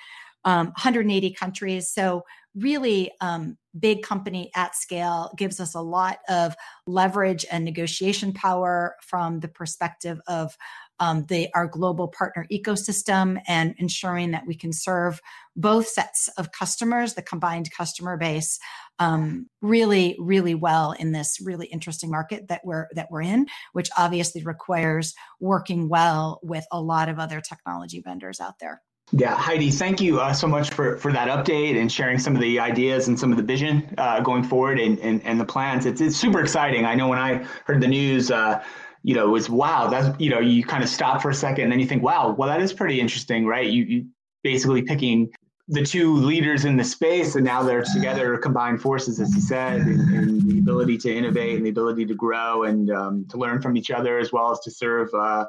Um, 0.45 0.67
180 0.67 1.33
countries. 1.33 1.89
So, 1.89 2.23
really 2.55 3.11
um, 3.21 3.57
big 3.79 4.01
company 4.01 4.49
at 4.55 4.75
scale 4.75 5.31
gives 5.37 5.59
us 5.59 5.75
a 5.75 5.81
lot 5.81 6.19
of 6.27 6.55
leverage 6.87 7.45
and 7.51 7.63
negotiation 7.63 8.33
power 8.33 8.95
from 9.01 9.39
the 9.39 9.47
perspective 9.47 10.19
of 10.27 10.57
um, 10.99 11.25
the, 11.29 11.49
our 11.53 11.67
global 11.67 12.07
partner 12.07 12.45
ecosystem 12.51 13.39
and 13.47 13.75
ensuring 13.77 14.31
that 14.31 14.47
we 14.47 14.55
can 14.55 14.73
serve 14.73 15.21
both 15.55 15.87
sets 15.87 16.29
of 16.37 16.51
customers, 16.51 17.13
the 17.13 17.21
combined 17.21 17.69
customer 17.75 18.17
base, 18.17 18.59
um, 18.99 19.47
really, 19.61 20.15
really 20.19 20.55
well 20.55 20.91
in 20.93 21.11
this 21.11 21.39
really 21.41 21.67
interesting 21.67 22.09
market 22.09 22.47
that 22.47 22.61
we're 22.63 22.87
that 22.95 23.09
we're 23.11 23.21
in, 23.21 23.47
which 23.73 23.89
obviously 23.97 24.43
requires 24.43 25.13
working 25.39 25.89
well 25.89 26.39
with 26.43 26.65
a 26.71 26.81
lot 26.81 27.09
of 27.09 27.19
other 27.19 27.41
technology 27.41 28.01
vendors 28.01 28.39
out 28.39 28.59
there. 28.59 28.81
Yeah, 29.13 29.35
Heidi, 29.35 29.71
thank 29.71 30.01
you 30.01 30.19
uh, 30.19 30.33
so 30.33 30.47
much 30.47 30.71
for, 30.71 30.97
for 30.97 31.13
that 31.13 31.29
update 31.29 31.79
and 31.79 31.89
sharing 31.89 32.19
some 32.19 32.35
of 32.35 32.41
the 32.41 32.59
ideas 32.59 33.07
and 33.07 33.17
some 33.17 33.31
of 33.31 33.37
the 33.37 33.43
vision 33.43 33.95
uh, 33.97 34.19
going 34.19 34.43
forward 34.43 34.79
and, 34.79 34.99
and, 34.99 35.25
and 35.25 35.39
the 35.39 35.45
plans. 35.45 35.85
It's, 35.85 36.01
it's 36.01 36.17
super 36.17 36.41
exciting. 36.41 36.83
I 36.83 36.93
know 36.95 37.07
when 37.07 37.17
I 37.19 37.45
heard 37.65 37.79
the 37.79 37.87
news, 37.87 38.31
uh, 38.31 38.61
you 39.07 39.13
know, 39.13 39.29
was 39.29 39.49
wow, 39.49 39.87
that's, 39.87 40.09
you 40.19 40.29
know, 40.29 40.41
you 40.41 40.65
kind 40.65 40.83
of 40.83 40.89
stop 40.89 41.21
for 41.21 41.29
a 41.29 41.33
second 41.33 41.63
and 41.63 41.71
then 41.71 41.79
you 41.79 41.85
think, 41.85 42.03
wow, 42.03 42.35
well, 42.37 42.49
that 42.49 42.61
is 42.61 42.73
pretty 42.73 42.99
interesting, 42.99 43.45
right? 43.45 43.69
You, 43.69 43.83
you 43.85 44.05
basically 44.43 44.81
picking 44.81 45.31
the 45.69 45.81
two 45.81 46.15
leaders 46.15 46.65
in 46.65 46.75
the 46.75 46.83
space 46.83 47.35
and 47.35 47.45
now 47.45 47.63
they're 47.63 47.85
together 47.93 48.37
combined 48.37 48.81
forces 48.81 49.21
as 49.21 49.33
you 49.33 49.39
said 49.39 49.79
and, 49.79 50.13
and 50.13 50.41
the 50.41 50.59
ability 50.59 50.97
to 50.97 51.15
innovate 51.15 51.55
and 51.55 51.65
the 51.65 51.69
ability 51.69 52.05
to 52.05 52.15
grow 52.15 52.63
and 52.63 52.91
um, 52.91 53.25
to 53.29 53.37
learn 53.37 53.61
from 53.61 53.77
each 53.77 53.91
other 53.91 54.19
as 54.19 54.33
well 54.33 54.51
as 54.51 54.59
to 54.59 54.69
serve 54.69 55.07
uh, 55.13 55.45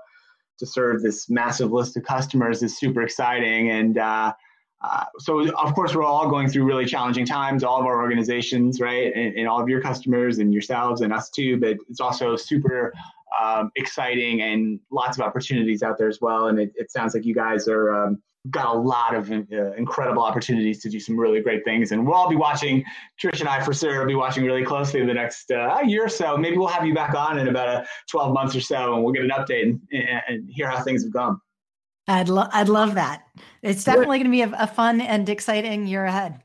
to 0.60 0.64
serve 0.64 1.02
this 1.02 1.28
massive 1.28 1.72
list 1.72 1.96
of 1.96 2.04
customers 2.04 2.62
is 2.62 2.78
super 2.78 3.02
exciting 3.02 3.70
and 3.70 3.98
uh, 3.98 4.32
uh, 4.82 5.04
so 5.18 5.48
of 5.56 5.74
course 5.74 5.96
we're 5.96 6.04
all 6.04 6.28
going 6.30 6.48
through 6.48 6.64
really 6.64 6.86
challenging 6.86 7.26
times 7.26 7.64
all 7.64 7.80
of 7.80 7.86
our 7.86 8.00
organizations 8.00 8.80
right 8.80 9.12
and, 9.14 9.36
and 9.36 9.48
all 9.48 9.60
of 9.60 9.68
your 9.68 9.80
customers 9.80 10.38
and 10.38 10.52
yourselves 10.52 11.00
and 11.00 11.12
us 11.12 11.28
too 11.30 11.58
but 11.58 11.76
it's 11.88 12.00
also 12.00 12.34
super 12.36 12.92
um, 13.42 13.70
exciting 13.76 14.42
and 14.42 14.80
lots 14.90 15.18
of 15.18 15.24
opportunities 15.24 15.82
out 15.82 15.98
there 15.98 16.08
as 16.08 16.20
well. 16.20 16.48
And 16.48 16.58
it, 16.58 16.72
it 16.74 16.90
sounds 16.90 17.14
like 17.14 17.24
you 17.24 17.34
guys 17.34 17.68
are 17.68 17.94
um, 17.94 18.22
got 18.50 18.74
a 18.74 18.78
lot 18.78 19.14
of 19.14 19.30
uh, 19.30 19.72
incredible 19.76 20.22
opportunities 20.22 20.80
to 20.82 20.88
do 20.88 20.98
some 20.98 21.18
really 21.18 21.40
great 21.40 21.64
things. 21.64 21.92
And 21.92 22.06
we'll 22.06 22.14
all 22.14 22.28
be 22.28 22.36
watching, 22.36 22.84
Trish 23.22 23.40
and 23.40 23.48
I 23.48 23.60
for 23.60 23.74
sure 23.74 23.98
will 24.00 24.06
be 24.06 24.14
watching 24.14 24.44
really 24.44 24.64
closely 24.64 25.04
the 25.04 25.14
next 25.14 25.50
uh, 25.50 25.78
year 25.84 26.04
or 26.04 26.08
so. 26.08 26.36
Maybe 26.36 26.56
we'll 26.56 26.68
have 26.68 26.86
you 26.86 26.94
back 26.94 27.14
on 27.14 27.38
in 27.38 27.48
about 27.48 27.68
a 27.68 27.86
12 28.10 28.32
months 28.32 28.56
or 28.56 28.60
so 28.60 28.94
and 28.94 29.04
we'll 29.04 29.12
get 29.12 29.24
an 29.24 29.30
update 29.30 29.62
and, 29.62 29.80
and, 29.92 30.22
and 30.28 30.50
hear 30.50 30.68
how 30.68 30.82
things 30.82 31.02
have 31.02 31.12
gone. 31.12 31.40
I'd, 32.06 32.28
lo- 32.28 32.48
I'd 32.52 32.70
love 32.70 32.94
that. 32.94 33.24
It's 33.62 33.84
definitely 33.84 34.18
going 34.18 34.24
to 34.24 34.30
be 34.30 34.42
a, 34.42 34.52
a 34.58 34.66
fun 34.66 35.00
and 35.00 35.28
exciting 35.28 35.86
year 35.86 36.06
ahead. 36.06 36.42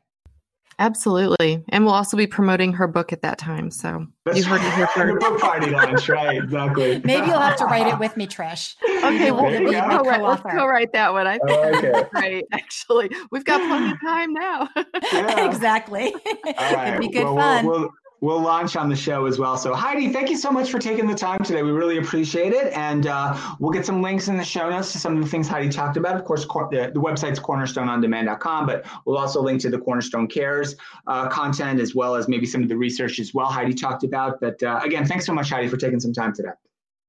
Absolutely. 0.84 1.64
And 1.70 1.86
we'll 1.86 1.94
also 1.94 2.18
be 2.18 2.28
promoting 2.28 2.74
her 2.74 2.88
book 2.88 3.14
at 3.14 3.22
that 3.22 3.38
time. 3.38 3.72
So 3.72 4.06
That's 4.26 4.38
you 4.38 4.44
heard 4.44 4.60
it 4.60 4.74
here 4.74 4.88
first. 4.94 5.20
book 5.22 5.40
party 5.40 5.72
launch, 5.72 6.10
right? 6.10 6.36
Exactly. 6.36 7.02
Maybe 7.06 7.28
you'll 7.28 7.40
have 7.40 7.56
to 7.58 7.66
write 7.66 7.88
it 7.88 7.98
with 8.00 8.18
me, 8.18 8.28
Trish. 8.28 8.76
Okay, 8.84 9.32
we'll, 9.32 9.46
we'll 9.46 9.82
co-write, 9.82 10.22
let's 10.22 10.42
co-write 10.42 10.92
that 10.92 11.14
one. 11.14 11.26
I 11.26 11.38
think 11.38 11.52
oh, 11.52 11.70
okay. 11.70 12.04
right. 12.14 12.46
Actually, 12.52 13.10
we've 13.32 13.46
got 13.46 13.62
plenty 13.62 13.94
of 13.94 14.02
time 14.02 14.34
now. 14.34 14.68
Yeah. 14.76 15.46
exactly. 15.50 16.14
All 16.14 16.76
right. 16.76 16.88
It'd 16.90 17.00
be 17.00 17.08
good 17.08 17.24
well, 17.24 17.38
fun. 17.38 17.66
We'll, 17.66 17.80
we'll, 17.80 17.90
we'll 18.24 18.42
launch 18.42 18.78
on 18.78 18.88
the 18.88 18.96
show 18.96 19.26
as 19.26 19.38
well. 19.38 19.58
So 19.58 19.74
Heidi, 19.74 20.08
thank 20.08 20.30
you 20.30 20.38
so 20.38 20.50
much 20.50 20.72
for 20.72 20.80
taking 20.80 21.08
the 21.08 21.14
time 21.14 21.44
today. 21.44 21.62
We 21.62 21.72
really 21.72 21.98
appreciate 21.98 22.54
it. 22.54 22.72
And 22.72 23.06
uh, 23.06 23.38
we'll 23.60 23.74
get 23.74 23.86
some 23.86 24.02
links 24.02 24.30
in 24.30 24.38
the 24.38 24.46
show 24.46 24.70
notes 24.70 24.94
to 24.94 24.98
some 24.98 25.18
of 25.18 25.22
the 25.22 25.30
things 25.30 25.50
Heidi 25.50 25.68
talked 25.68 25.98
about. 25.98 26.16
Of 26.16 26.24
course, 26.24 26.46
cor- 26.46 26.70
the, 26.72 26.90
the, 26.94 27.02
website's 27.02 27.38
cornerstoneondemand.com, 27.38 28.66
but 28.66 28.86
we'll 29.06 29.18
also 29.18 29.42
link 29.42 29.60
to 29.64 29.70
the 29.70 29.78
Cornerstone 29.78 30.28
Cares 30.28 30.78
uh, 31.06 31.28
content 31.28 31.82
as 31.82 31.96
well 31.96 32.16
as 32.16 32.30
maybe 32.30 32.46
some 32.46 32.64
of 32.64 32.70
the 32.70 32.78
research 32.78 33.20
as 33.20 33.34
well 33.34 33.48
Heidi 33.48 33.74
talked 33.74 34.06
about. 34.06 34.40
But 34.40 34.64
uh, 34.64 34.80
again, 34.82 35.06
thanks 35.06 35.26
so 35.26 35.34
much, 35.34 35.50
Heidi, 35.50 35.68
for 35.68 35.76
taking 35.76 36.00
some 36.00 36.14
time 36.14 36.34
today. 36.34 36.52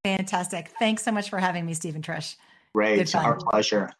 Fantastic. 0.02 0.72
Thanks 0.80 1.04
so 1.04 1.12
much 1.12 1.30
for 1.30 1.38
having 1.38 1.64
me, 1.64 1.74
Stephen 1.74 2.02
Trish. 2.02 2.34
Great. 2.74 3.14
Our 3.14 3.36
pleasure. 3.36 3.92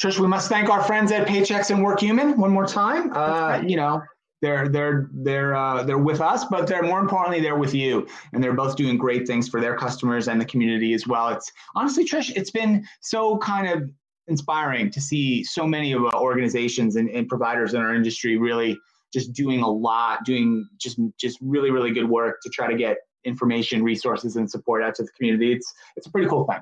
Trish, 0.00 0.18
we 0.18 0.26
must 0.26 0.48
thank 0.48 0.70
our 0.70 0.82
friends 0.82 1.12
at 1.12 1.26
Paychex 1.26 1.70
and 1.70 1.84
WorkHuman 1.84 2.38
one 2.38 2.50
more 2.50 2.66
time. 2.66 3.12
Uh, 3.12 3.60
you 3.60 3.76
know, 3.76 4.02
they're 4.42 4.68
they're 4.68 5.08
they're 5.12 5.54
uh, 5.54 5.82
they're 5.82 5.98
with 5.98 6.20
us, 6.20 6.44
but 6.44 6.66
they're 6.66 6.82
more 6.82 7.00
importantly 7.00 7.40
they're 7.40 7.58
with 7.58 7.74
you, 7.74 8.06
and 8.32 8.42
they're 8.42 8.52
both 8.52 8.76
doing 8.76 8.98
great 8.98 9.26
things 9.26 9.48
for 9.48 9.60
their 9.60 9.76
customers 9.76 10.28
and 10.28 10.40
the 10.40 10.44
community 10.44 10.92
as 10.94 11.06
well. 11.06 11.28
It's 11.28 11.50
honestly, 11.74 12.04
Trish, 12.04 12.32
it's 12.36 12.50
been 12.50 12.86
so 13.00 13.38
kind 13.38 13.68
of 13.68 13.90
inspiring 14.28 14.90
to 14.90 15.00
see 15.00 15.42
so 15.44 15.66
many 15.66 15.92
of 15.92 16.04
our 16.04 16.20
organizations 16.20 16.96
and, 16.96 17.08
and 17.10 17.28
providers 17.28 17.74
in 17.74 17.80
our 17.80 17.94
industry 17.94 18.36
really 18.36 18.76
just 19.12 19.32
doing 19.32 19.60
a 19.60 19.70
lot, 19.70 20.24
doing 20.24 20.68
just 20.78 20.98
just 21.18 21.38
really 21.40 21.70
really 21.70 21.92
good 21.92 22.08
work 22.08 22.38
to 22.42 22.50
try 22.50 22.70
to 22.70 22.76
get 22.76 22.98
information, 23.24 23.82
resources, 23.82 24.36
and 24.36 24.50
support 24.50 24.82
out 24.82 24.94
to 24.96 25.02
the 25.02 25.10
community. 25.16 25.52
It's 25.52 25.72
it's 25.96 26.06
a 26.06 26.10
pretty 26.10 26.28
cool 26.28 26.44
thing. 26.44 26.60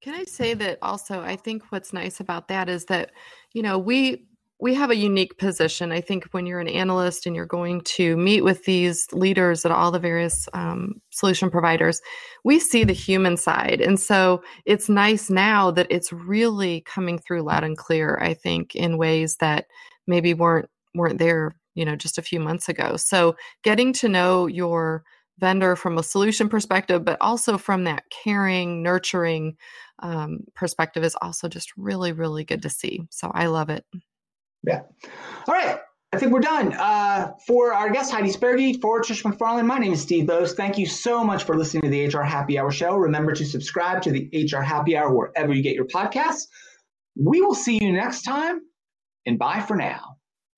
Can 0.00 0.14
I 0.14 0.24
say 0.24 0.54
that 0.54 0.78
also? 0.80 1.20
I 1.20 1.34
think 1.34 1.64
what's 1.70 1.92
nice 1.92 2.20
about 2.20 2.46
that 2.48 2.68
is 2.68 2.84
that, 2.84 3.10
you 3.52 3.62
know, 3.62 3.78
we 3.78 4.27
we 4.60 4.74
have 4.74 4.90
a 4.90 4.96
unique 4.96 5.38
position. 5.38 5.92
I 5.92 6.00
think 6.00 6.26
when 6.32 6.44
you're 6.44 6.58
an 6.58 6.68
analyst 6.68 7.26
and 7.26 7.36
you're 7.36 7.46
going 7.46 7.80
to 7.82 8.16
meet 8.16 8.42
with 8.42 8.64
these 8.64 9.06
leaders 9.12 9.64
at 9.64 9.70
all 9.70 9.92
the 9.92 10.00
various 10.00 10.48
um, 10.52 11.00
solution 11.10 11.48
providers, 11.48 12.00
we 12.44 12.58
see 12.58 12.82
the 12.82 12.92
human 12.92 13.36
side. 13.36 13.80
And 13.80 14.00
so 14.00 14.42
it's 14.66 14.88
nice 14.88 15.30
now 15.30 15.70
that 15.72 15.86
it's 15.90 16.12
really 16.12 16.80
coming 16.82 17.18
through 17.18 17.42
loud 17.42 17.62
and 17.62 17.76
clear, 17.76 18.18
I 18.20 18.34
think, 18.34 18.74
in 18.74 18.98
ways 18.98 19.36
that 19.36 19.66
maybe 20.06 20.34
weren't 20.34 20.68
weren't 20.94 21.18
there, 21.18 21.54
you 21.74 21.84
know, 21.84 21.94
just 21.94 22.18
a 22.18 22.22
few 22.22 22.40
months 22.40 22.68
ago. 22.68 22.96
So 22.96 23.36
getting 23.62 23.92
to 23.94 24.08
know 24.08 24.46
your 24.46 25.04
vendor 25.38 25.76
from 25.76 25.98
a 25.98 26.02
solution 26.02 26.48
perspective, 26.48 27.04
but 27.04 27.18
also 27.20 27.58
from 27.58 27.84
that 27.84 28.02
caring, 28.10 28.82
nurturing 28.82 29.56
um, 30.00 30.40
perspective 30.54 31.04
is 31.04 31.16
also 31.22 31.48
just 31.48 31.70
really, 31.76 32.10
really 32.10 32.42
good 32.44 32.62
to 32.62 32.70
see. 32.70 33.02
So 33.10 33.30
I 33.32 33.46
love 33.46 33.70
it. 33.70 33.84
Yeah. 34.66 34.82
All 35.46 35.54
right. 35.54 35.78
I 36.12 36.16
think 36.18 36.32
we're 36.32 36.40
done. 36.40 36.72
Uh, 36.72 37.32
for 37.46 37.74
our 37.74 37.90
guest, 37.90 38.10
Heidi 38.10 38.30
Spirgi, 38.30 38.80
for 38.80 39.02
Trish 39.02 39.22
McFarlane, 39.22 39.66
my 39.66 39.78
name 39.78 39.92
is 39.92 40.00
Steve 40.00 40.24
Boese. 40.26 40.54
Thank 40.54 40.78
you 40.78 40.86
so 40.86 41.22
much 41.22 41.44
for 41.44 41.54
listening 41.54 41.82
to 41.82 41.90
the 41.90 42.06
HR 42.06 42.22
Happy 42.22 42.58
Hour 42.58 42.70
show. 42.70 42.96
Remember 42.96 43.34
to 43.34 43.44
subscribe 43.44 44.00
to 44.02 44.10
the 44.10 44.30
HR 44.32 44.62
Happy 44.62 44.96
Hour 44.96 45.14
wherever 45.14 45.52
you 45.52 45.62
get 45.62 45.74
your 45.74 45.84
podcasts. 45.84 46.46
We 47.14 47.42
will 47.42 47.54
see 47.54 47.78
you 47.82 47.92
next 47.92 48.22
time, 48.22 48.60
and 49.26 49.38
bye 49.38 49.60
for 49.60 49.76
now. 49.76 50.17